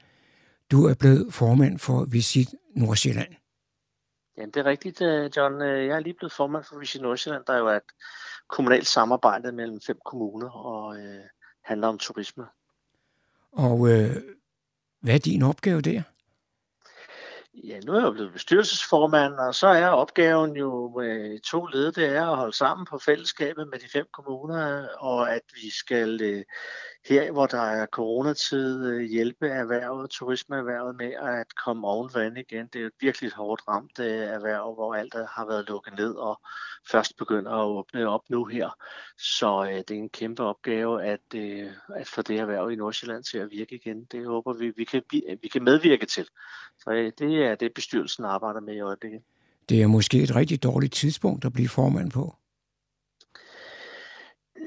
Du 0.71 0.87
er 0.87 0.95
blevet 0.95 1.35
formand 1.35 1.79
for 1.79 2.05
Visit 2.05 2.49
Nordsjælland. 2.77 3.35
Jamen, 4.37 4.51
det 4.51 4.61
er 4.61 4.65
rigtigt, 4.65 5.03
øh, 5.03 5.31
John. 5.37 5.63
Øh, 5.63 5.87
jeg 5.87 5.97
er 5.97 6.01
lige 6.01 6.15
blevet 6.15 6.33
formand 6.33 6.65
for 6.65 6.79
Visit 6.79 7.03
Nordsjælland, 7.03 7.45
der 7.47 7.59
jo 7.59 7.67
er 7.67 7.77
et 7.77 7.93
kommunalt 8.49 8.87
samarbejde 8.87 9.53
mellem 9.53 9.81
fem 9.87 9.99
kommuner 10.05 10.51
og 10.51 10.97
øh, 10.97 11.25
handler 11.65 11.89
om 11.89 11.99
turisme. 11.99 12.45
Og 13.53 13.89
øh, 13.89 14.17
hvad 15.01 15.15
er 15.15 15.19
din 15.19 15.43
opgave 15.43 15.81
der? 15.81 16.03
Ja, 17.65 17.81
nu 17.81 17.93
er 17.93 17.97
jeg 17.97 18.07
jo 18.07 18.13
blevet 18.13 18.33
bestyrelsesformand, 18.33 19.35
og 19.35 19.55
så 19.55 19.67
er 19.67 19.89
opgaven 19.89 20.57
jo 20.57 20.93
med 20.99 21.41
to 21.41 21.67
led, 21.67 21.93
det 21.93 22.17
er 22.17 22.27
at 22.27 22.37
holde 22.37 22.57
sammen 22.57 22.87
på 22.91 22.99
fællesskabet 22.99 23.69
med 23.69 23.79
de 23.79 23.89
fem 23.93 24.07
kommuner, 24.13 24.89
og 24.89 25.35
at 25.35 25.43
vi 25.55 25.71
skal 25.71 26.23
øh, 26.23 26.45
her, 27.09 27.33
hvor 27.33 27.47
der 27.47 27.61
er 27.61 27.87
coronatid, 27.87 28.87
øh, 28.87 29.01
hjælpe 29.01 29.49
erhvervet, 29.49 30.11
turismeerhvervet 30.11 30.97
med 30.97 31.13
at 31.13 31.47
komme 31.65 31.87
oven 31.87 32.11
vand 32.15 32.39
igen. 32.39 32.67
Det 32.73 32.83
er 32.83 32.87
et 32.87 32.93
virkelig 33.01 33.33
hårdt 33.33 33.63
ramt 33.69 33.99
øh, 33.99 34.07
erhverv, 34.07 34.75
hvor 34.75 34.95
alt 34.95 35.15
har 35.15 35.47
været 35.47 35.69
lukket 35.69 35.95
ned 35.99 36.15
og 36.15 36.41
først 36.91 37.17
begynder 37.17 37.51
at 37.51 37.67
åbne 37.67 38.09
op 38.09 38.21
nu 38.31 38.45
her. 38.45 38.71
Så 39.19 39.65
øh, 39.65 39.79
det 39.79 39.91
er 39.91 39.95
en 39.95 40.09
kæmpe 40.09 40.43
opgave 40.43 41.05
at, 41.05 41.35
øh, 41.35 41.71
at 41.97 42.07
få 42.07 42.23
det 42.23 42.39
erhverv 42.39 42.71
i 42.71 42.77
Nordsjælland 42.77 43.25
til 43.25 43.39
at 43.39 43.51
virke 43.51 43.75
igen. 43.75 44.05
Det 44.13 44.27
håber 44.27 44.53
vi, 44.53 44.73
vi 44.77 44.85
kan, 44.85 45.03
vi 45.43 45.49
kan 45.53 45.65
medvirke 45.65 46.07
til. 46.07 46.27
Så 46.79 46.91
øh, 46.91 47.13
det 47.19 47.45
er 47.45 47.55
det, 47.55 47.75
bestyrelsen 47.75 48.25
arbejder 48.25 48.61
med 48.61 48.75
i 48.75 48.81
øjeblikket. 48.81 49.21
Det 49.69 49.83
er 49.83 49.87
måske 49.87 50.23
et 50.23 50.37
rigtig 50.37 50.63
dårligt 50.63 50.93
tidspunkt 50.95 51.45
at 51.45 51.53
blive 51.53 51.69
formand 51.69 52.11
på. 52.11 52.37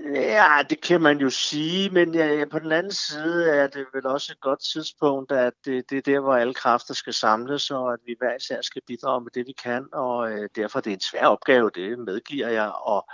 Ja, 0.06 0.64
det 0.70 0.82
kan 0.82 1.02
man 1.02 1.18
jo 1.18 1.30
sige, 1.30 1.90
men 1.90 2.16
ja, 2.16 2.46
på 2.52 2.60
den 2.60 2.72
anden 2.72 2.92
side 2.92 3.50
er 3.50 3.68
det 3.68 3.86
vel 3.94 4.06
også 4.06 4.32
et 4.32 4.40
godt 4.40 4.60
tidspunkt, 4.74 5.32
at 5.32 5.54
det, 5.66 5.90
det 5.90 5.98
er 5.98 6.02
der, 6.02 6.20
hvor 6.20 6.34
alle 6.34 6.54
kræfter 6.54 6.94
skal 6.94 7.14
samles, 7.14 7.72
og 7.72 7.94
at 7.94 8.00
vi 8.06 8.16
hver 8.20 8.36
især 8.36 8.62
skal 8.62 8.82
bidrage 8.88 9.22
med 9.22 9.32
det, 9.32 9.48
vi 9.48 9.52
kan, 9.64 9.88
og 9.94 10.32
øh, 10.32 10.50
derfor 10.56 10.80
er 10.80 10.82
det 10.82 10.94
en 10.94 11.00
svær 11.00 11.26
opgave, 11.26 11.72
det 11.76 12.00
medgiver 12.00 12.50
jeg, 12.50 12.72
og 12.72 13.08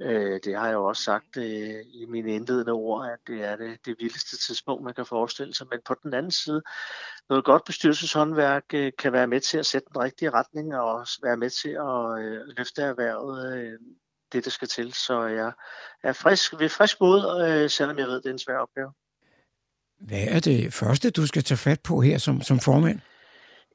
øh, 0.00 0.40
det 0.44 0.56
har 0.56 0.66
jeg 0.66 0.74
jo 0.74 0.84
også 0.84 1.02
sagt 1.02 1.36
øh, 1.36 1.80
i 1.94 2.06
mine 2.08 2.34
indledende 2.34 2.72
ord, 2.72 3.06
at 3.06 3.18
det 3.26 3.44
er 3.44 3.56
det, 3.56 3.86
det 3.86 3.96
vildeste 3.98 4.36
tidspunkt, 4.36 4.84
man 4.84 4.94
kan 4.94 5.06
forestille 5.06 5.54
sig, 5.54 5.66
men 5.70 5.80
på 5.84 5.94
den 6.02 6.14
anden 6.14 6.32
side, 6.32 6.62
noget 7.28 7.44
godt 7.44 7.64
bestyrelseshåndværk 7.64 8.64
øh, 8.74 8.92
kan 8.98 9.12
være 9.12 9.26
med 9.26 9.40
til 9.40 9.58
at 9.58 9.66
sætte 9.66 9.88
den 9.94 10.02
rigtige 10.02 10.30
retning, 10.30 10.74
og 10.74 11.06
være 11.22 11.36
med 11.36 11.50
til 11.50 11.70
at 11.70 12.24
øh, 12.24 12.40
løfte 12.56 12.82
erhvervet 12.82 13.56
øh, 13.56 13.78
det, 14.32 14.44
der 14.44 14.50
skal 14.50 14.68
til. 14.68 14.92
Så 14.92 15.22
jeg 15.22 15.52
er 16.02 16.12
frisk, 16.12 16.52
ved 16.58 16.68
frisk 16.68 17.00
mod, 17.00 17.48
øh, 17.48 17.70
selvom 17.70 17.98
jeg 17.98 18.06
ved, 18.06 18.16
det 18.16 18.26
er 18.26 18.32
en 18.32 18.38
svær 18.38 18.58
opgave. 18.58 18.92
Hvad 20.00 20.24
er 20.28 20.40
det 20.40 20.74
første, 20.74 21.10
du 21.10 21.26
skal 21.26 21.44
tage 21.44 21.58
fat 21.58 21.80
på 21.80 22.00
her 22.00 22.18
som, 22.18 22.42
som 22.42 22.60
formand? 22.60 23.00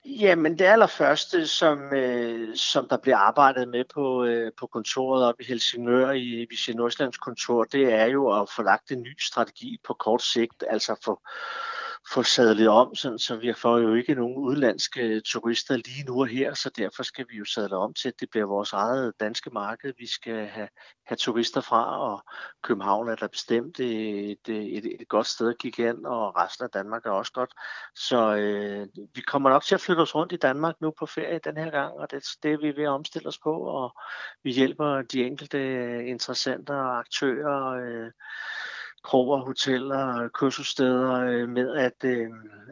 Jamen 0.05 0.59
det 0.59 0.65
allerførste, 0.65 1.47
som, 1.47 1.93
øh, 1.93 2.55
som 2.55 2.87
der 2.89 2.97
bliver 2.97 3.17
arbejdet 3.17 3.67
med 3.67 3.83
på, 3.93 4.25
øh, 4.25 4.51
på 4.59 4.67
kontoret 4.67 5.25
op 5.25 5.35
i 5.39 5.43
Helsingør 5.43 6.11
i 6.11 6.45
Vichy 6.49 6.69
Nordsjællands 6.69 7.17
kontor, 7.17 7.63
det 7.63 7.93
er 7.93 8.05
jo 8.05 8.41
at 8.41 8.49
få 8.55 8.61
lagt 8.63 8.91
en 8.91 9.01
ny 9.01 9.19
strategi 9.19 9.77
på 9.87 9.93
kort 9.93 10.21
sigt, 10.21 10.63
altså 10.69 10.95
få 11.05 11.19
få 12.13 12.23
sadlet 12.23 12.67
om, 12.67 12.95
sådan, 12.95 13.19
så 13.19 13.35
vi 13.35 13.53
får 13.53 13.77
jo 13.77 13.93
ikke 13.93 14.15
nogen 14.15 14.37
udlandske 14.37 15.21
turister 15.21 15.75
lige 15.75 16.03
nu 16.07 16.19
og 16.19 16.27
her, 16.27 16.53
så 16.53 16.69
derfor 16.69 17.03
skal 17.03 17.25
vi 17.29 17.37
jo 17.37 17.45
sadle 17.45 17.75
om 17.75 17.93
til, 17.93 18.07
at 18.07 18.13
det 18.19 18.29
bliver 18.29 18.45
vores 18.45 18.73
eget 18.73 19.13
danske 19.19 19.49
marked. 19.49 19.93
Vi 19.97 20.07
skal 20.07 20.47
have, 20.47 20.67
have 21.05 21.15
turister 21.17 21.61
fra, 21.61 22.11
og 22.11 22.23
København 22.63 23.09
er 23.09 23.15
der 23.15 23.27
bestemt 23.27 23.79
et, 23.79 24.31
et, 24.47 24.77
et, 24.77 25.01
et 25.01 25.07
godt 25.07 25.27
sted 25.27 25.49
at 25.49 25.57
kigge 25.57 25.89
ind, 25.89 26.05
og 26.05 26.35
resten 26.35 26.63
af 26.63 26.69
Danmark 26.69 27.05
er 27.05 27.11
også 27.11 27.31
godt. 27.31 27.53
Så 27.95 28.35
øh, 28.35 28.87
vi 29.15 29.21
kommer 29.21 29.49
nok 29.49 29.63
til 29.63 29.75
at 29.75 29.81
flytte 29.81 30.01
os 30.01 30.15
rundt 30.15 30.33
i 30.33 30.37
Danmark 30.37 30.75
nu 30.81 30.93
på 30.99 31.05
ferie 31.05 31.39
den 31.39 31.57
her 31.57 31.69
gang, 31.69 31.93
og 31.93 32.11
det, 32.11 32.23
det 32.43 32.53
er 32.53 32.57
vi 32.57 32.75
ved 32.75 32.83
at 32.83 32.89
omstille 32.89 33.27
os 33.27 33.39
på, 33.39 33.53
og 33.53 33.95
vi 34.43 34.51
hjælper 34.51 35.01
de 35.01 35.23
enkelte 35.23 35.59
interessenter 36.05 36.75
og 36.75 36.99
aktører 36.99 37.67
øh, 37.67 38.11
kroger, 39.03 39.37
hoteller, 39.37 40.29
kursussteder 40.33 41.11
øh, 41.13 41.49
med 41.49 41.75
at, 41.75 42.03
øh, 42.03 42.29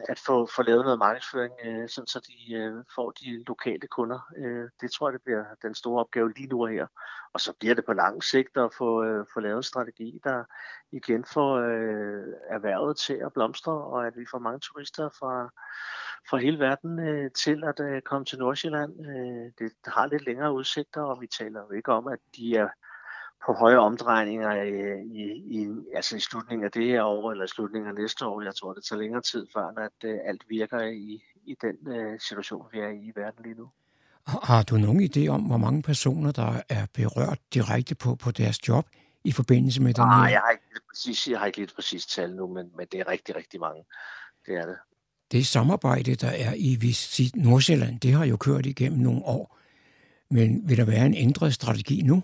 at 0.08 0.18
få, 0.26 0.48
få 0.56 0.62
lavet 0.62 0.84
noget 0.84 0.98
markedsføring, 0.98 1.54
øh, 1.64 1.88
sådan 1.88 2.06
så 2.06 2.20
de 2.28 2.84
får 2.94 3.10
de 3.10 3.44
lokale 3.46 3.86
kunder. 3.86 4.20
Det 4.80 4.92
tror 4.92 5.08
jeg, 5.08 5.12
det 5.12 5.22
bliver 5.24 5.44
den 5.62 5.74
store 5.74 6.00
opgave 6.00 6.32
lige 6.32 6.48
nu 6.48 6.62
og 6.62 6.68
her. 6.68 6.86
Og 7.32 7.40
så 7.40 7.52
bliver 7.60 7.74
det 7.74 7.84
på 7.84 7.92
lang 7.92 8.24
sigt 8.24 8.56
at 8.56 8.74
få, 8.78 9.04
få 9.34 9.40
lavet 9.40 9.56
en 9.56 9.62
strategi, 9.62 10.20
der 10.24 10.44
igen 10.92 11.24
får 11.24 11.58
erhvervet 12.54 12.96
til 12.96 13.14
at 13.14 13.32
blomstre, 13.32 13.72
og 13.72 14.06
at 14.06 14.16
vi 14.16 14.26
får 14.30 14.38
mange 14.38 14.60
turister 14.60 15.08
fra, 15.08 15.50
fra 16.30 16.36
hele 16.36 16.58
verden 16.58 16.98
øh, 16.98 17.30
til 17.30 17.64
at 17.64 17.80
øh, 17.80 18.02
komme 18.02 18.24
til 18.24 18.38
Nordsjælland. 18.38 18.92
Øh, 19.06 19.52
det 19.58 19.72
har 19.86 20.06
lidt 20.06 20.26
længere 20.26 20.52
udsigter, 20.52 21.02
og 21.02 21.20
vi 21.20 21.26
taler 21.26 21.60
jo 21.60 21.70
ikke 21.70 21.92
om, 21.92 22.08
at 22.08 22.18
de 22.36 22.56
er 22.56 22.68
på 23.46 23.52
høje 23.52 23.76
omdrejninger 23.76 24.52
i, 24.62 24.72
i, 25.20 25.24
i, 25.58 25.68
altså 25.94 26.16
i 26.16 26.20
slutningen 26.20 26.64
af 26.64 26.72
det 26.72 26.86
her 26.86 27.02
år 27.04 27.32
eller 27.32 27.44
i 27.44 27.48
slutningen 27.48 27.88
af 27.88 27.94
næste 27.94 28.26
år. 28.26 28.42
Jeg 28.42 28.54
tror, 28.54 28.72
det 28.72 28.84
tager 28.84 29.00
længere 29.00 29.22
tid, 29.22 29.46
før 29.54 29.66
at 29.86 30.10
uh, 30.10 30.28
alt 30.28 30.42
virker 30.48 30.80
i, 30.80 31.22
i 31.46 31.56
den 31.62 31.76
uh, 31.96 32.18
situation, 32.28 32.66
vi 32.72 32.78
er 32.78 32.88
i 32.88 32.98
i 33.08 33.12
verden 33.16 33.44
lige 33.44 33.54
nu. 33.54 33.68
Har 34.26 34.62
du 34.62 34.76
nogen 34.76 35.10
idé 35.10 35.28
om, 35.28 35.42
hvor 35.42 35.56
mange 35.56 35.82
personer, 35.82 36.32
der 36.32 36.60
er 36.68 36.86
berørt 36.94 37.38
direkte 37.54 37.94
på, 37.94 38.14
på 38.14 38.30
deres 38.30 38.68
job 38.68 38.86
i 39.24 39.32
forbindelse 39.32 39.82
med 39.82 39.94
den 39.94 40.04
her? 40.04 40.10
Nej, 40.10 40.30
jeg 40.30 40.40
har 40.40 40.50
ikke 40.50 40.64
lidt 40.74 40.84
præcis, 40.90 41.28
jeg 41.28 41.38
har 41.38 41.46
ikke 41.46 41.58
lidt 41.58 41.74
præcis 41.74 42.06
tal 42.06 42.36
nu, 42.36 42.46
men, 42.46 42.70
men 42.76 42.86
det 42.92 43.00
er 43.00 43.08
rigtig, 43.08 43.36
rigtig 43.36 43.60
mange. 43.60 43.84
Det 44.46 44.54
er 44.54 44.66
det. 44.66 44.76
Det 45.32 45.46
samarbejde, 45.46 46.14
der 46.14 46.28
er 46.28 46.54
i 46.56 46.76
Visit 46.80 47.36
Nordsjælland, 47.36 48.00
det 48.00 48.12
har 48.12 48.24
jo 48.24 48.36
kørt 48.36 48.66
igennem 48.66 48.98
nogle 48.98 49.22
år. 49.24 49.58
Men 50.30 50.68
vil 50.68 50.76
der 50.76 50.84
være 50.84 51.06
en 51.06 51.14
ændret 51.14 51.54
strategi 51.54 52.02
nu? 52.02 52.22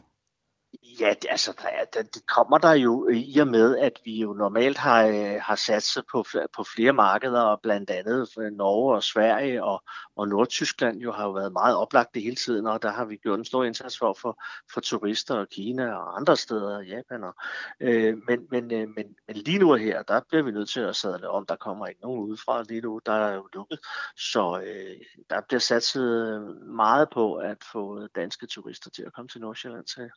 Ja, 1.01 1.15
det, 1.23 1.27
altså, 1.31 1.53
det, 1.95 2.15
det 2.15 2.27
kommer 2.27 2.59
der 2.59 2.73
jo 2.73 3.09
i 3.09 3.39
og 3.39 3.49
med, 3.49 3.79
at 3.79 3.93
vi 4.05 4.21
jo 4.21 4.33
normalt 4.33 4.79
har, 4.79 5.07
øh, 5.07 5.41
har 5.41 5.55
satset 5.55 6.05
på, 6.13 6.25
på 6.57 6.65
flere 6.77 6.93
markeder, 6.93 7.57
blandt 7.63 7.91
andet 7.91 8.29
øh, 8.39 8.53
Norge 8.53 8.95
og 8.95 9.03
Sverige 9.03 9.65
og, 9.65 9.83
og 10.17 10.29
Nordtyskland 10.29 11.01
jo 11.01 11.13
har 11.13 11.25
jo 11.25 11.31
været 11.31 11.53
meget 11.53 11.77
oplagt 11.77 12.15
det 12.15 12.23
hele 12.23 12.37
tiden, 12.37 12.67
og 12.67 12.83
der 12.83 12.93
har 12.93 13.05
vi 13.05 13.17
gjort 13.17 13.39
en 13.39 13.45
stor 13.45 13.65
indsats 13.65 13.99
for, 13.99 14.17
for, 14.21 14.43
for 14.73 14.81
turister 14.81 15.35
og 15.35 15.49
Kina 15.49 15.95
og 15.95 16.17
andre 16.17 16.37
steder, 16.37 16.81
Japan. 16.81 17.25
Og, 17.25 17.35
øh, 17.81 18.19
men, 18.29 18.47
men, 18.51 18.73
øh, 18.73 18.89
men, 18.97 19.07
men 19.27 19.37
lige 19.37 19.59
nu 19.59 19.75
her, 19.75 20.03
der 20.03 20.21
bliver 20.29 20.43
vi 20.43 20.51
nødt 20.51 20.69
til 20.69 20.81
at 20.81 20.97
sadle 20.97 21.29
om, 21.29 21.47
der 21.47 21.57
kommer 21.57 21.87
ikke 21.87 22.01
nogen 22.01 22.21
udefra 22.21 22.63
lige 22.63 22.81
nu, 22.81 23.01
der 23.07 23.13
er 23.13 23.35
jo 23.35 23.49
lukket. 23.53 23.79
Så 24.17 24.63
øh, 24.67 24.97
der 25.31 25.41
bliver 25.49 25.61
satset 25.61 26.43
meget 26.67 27.09
på 27.11 27.35
at 27.35 27.57
få 27.73 28.07
danske 28.07 28.47
turister 28.47 28.91
til 28.91 29.03
at 29.03 29.13
komme 29.13 29.29
til 29.29 29.41
Nordsjælland 29.41 29.85
til 29.85 30.11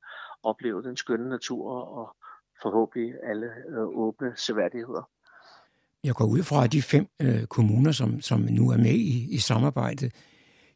opleve 0.46 0.84
den 0.84 0.98
skønne 0.98 1.30
natur 1.30 1.72
og 1.82 2.16
forhåbentlig 2.62 3.14
alle 3.24 3.46
øh, 3.46 3.88
åbne 3.88 4.34
seværdigheder. 4.36 5.10
Jeg 6.04 6.16
går 6.16 6.26
ud 6.26 6.44
fra, 6.44 6.64
at 6.64 6.72
de 6.72 6.82
fem 6.82 7.08
øh, 7.22 7.46
kommuner, 7.46 7.92
som, 7.92 8.22
som 8.22 8.40
nu 8.40 8.72
er 8.72 8.78
med 8.78 8.94
i, 8.94 9.36
i 9.36 9.38
samarbejdet, 9.38 10.14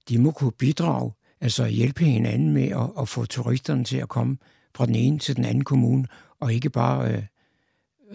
de 0.09 0.21
må 0.21 0.31
kunne 0.31 0.51
bidrage, 0.51 1.13
altså 1.41 1.67
hjælpe 1.67 2.03
hinanden 2.03 2.53
med 2.53 2.67
at, 2.67 3.01
at 3.01 3.09
få 3.09 3.25
turisterne 3.25 3.83
til 3.83 3.97
at 3.97 4.09
komme 4.09 4.37
fra 4.75 4.85
den 4.85 4.95
ene 4.95 5.19
til 5.19 5.35
den 5.35 5.45
anden 5.45 5.63
kommune, 5.63 6.07
og 6.39 6.53
ikke 6.53 6.69
bare 6.69 7.11
øh, 7.11 7.23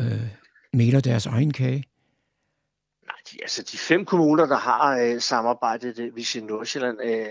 øh, 0.01 0.29
male 0.73 1.01
deres 1.01 1.27
egen 1.27 1.53
kage. 1.53 1.85
De, 3.31 3.39
altså 3.43 3.63
de 3.63 3.79
fem 3.79 4.05
kommuner, 4.05 4.47
der 4.47 4.57
har 4.57 4.99
øh, 4.99 5.21
samarbejdet, 5.21 5.89
øh, 5.89 5.97
det, 5.97 6.17
Vision 6.17 6.47
Nordsjælland 6.47 6.99
øh, 7.03 7.27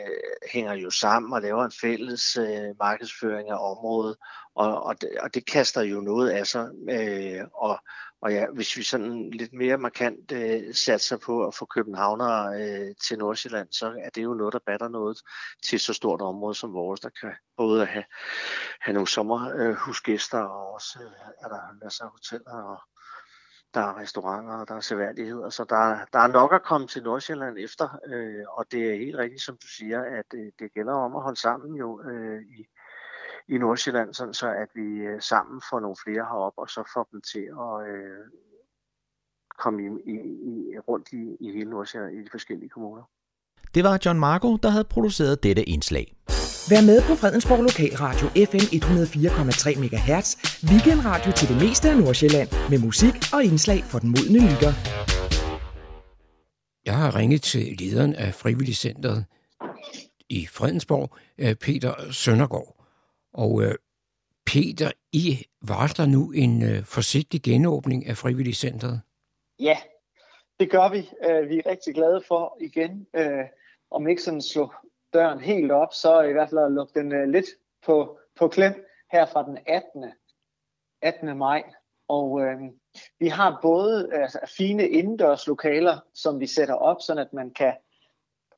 hænger 0.51 0.73
jo 0.73 0.89
sammen 0.89 1.33
og 1.33 1.41
laver 1.41 1.65
en 1.65 1.71
fælles 1.81 2.37
øh, 2.37 2.77
markedsføring 2.79 3.49
af 3.49 3.71
området, 3.71 4.15
og, 4.55 4.83
og, 4.83 5.01
det, 5.01 5.09
og 5.21 5.33
det 5.33 5.45
kaster 5.45 5.81
jo 5.81 6.01
noget 6.01 6.29
af 6.29 6.47
sig. 6.47 6.69
Øh, 6.89 7.41
og, 7.53 7.79
og 8.21 8.33
ja, 8.33 8.45
hvis 8.53 8.77
vi 8.77 8.83
sådan 8.83 9.29
lidt 9.29 9.53
mere 9.53 9.77
markant 9.77 10.31
øh, 10.31 10.73
satser 10.73 11.17
på 11.17 11.47
at 11.47 11.55
få 11.55 11.65
københavnere 11.65 12.61
øh, 12.61 12.95
til 13.03 13.17
Nordsjælland, 13.17 13.67
så 13.71 13.87
er 14.03 14.09
det 14.09 14.23
jo 14.23 14.33
noget, 14.33 14.53
der 14.53 14.59
batter 14.65 14.87
noget 14.87 15.17
til 15.63 15.79
så 15.79 15.93
stort 15.93 16.21
område 16.21 16.55
som 16.55 16.73
vores, 16.73 16.99
der 16.99 17.09
kan 17.21 17.31
både 17.57 17.85
have, 17.85 18.03
have 18.81 18.93
nogle 18.93 19.07
sommerhusgæster, 19.07 20.39
og 20.39 20.73
også 20.73 20.99
øh, 21.01 21.11
er 21.43 21.47
der 21.47 21.83
masser 21.83 22.03
af 22.05 22.11
hoteller, 22.11 22.63
og 22.63 22.81
der 23.73 23.81
er 23.81 23.97
restauranter, 23.97 24.53
og 24.53 24.67
der 24.67 24.75
er 24.75 24.79
seværdigheder. 24.79 25.49
Så 25.49 25.63
der, 25.63 26.05
der 26.13 26.19
er 26.19 26.27
nok 26.27 26.53
at 26.53 26.63
komme 26.63 26.87
til 26.87 27.03
Nordsjælland 27.03 27.57
efter, 27.57 27.99
øh, 28.05 28.45
og 28.49 28.65
det 28.71 28.91
er 28.91 28.95
helt 28.95 29.17
rigtigt, 29.17 29.41
som 29.41 29.57
du 29.57 29.67
siger, 29.67 30.01
at 30.01 30.25
øh, 30.33 30.51
det 30.59 30.73
gælder 30.73 30.93
om 30.93 31.15
at 31.15 31.21
holde 31.21 31.39
sammen 31.39 31.75
jo 31.75 32.01
øh, 32.01 32.41
i, 32.41 32.65
i 33.47 33.57
Nordsjælland, 33.57 34.13
sådan 34.13 34.33
så 34.33 34.47
at 34.47 34.67
vi 34.75 34.81
øh, 34.81 35.21
sammen 35.21 35.61
får 35.69 35.79
nogle 35.79 35.95
flere 36.03 36.25
herop, 36.25 36.53
og 36.57 36.69
så 36.69 36.91
får 36.93 37.07
dem 37.11 37.21
til 37.21 37.45
at 37.65 37.87
øh, 37.87 38.25
komme 39.57 39.83
i, 39.83 39.87
i, 40.13 40.17
i, 40.51 40.79
rundt 40.79 41.13
i, 41.13 41.37
i 41.39 41.51
hele 41.51 41.69
Nordsjælland, 41.69 42.15
i 42.15 42.23
de 42.23 42.29
forskellige 42.31 42.69
kommuner. 42.69 43.03
Det 43.75 43.83
var 43.83 43.99
John 44.05 44.19
Marco, 44.19 44.57
der 44.57 44.69
havde 44.69 44.85
produceret 44.85 45.43
dette 45.43 45.63
indslag. 45.63 46.15
Vær 46.71 46.81
med 46.91 46.99
på 47.09 47.13
Fredensborg 47.21 47.61
Lokalradio 47.69 48.27
FM 48.49 48.65
104,3 48.79 49.79
MHz. 49.83 50.27
Weekendradio 50.69 51.31
til 51.39 51.47
det 51.51 51.57
meste 51.63 51.85
af 51.89 51.97
Nordsjælland. 52.01 52.49
Med 52.71 52.79
musik 52.87 53.15
og 53.35 53.43
indslag 53.49 53.79
for 53.91 53.99
den 54.03 54.09
modne 54.15 54.39
lytter. 54.49 54.73
Jeg 56.89 56.97
har 57.03 57.09
ringet 57.19 57.41
til 57.41 57.63
lederen 57.79 58.13
af 58.15 58.33
Frivilligcenteret 58.33 59.25
i 60.29 60.47
Fredensborg, 60.57 61.09
øh, 61.37 61.55
Peter 61.55 61.93
Søndergaard. 62.11 62.71
Og 63.33 63.63
øh, 63.63 63.75
Peter, 64.45 64.91
I 65.11 65.45
varsler 65.67 66.05
nu 66.05 66.31
en 66.31 66.63
øh, 66.69 66.83
forsigtig 66.83 67.41
genåbning 67.41 68.07
af 68.07 68.17
Frivilligcentret. 68.17 69.01
Ja, 69.59 69.77
det 70.59 70.71
gør 70.71 70.89
vi. 70.89 70.99
Vi 71.49 71.55
er 71.57 71.69
rigtig 71.73 71.93
glade 71.93 72.21
for 72.27 72.57
igen, 72.61 73.07
om 73.91 74.07
ikke 74.07 74.21
sådan 74.21 74.41
slå 74.41 74.71
døren 75.13 75.39
helt 75.39 75.71
op, 75.71 75.93
så 75.93 76.21
i 76.21 76.31
hvert 76.31 76.49
fald 76.49 76.65
at 76.65 76.71
lukke 76.71 76.99
den 76.99 77.11
øh, 77.11 77.29
lidt 77.29 77.45
på, 77.85 78.17
på 78.39 78.47
klem 78.47 78.85
her 79.11 79.25
fra 79.25 79.43
den 79.43 79.57
18. 79.67 80.05
18. 81.01 81.37
maj. 81.37 81.63
Og 82.07 82.41
øh, 82.41 82.57
vi 83.19 83.27
har 83.27 83.59
både 83.61 84.09
altså, 84.13 84.39
fine 84.57 84.89
indendørs 84.89 85.47
lokaler, 85.47 85.97
som 86.13 86.39
vi 86.39 86.47
sætter 86.47 86.75
op, 86.75 86.97
sådan 87.01 87.21
at 87.21 87.33
man 87.33 87.51
kan 87.51 87.73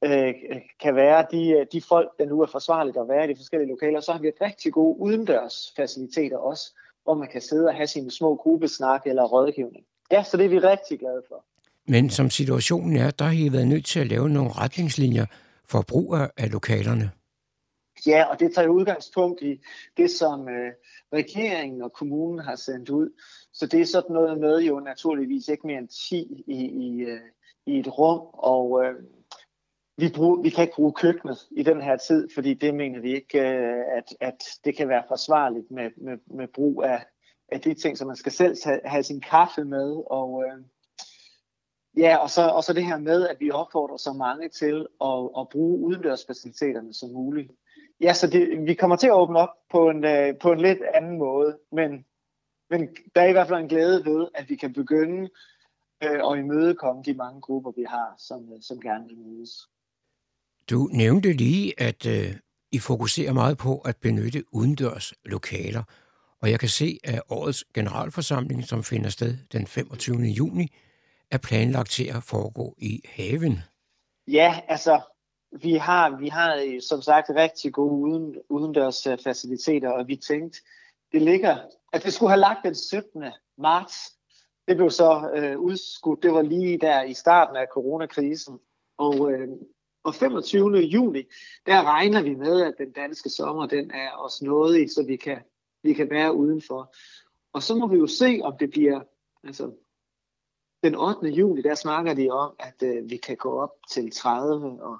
øh, 0.04 0.34
kan 0.80 0.96
være 0.96 1.26
de, 1.32 1.50
øh, 1.50 1.66
de 1.72 1.82
folk, 1.82 2.10
der 2.20 2.26
nu 2.26 2.42
er 2.42 2.46
forsvarligt 2.46 2.98
at 2.98 3.08
være 3.08 3.26
i 3.26 3.34
de 3.34 3.36
forskellige 3.36 3.70
lokaler. 3.70 4.00
Så 4.00 4.12
har 4.12 4.20
vi 4.20 4.28
et 4.28 4.42
rigtig 4.42 4.74
gode 4.74 5.00
udendørs 5.00 5.74
faciliteter 5.76 6.38
også, 6.38 6.74
hvor 7.04 7.14
man 7.14 7.28
kan 7.28 7.42
sidde 7.42 7.68
og 7.68 7.76
have 7.76 7.88
sine 7.88 8.12
små 8.12 8.36
gruppesnak 8.36 9.02
eller 9.06 9.24
rådgivning. 9.24 9.86
Ja, 10.12 10.24
så 10.24 10.38
det 10.38 10.46
er 10.46 10.50
vi 10.50 10.60
rigtig 10.60 11.00
glade 11.00 11.22
for. 11.28 11.46
Men 11.88 12.10
som 12.10 12.30
situationen 12.30 12.98
er, 12.98 13.12
der 13.12 13.26
har 13.26 13.46
I 13.46 13.54
været 13.54 13.68
nødt 13.68 13.86
til 13.86 14.00
at 14.00 14.08
lave 14.08 14.30
nogle 14.30 14.52
retningslinjer 14.52 15.26
for 15.70 15.82
brug 15.88 16.16
af 16.38 16.52
lokalerne. 16.52 17.12
Ja, 18.08 18.24
og 18.24 18.40
det 18.40 18.54
tager 18.56 18.68
udgangspunkt 18.68 19.42
i 19.42 19.62
det, 19.98 20.12
som 20.12 20.50
øh, 20.50 20.74
regeringen 21.14 21.82
og 21.82 21.94
kommunen 21.94 22.40
har 22.40 22.56
sendt 22.56 22.90
ud. 22.90 23.10
Så 23.54 23.68
det 23.68 23.82
er 23.82 23.86
sådan 23.86 24.14
noget 24.14 24.40
med 24.40 24.62
jo 24.62 24.80
naturligvis 24.80 25.48
ikke 25.48 25.68
mere 25.68 25.78
end 25.78 25.88
10 25.88 26.44
i, 26.48 26.66
i, 26.66 27.02
øh, 27.02 27.20
i 27.66 27.80
et 27.80 27.98
rum, 27.98 28.22
og 28.34 28.86
øh, 28.86 28.96
vi, 29.98 30.10
brug, 30.16 30.44
vi 30.44 30.50
kan 30.50 30.64
ikke 30.64 30.76
bruge 30.76 30.94
køkkenet 30.94 31.48
i 31.52 31.64
den 31.64 31.82
her 31.82 31.98
tid, 31.98 32.28
fordi 32.34 32.54
det 32.54 32.76
mener 32.76 33.00
vi 33.00 33.16
ikke, 33.16 33.40
øh, 33.40 33.84
at, 33.98 34.16
at 34.20 34.44
det 34.66 34.78
kan 34.78 34.90
være 34.90 35.04
forsvarligt 35.08 35.72
med, 35.72 35.92
med, 35.98 36.18
med 36.28 36.48
brug 36.48 36.84
af, 36.84 37.06
af 37.50 37.62
de 37.62 37.74
ting, 37.74 37.98
som 37.98 38.08
man 38.08 38.16
skal 38.16 38.32
selv 38.32 38.58
have, 38.66 38.80
have 38.86 39.04
sin 39.04 39.22
kaffe 39.22 39.64
med, 39.66 40.04
og 40.12 40.44
øh, 40.48 40.64
ja, 41.98 42.18
og 42.18 42.30
så, 42.30 42.42
og 42.48 42.64
så 42.64 42.74
det 42.74 42.86
her 42.86 42.98
med, 42.98 43.28
at 43.28 43.38
vi 43.40 43.52
opfordrer 43.52 43.98
så 43.98 44.14
mange 44.14 44.50
til 44.50 44.88
at, 45.02 45.30
at 45.40 45.50
bruge 45.50 45.80
udendørsfaciliteterne 45.80 46.94
som 46.94 47.10
muligt. 47.10 47.52
Ja, 48.02 48.14
så 48.14 48.28
det, 48.28 48.66
vi 48.66 48.74
kommer 48.74 48.96
til 48.96 49.08
at 49.08 49.14
åbne 49.14 49.40
op 49.40 49.50
på 49.72 49.90
en, 49.90 50.04
øh, 50.04 50.38
på 50.38 50.52
en 50.52 50.60
lidt 50.60 50.80
anden 50.94 51.18
måde, 51.18 51.58
men, 51.72 52.06
men 52.70 52.90
der 53.16 53.22
er 53.22 53.28
i 53.28 53.32
hvert 53.32 53.48
fald 53.48 53.60
en 53.60 53.70
glæde 53.70 54.06
ved, 54.06 54.28
at 54.34 54.50
vi 54.50 54.56
kan 54.56 54.74
begynde 54.74 55.30
øh, 56.04 56.32
at 56.32 56.40
imødekomme 56.40 57.04
de 57.06 57.14
mange 57.14 57.42
grupper, 57.42 57.72
vi 57.72 57.84
har, 57.88 58.16
som, 58.18 58.54
øh, 58.54 58.62
som 58.62 58.82
gerne 58.82 59.08
vil 59.08 59.18
mødes. 59.18 59.70
Du 60.70 60.90
nævnte 60.92 61.34
lige, 61.34 61.74
at 61.78 62.06
øh, 62.06 62.36
I 62.72 62.80
fokuserer 62.80 63.34
meget 63.34 63.58
på 63.58 63.78
at 63.78 63.98
benytte 63.98 64.44
udendørs 64.52 65.14
lokaler, 65.26 65.84
og 66.42 66.52
jeg 66.52 66.60
kan 66.60 66.70
se, 66.70 67.00
at 67.04 67.22
årets 67.30 67.66
generalforsamling, 67.74 68.64
som 68.64 68.84
finder 68.84 69.10
sted 69.10 69.38
den 69.52 69.68
25. 69.68 70.18
juni, 70.18 70.68
er 71.32 71.38
planlagt 71.38 71.90
til 71.92 72.08
at 72.18 72.24
foregå 72.24 72.76
i 72.78 73.02
haven. 73.06 73.60
Ja, 74.28 74.60
altså, 74.68 75.02
vi 75.52 75.74
har, 75.74 76.18
vi 76.18 76.28
har 76.28 76.64
øh, 76.66 76.82
som 76.82 77.02
sagt 77.02 77.30
rigtig 77.30 77.74
gode 77.74 77.92
uden, 77.92 78.36
udendørs 78.50 79.08
øh, 79.08 79.18
faciliteter, 79.24 79.90
og 79.90 80.08
vi 80.08 80.16
tænkte, 80.16 80.60
det 81.12 81.22
ligger, 81.22 81.58
at 81.94 82.04
det 82.04 82.14
skulle 82.14 82.30
have 82.30 82.40
lagt 82.40 82.60
den 82.64 82.76
17. 82.76 83.24
marts. 83.58 83.96
Det 84.68 84.78
blev 84.78 84.90
så 84.90 85.32
øh, 85.36 85.60
udskudt, 85.60 86.24
det 86.24 86.34
var 86.34 86.42
lige 86.42 86.78
der 86.78 87.04
i 87.04 87.14
starten 87.14 87.56
af 87.56 87.68
coronakrisen. 87.74 88.60
Og, 88.98 89.32
øh, 89.32 89.48
og 90.04 90.16
25. 90.16 90.78
juni, 90.78 91.24
der 91.66 91.84
regner 91.84 92.22
vi 92.22 92.36
med, 92.36 92.62
at 92.62 92.74
den 92.78 92.92
danske 92.92 93.30
sommer, 93.30 93.66
den 93.66 93.92
er 93.92 94.12
os 94.18 94.42
i, 94.42 94.88
så 94.88 95.04
vi 95.08 95.16
kan, 95.16 95.38
vi 95.84 95.94
kan 95.94 96.10
være 96.10 96.36
udenfor. 96.36 96.96
Og 97.54 97.64
så 97.64 97.76
må 97.76 97.88
vi 97.88 97.98
jo 97.98 98.08
se, 98.08 98.40
om 98.44 98.58
det 98.60 98.70
bliver, 98.70 99.02
altså 99.44 99.72
den 100.86 100.96
8. 100.96 101.28
juli, 101.28 101.62
der 101.62 101.76
snakker 101.76 102.14
de 102.14 102.30
om, 102.30 102.56
at 102.60 102.84
øh, 102.84 103.10
vi 103.10 103.18
kan 103.18 103.38
gå 103.38 103.62
op 103.62 103.74
til 103.92 104.12
30 104.12 104.84
og, 104.84 104.98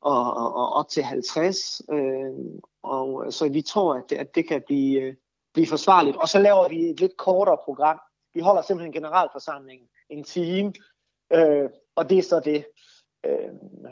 og, 0.00 0.34
og, 0.34 0.54
og 0.54 0.72
op 0.72 0.88
til 0.88 1.02
50. 1.02 1.82
Øh, 1.92 2.32
og 2.82 3.32
så 3.32 3.48
vi 3.48 3.62
tror, 3.62 3.94
at 3.94 4.04
det, 4.10 4.16
at 4.16 4.34
det 4.34 4.48
kan 4.48 4.62
blive, 4.66 5.00
øh, 5.00 5.14
blive 5.54 5.66
forsvarligt. 5.66 6.16
Og 6.16 6.28
så 6.28 6.38
laver 6.38 6.68
vi 6.68 6.90
et 6.90 7.00
lidt 7.00 7.16
kortere 7.16 7.58
program. 7.64 8.00
Vi 8.34 8.40
holder 8.40 8.62
simpelthen 8.62 8.92
generalforsamlingen 8.92 9.88
en 10.10 10.24
time, 10.24 10.72
øh, 11.32 11.70
og 11.96 12.10
det 12.10 12.18
er 12.18 12.22
så 12.22 12.40
det, 12.40 12.66
øh, 13.26 13.50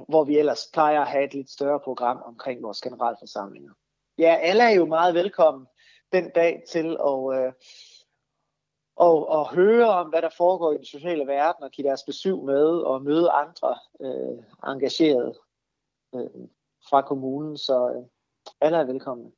hvor 0.09 0.25
vi 0.25 0.39
ellers 0.39 0.69
plejer 0.73 1.01
at 1.01 1.09
have 1.09 1.25
et 1.25 1.35
lidt 1.35 1.51
større 1.51 1.81
program 1.85 2.23
omkring 2.25 2.63
vores 2.63 2.81
generalforsamlinger. 2.81 3.73
Ja, 4.19 4.37
alle 4.43 4.63
er 4.63 4.75
jo 4.75 4.87
meget 4.87 5.15
velkommen 5.15 5.67
den 6.13 6.31
dag 6.35 6.63
til 6.71 6.97
at, 7.01 7.39
øh, 7.39 7.53
og, 8.97 9.29
og 9.29 9.55
høre 9.55 9.89
om, 9.89 10.09
hvad 10.09 10.23
der 10.23 10.31
foregår 10.37 10.73
i 10.73 10.77
den 10.77 10.85
sociale 10.85 11.27
verden, 11.27 11.65
og 11.65 11.71
give 11.71 11.89
deres 11.89 12.03
besøg 12.03 12.37
med, 12.45 12.65
og 12.65 13.03
møde 13.03 13.31
andre 13.31 13.79
øh, 14.01 14.71
engagerede 14.73 15.35
øh, 16.15 16.49
fra 16.91 17.03
kommunen, 17.03 17.57
så 17.57 17.93
øh, 17.97 18.03
alle 18.61 18.79
er 18.79 18.85
velkomne. 18.85 19.31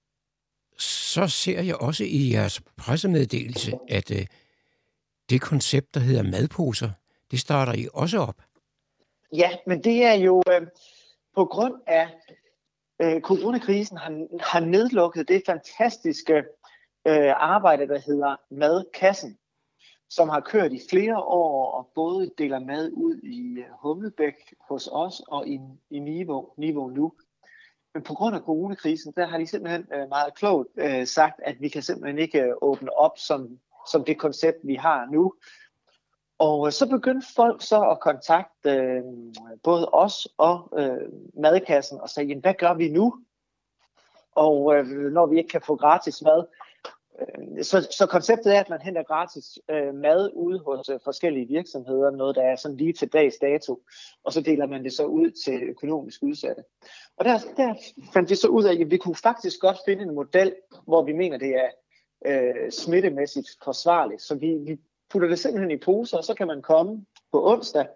Så 0.79 1.27
ser 1.27 1.63
jeg 1.63 1.77
også 1.77 2.05
i 2.05 2.33
jeres 2.33 2.61
pressemeddelelse, 2.77 3.79
at 3.89 4.11
øh, 4.11 4.27
det 5.31 5.41
koncept, 5.41 5.95
der 5.95 6.01
hedder 6.01 6.23
madposer, 6.23 6.91
det 7.31 7.41
starter 7.41 7.73
I 7.73 7.89
også 7.95 8.19
op. 8.19 8.43
Ja, 9.33 9.51
men 9.67 9.85
det 9.85 10.05
er 10.05 10.15
jo 10.15 10.43
øh, 10.51 10.67
på 11.35 11.45
grund 11.45 11.75
af 11.87 12.09
øh, 13.03 13.21
coronakrisen 13.21 13.97
har, 13.97 14.27
har 14.41 14.61
nedlukket 14.61 15.29
det 15.29 15.43
fantastiske 15.47 16.37
øh, 17.07 17.33
arbejde, 17.37 17.89
der 17.89 17.99
hedder 17.99 18.37
Madkassen, 18.51 19.39
som 20.11 20.29
har 20.29 20.41
kørt 20.41 20.73
i 20.73 20.81
flere 20.91 21.19
år 21.19 21.71
og 21.71 21.91
både 21.95 22.31
deler 22.39 22.59
mad 22.59 22.91
ud 22.93 23.17
i 23.17 23.59
øh, 23.59 23.67
Humlebæk 23.83 24.55
hos 24.69 24.89
os 24.93 25.23
og 25.29 25.49
i, 25.49 25.61
i 25.91 25.99
Niveau, 25.99 26.49
Niveau 26.57 26.89
nu. 26.91 27.13
Men 27.95 28.03
på 28.03 28.15
grund 28.15 28.37
af 28.37 28.43
coronakrisen, 28.43 29.13
der 29.17 29.27
har 29.27 29.39
de 29.39 29.47
simpelthen 29.47 29.87
øh, 29.95 30.09
meget 30.09 30.35
klogt 30.35 30.69
øh, 30.77 31.07
sagt, 31.07 31.41
at 31.45 31.61
vi 31.61 31.69
kan 31.69 31.83
simpelthen 31.83 32.19
ikke 32.19 32.41
øh, 32.43 32.55
åbne 32.61 32.97
op 32.97 33.19
som, 33.19 33.59
som 33.91 34.05
det 34.05 34.19
koncept, 34.19 34.59
vi 34.63 34.75
har 34.75 35.07
nu. 35.13 35.35
Og 36.39 36.73
så 36.73 36.89
begyndte 36.89 37.27
folk 37.37 37.63
så 37.63 37.91
at 37.91 38.01
kontakte 38.01 38.71
øh, 38.71 39.03
både 39.63 39.89
os 39.89 40.29
og 40.37 40.73
øh, 40.79 41.13
madkassen 41.35 42.01
og 42.01 42.09
sagde, 42.09 42.41
hvad 42.41 42.55
gør 42.55 42.75
vi 42.75 42.89
nu? 42.89 43.15
Og 44.35 44.75
øh, 44.75 44.87
når 44.87 45.27
vi 45.27 45.39
ikke 45.39 45.49
kan 45.49 45.63
få 45.63 45.77
gratis 45.77 46.23
mad, 46.23 46.45
Øh, 47.21 47.65
så, 47.65 47.89
så 47.99 48.07
konceptet 48.07 48.57
er, 48.57 48.61
at 48.61 48.71
man 48.71 48.83
henter 48.83 49.03
gratis 49.03 49.59
øh, 49.71 49.95
mad 49.95 50.31
ude 50.35 50.59
hos 50.59 50.89
øh, 50.89 51.01
forskellige 51.05 51.49
virksomheder, 51.49 52.11
noget 52.11 52.37
der 52.37 52.43
er 52.43 52.57
sådan 52.57 52.77
lige 52.77 52.93
til 52.93 53.09
dags 53.09 53.37
dato, 53.37 53.83
og 54.25 54.33
så 54.33 54.41
deler 54.41 54.67
man 54.67 54.85
det 54.85 54.93
så 54.93 55.05
ud 55.05 55.31
til 55.31 55.63
økonomisk 55.63 56.23
udsatte. 56.23 56.63
Og 57.17 57.25
der, 57.25 57.39
der 57.57 57.75
fandt 58.13 58.31
vi 58.31 58.35
så 58.35 58.49
ud 58.49 58.65
af, 58.65 58.81
at 58.81 58.91
vi 58.91 58.97
kunne 58.97 59.15
faktisk 59.15 59.61
godt 59.61 59.77
finde 59.87 60.03
en 60.03 60.15
model, 60.15 60.55
hvor 60.87 61.03
vi 61.03 61.13
mener, 61.13 61.39
det 61.39 61.57
er 61.57 61.71
øh, 62.27 62.71
smittemæssigt 62.71 63.49
forsvarligt. 63.65 64.23
Så 64.23 64.35
vi, 64.35 64.55
vi 64.67 64.79
putter 65.11 65.29
det 65.29 65.39
simpelthen 65.39 65.71
i 65.71 65.77
poser, 65.77 66.17
og 66.17 66.25
så 66.25 66.35
kan 66.35 66.47
man 66.47 66.63
komme 66.63 67.05
på 67.33 67.53
onsdag 67.53 67.87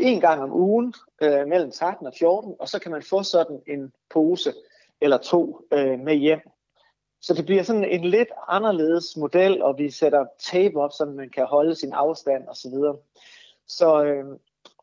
en 0.00 0.20
gang 0.20 0.42
om 0.42 0.52
ugen 0.52 0.94
øh, 1.22 1.48
mellem 1.48 1.70
13 1.70 2.06
og 2.06 2.12
14, 2.18 2.54
og 2.58 2.68
så 2.68 2.78
kan 2.78 2.90
man 2.90 3.02
få 3.02 3.22
sådan 3.22 3.60
en 3.66 3.92
pose 4.10 4.52
eller 5.00 5.18
to 5.18 5.60
øh, 5.72 6.00
med 6.00 6.14
hjem. 6.14 6.40
Så 7.22 7.34
det 7.34 7.46
bliver 7.46 7.62
sådan 7.62 7.84
en 7.84 8.04
lidt 8.04 8.28
anderledes 8.48 9.16
model, 9.16 9.62
og 9.62 9.78
vi 9.78 9.90
sætter 9.90 10.26
tape 10.38 10.80
op, 10.80 10.92
så 10.92 11.04
man 11.04 11.30
kan 11.30 11.46
holde 11.46 11.74
sin 11.74 11.92
afstand 11.92 12.48
osv. 12.48 12.54
Så, 12.54 12.70
videre. 12.70 12.96
så 13.66 14.04
øh, 14.04 14.38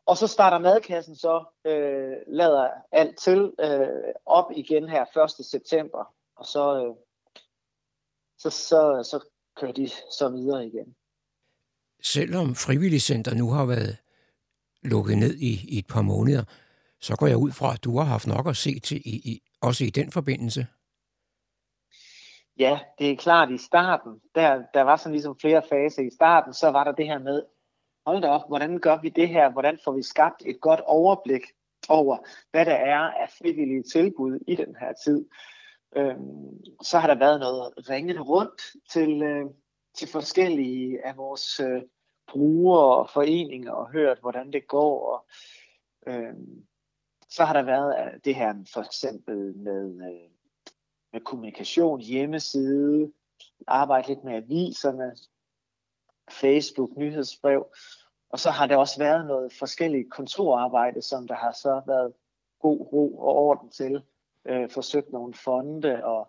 og 0.06 0.16
så 0.16 0.26
starter 0.26 0.58
madkassen 0.58 1.16
så, 1.16 1.44
øh, 1.64 2.16
lader 2.26 2.68
alt 2.92 3.18
til 3.18 3.52
øh, 3.60 4.14
op 4.26 4.50
igen 4.56 4.88
her 4.88 5.24
1. 5.40 5.46
september, 5.46 6.14
og 6.36 6.46
så, 6.46 6.84
øh, 6.84 6.94
så, 8.38 8.50
så, 8.50 9.08
så 9.10 9.24
kører 9.56 9.72
de 9.72 9.88
så 10.18 10.28
videre 10.28 10.66
igen. 10.66 10.94
Selvom 12.02 12.54
frivilligcenter 12.54 13.34
nu 13.34 13.50
har 13.50 13.64
været 13.64 13.96
lukket 14.82 15.18
ned 15.18 15.34
i, 15.34 15.66
i 15.68 15.78
et 15.78 15.86
par 15.86 16.02
måneder, 16.02 16.44
så 17.00 17.16
går 17.16 17.26
jeg 17.26 17.36
ud 17.36 17.52
fra, 17.52 17.72
at 17.74 17.84
du 17.84 17.98
har 17.98 18.04
haft 18.04 18.26
nok 18.26 18.48
at 18.48 18.56
se 18.56 18.78
til, 18.78 18.96
i, 19.04 19.14
i, 19.30 19.42
også 19.60 19.84
i 19.84 19.90
den 19.90 20.12
forbindelse. 20.12 20.66
Ja, 22.60 22.80
det 22.98 23.10
er 23.10 23.16
klart 23.16 23.50
i 23.50 23.58
starten, 23.58 24.20
der, 24.34 24.62
der 24.74 24.82
var 24.82 24.96
sådan 24.96 25.12
ligesom 25.12 25.38
flere 25.40 25.62
faser 25.68 26.02
i 26.02 26.10
starten, 26.10 26.54
så 26.54 26.70
var 26.70 26.84
der 26.84 26.92
det 26.92 27.06
her 27.06 27.18
med, 27.18 27.42
hold 28.06 28.22
da 28.22 28.28
op, 28.28 28.48
hvordan 28.48 28.78
gør 28.78 28.98
vi 29.02 29.08
det 29.08 29.28
her, 29.28 29.50
hvordan 29.50 29.78
får 29.84 29.92
vi 29.92 30.02
skabt 30.02 30.42
et 30.46 30.60
godt 30.60 30.80
overblik 30.80 31.42
over, 31.88 32.16
hvad 32.50 32.66
der 32.66 32.74
er 32.74 32.98
af 32.98 33.30
frivillige 33.38 33.82
tilbud 33.82 34.38
i 34.46 34.54
den 34.54 34.76
her 34.80 34.92
tid. 35.04 35.28
Øhm, 35.96 36.64
så 36.82 36.98
har 36.98 37.06
der 37.06 37.18
været 37.18 37.40
noget 37.40 37.90
ringende 37.90 38.20
rundt 38.20 38.62
til, 38.92 39.22
øh, 39.22 39.46
til 39.94 40.08
forskellige 40.08 41.06
af 41.06 41.16
vores 41.16 41.60
øh, 41.60 41.82
brugere 42.28 42.96
og 42.96 43.10
foreninger 43.10 43.72
og 43.72 43.90
hørt, 43.90 44.18
hvordan 44.20 44.52
det 44.52 44.68
går. 44.68 45.12
Og, 45.12 45.26
øh, 46.06 46.34
så 47.28 47.44
har 47.44 47.52
der 47.52 47.62
været 47.62 47.94
øh, 48.00 48.20
det 48.24 48.34
her 48.34 48.54
for 48.74 48.80
eksempel 48.80 49.56
med 49.56 50.10
øh, 50.10 50.29
med 51.12 51.20
kommunikation, 51.20 52.00
hjemmeside, 52.00 53.12
arbejde 53.66 54.08
lidt 54.08 54.24
med 54.24 54.34
aviserne, 54.34 55.16
Facebook, 56.30 56.96
nyhedsbrev. 56.96 57.66
Og 58.30 58.38
så 58.38 58.50
har 58.50 58.66
det 58.66 58.76
også 58.76 58.98
været 58.98 59.26
noget 59.26 59.52
forskelligt 59.52 60.10
kontorarbejde, 60.10 61.02
som 61.02 61.28
der 61.28 61.34
har 61.34 61.52
så 61.52 61.82
været 61.86 62.12
god 62.60 62.80
ro 62.92 63.18
og 63.18 63.34
orden 63.36 63.70
til. 63.70 64.02
Øh, 64.44 64.70
forsøgt 64.70 65.12
nogle 65.12 65.34
fonde 65.34 66.04
og 66.04 66.28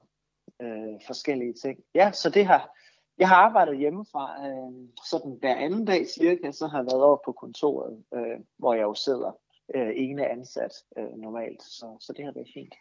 øh, 0.61 0.99
forskellige 1.07 1.53
ting. 1.53 1.79
Ja, 1.95 2.11
så 2.11 2.29
det 2.29 2.45
har, 2.45 2.77
jeg 3.17 3.27
har 3.27 3.35
arbejdet 3.35 3.77
hjemmefra 3.77 4.47
øh, 4.47 4.89
sådan 5.05 5.37
hver 5.39 5.55
anden 5.55 5.85
dag 5.85 6.07
cirka, 6.07 6.51
så 6.51 6.67
har 6.67 6.77
jeg 6.77 6.85
været 6.85 7.03
over 7.03 7.17
på 7.25 7.31
kontoret, 7.31 8.03
øh, 8.13 8.39
hvor 8.57 8.73
jeg 8.73 8.83
jo 8.83 8.93
sidder 8.93 9.31
øh, 9.75 9.91
ene 9.95 10.27
ansat 10.27 10.73
øh, 10.97 11.17
normalt. 11.17 11.63
Så, 11.63 11.97
så 11.99 12.13
det 12.13 12.25
har 12.25 12.31
været 12.31 12.51
fint 12.53 12.73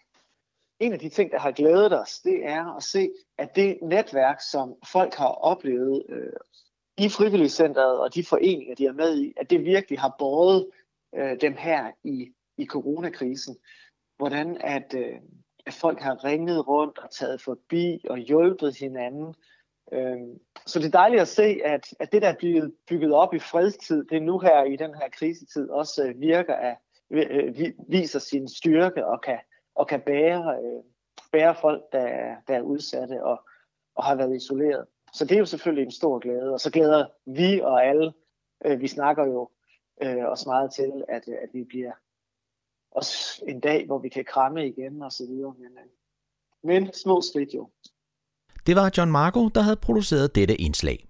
en 0.81 0.93
af 0.93 0.99
de 0.99 1.09
ting, 1.09 1.33
der 1.33 1.39
har 1.39 1.51
glædet 1.51 2.01
os, 2.01 2.19
det 2.19 2.47
er 2.47 2.77
at 2.77 2.83
se, 2.83 3.11
at 3.39 3.57
det 3.57 3.79
netværk, 3.83 4.41
som 4.51 4.75
folk 4.93 5.15
har 5.15 5.29
oplevet 5.29 6.03
øh, 6.09 6.33
i 6.99 7.09
frivilligcenteret 7.09 8.01
og 8.01 8.15
de 8.15 8.25
foreninger, 8.25 8.75
de 8.75 8.87
er 8.87 8.93
med 8.93 9.19
i, 9.19 9.33
at 9.37 9.51
det 9.51 9.65
virkelig 9.65 10.01
har 10.01 10.15
båret 10.19 10.67
øh, 11.15 11.41
dem 11.41 11.57
her 11.57 11.91
i, 12.05 12.33
i 12.59 12.67
coronakrisen. 12.67 13.57
Hvordan 14.17 14.57
at, 14.61 14.95
øh, 14.97 15.17
at 15.67 15.75
folk 15.75 16.01
har 16.01 16.25
ringet 16.25 16.69
rundt 16.69 16.99
og 16.99 17.11
taget 17.11 17.41
forbi 17.41 18.05
og 18.11 18.19
hjulpet 18.19 18.77
hinanden. 18.79 19.35
Øh, 19.93 20.19
så 20.67 20.79
det 20.79 20.87
er 20.87 20.91
dejligt 20.91 21.23
at 21.23 21.29
se, 21.29 21.61
at, 21.65 21.95
at 22.01 22.13
det, 22.13 22.23
der 22.23 22.29
er 22.29 22.37
bygget, 22.41 22.75
bygget 22.89 23.13
op 23.13 23.35
i 23.35 23.39
fredstid, 23.39 24.05
det 24.05 24.23
nu 24.23 24.39
her 24.39 24.65
i 24.65 24.77
den 24.77 24.95
her 24.95 25.09
krisetid, 25.13 25.71
også 25.71 26.05
øh, 26.05 26.21
virker 26.21 26.55
af, 26.55 26.77
øh, 27.11 27.27
øh 27.31 27.73
viser 27.89 28.19
sin 28.19 28.49
styrke 28.49 29.07
og 29.07 29.21
kan, 29.23 29.39
og 29.75 29.89
kan 29.89 30.01
bære, 30.01 30.57
øh, 30.63 30.83
bære 31.33 31.55
folk, 31.61 31.83
der 31.93 31.99
er, 31.99 32.37
der 32.49 32.55
er 32.57 32.63
udsatte 32.63 33.25
og, 33.25 33.45
og 33.95 34.05
har 34.05 34.15
været 34.15 34.37
isoleret. 34.37 34.87
Så 35.15 35.25
det 35.25 35.35
er 35.35 35.39
jo 35.39 35.47
selvfølgelig 35.47 35.85
en 35.85 35.91
stor 35.91 36.19
glæde, 36.19 36.53
og 36.53 36.61
så 36.61 36.71
glæder 36.71 37.07
vi 37.27 37.61
og 37.61 37.87
alle, 37.87 38.13
øh, 38.65 38.81
vi 38.81 38.89
snakker 38.89 39.27
jo 39.27 39.51
øh, 40.03 40.25
også 40.25 40.49
meget 40.49 40.73
til, 40.73 41.05
at, 41.09 41.23
øh, 41.29 41.35
at 41.43 41.49
vi 41.53 41.65
bliver 41.65 41.93
også 42.91 43.45
en 43.49 43.61
dag, 43.61 43.87
hvor 43.87 43.99
vi 43.99 44.09
kan 44.09 44.25
kramme 44.25 44.69
igen 44.69 45.03
og 45.03 45.13
så 45.13 45.27
videre. 45.27 45.55
Men, 45.59 45.71
men 46.63 46.93
små 46.93 47.21
skridt 47.21 47.55
jo. 47.55 47.71
Det 48.67 48.77
var 48.77 48.93
John 48.97 49.11
Marco, 49.11 49.49
der 49.49 49.61
havde 49.61 49.77
produceret 49.77 50.35
dette 50.35 50.57
indslag. 50.57 51.10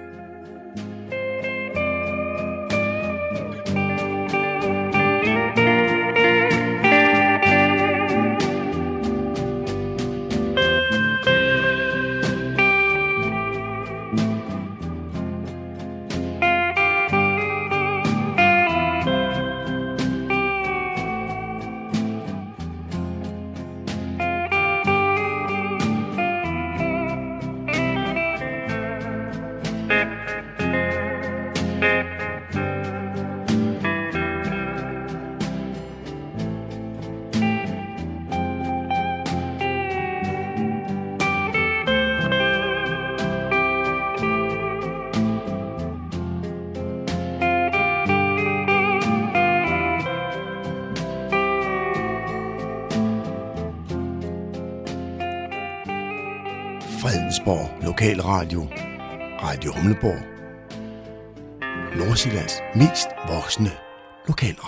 Mest 62.75 63.09
voksne 63.27 63.71
lokal. 64.27 64.60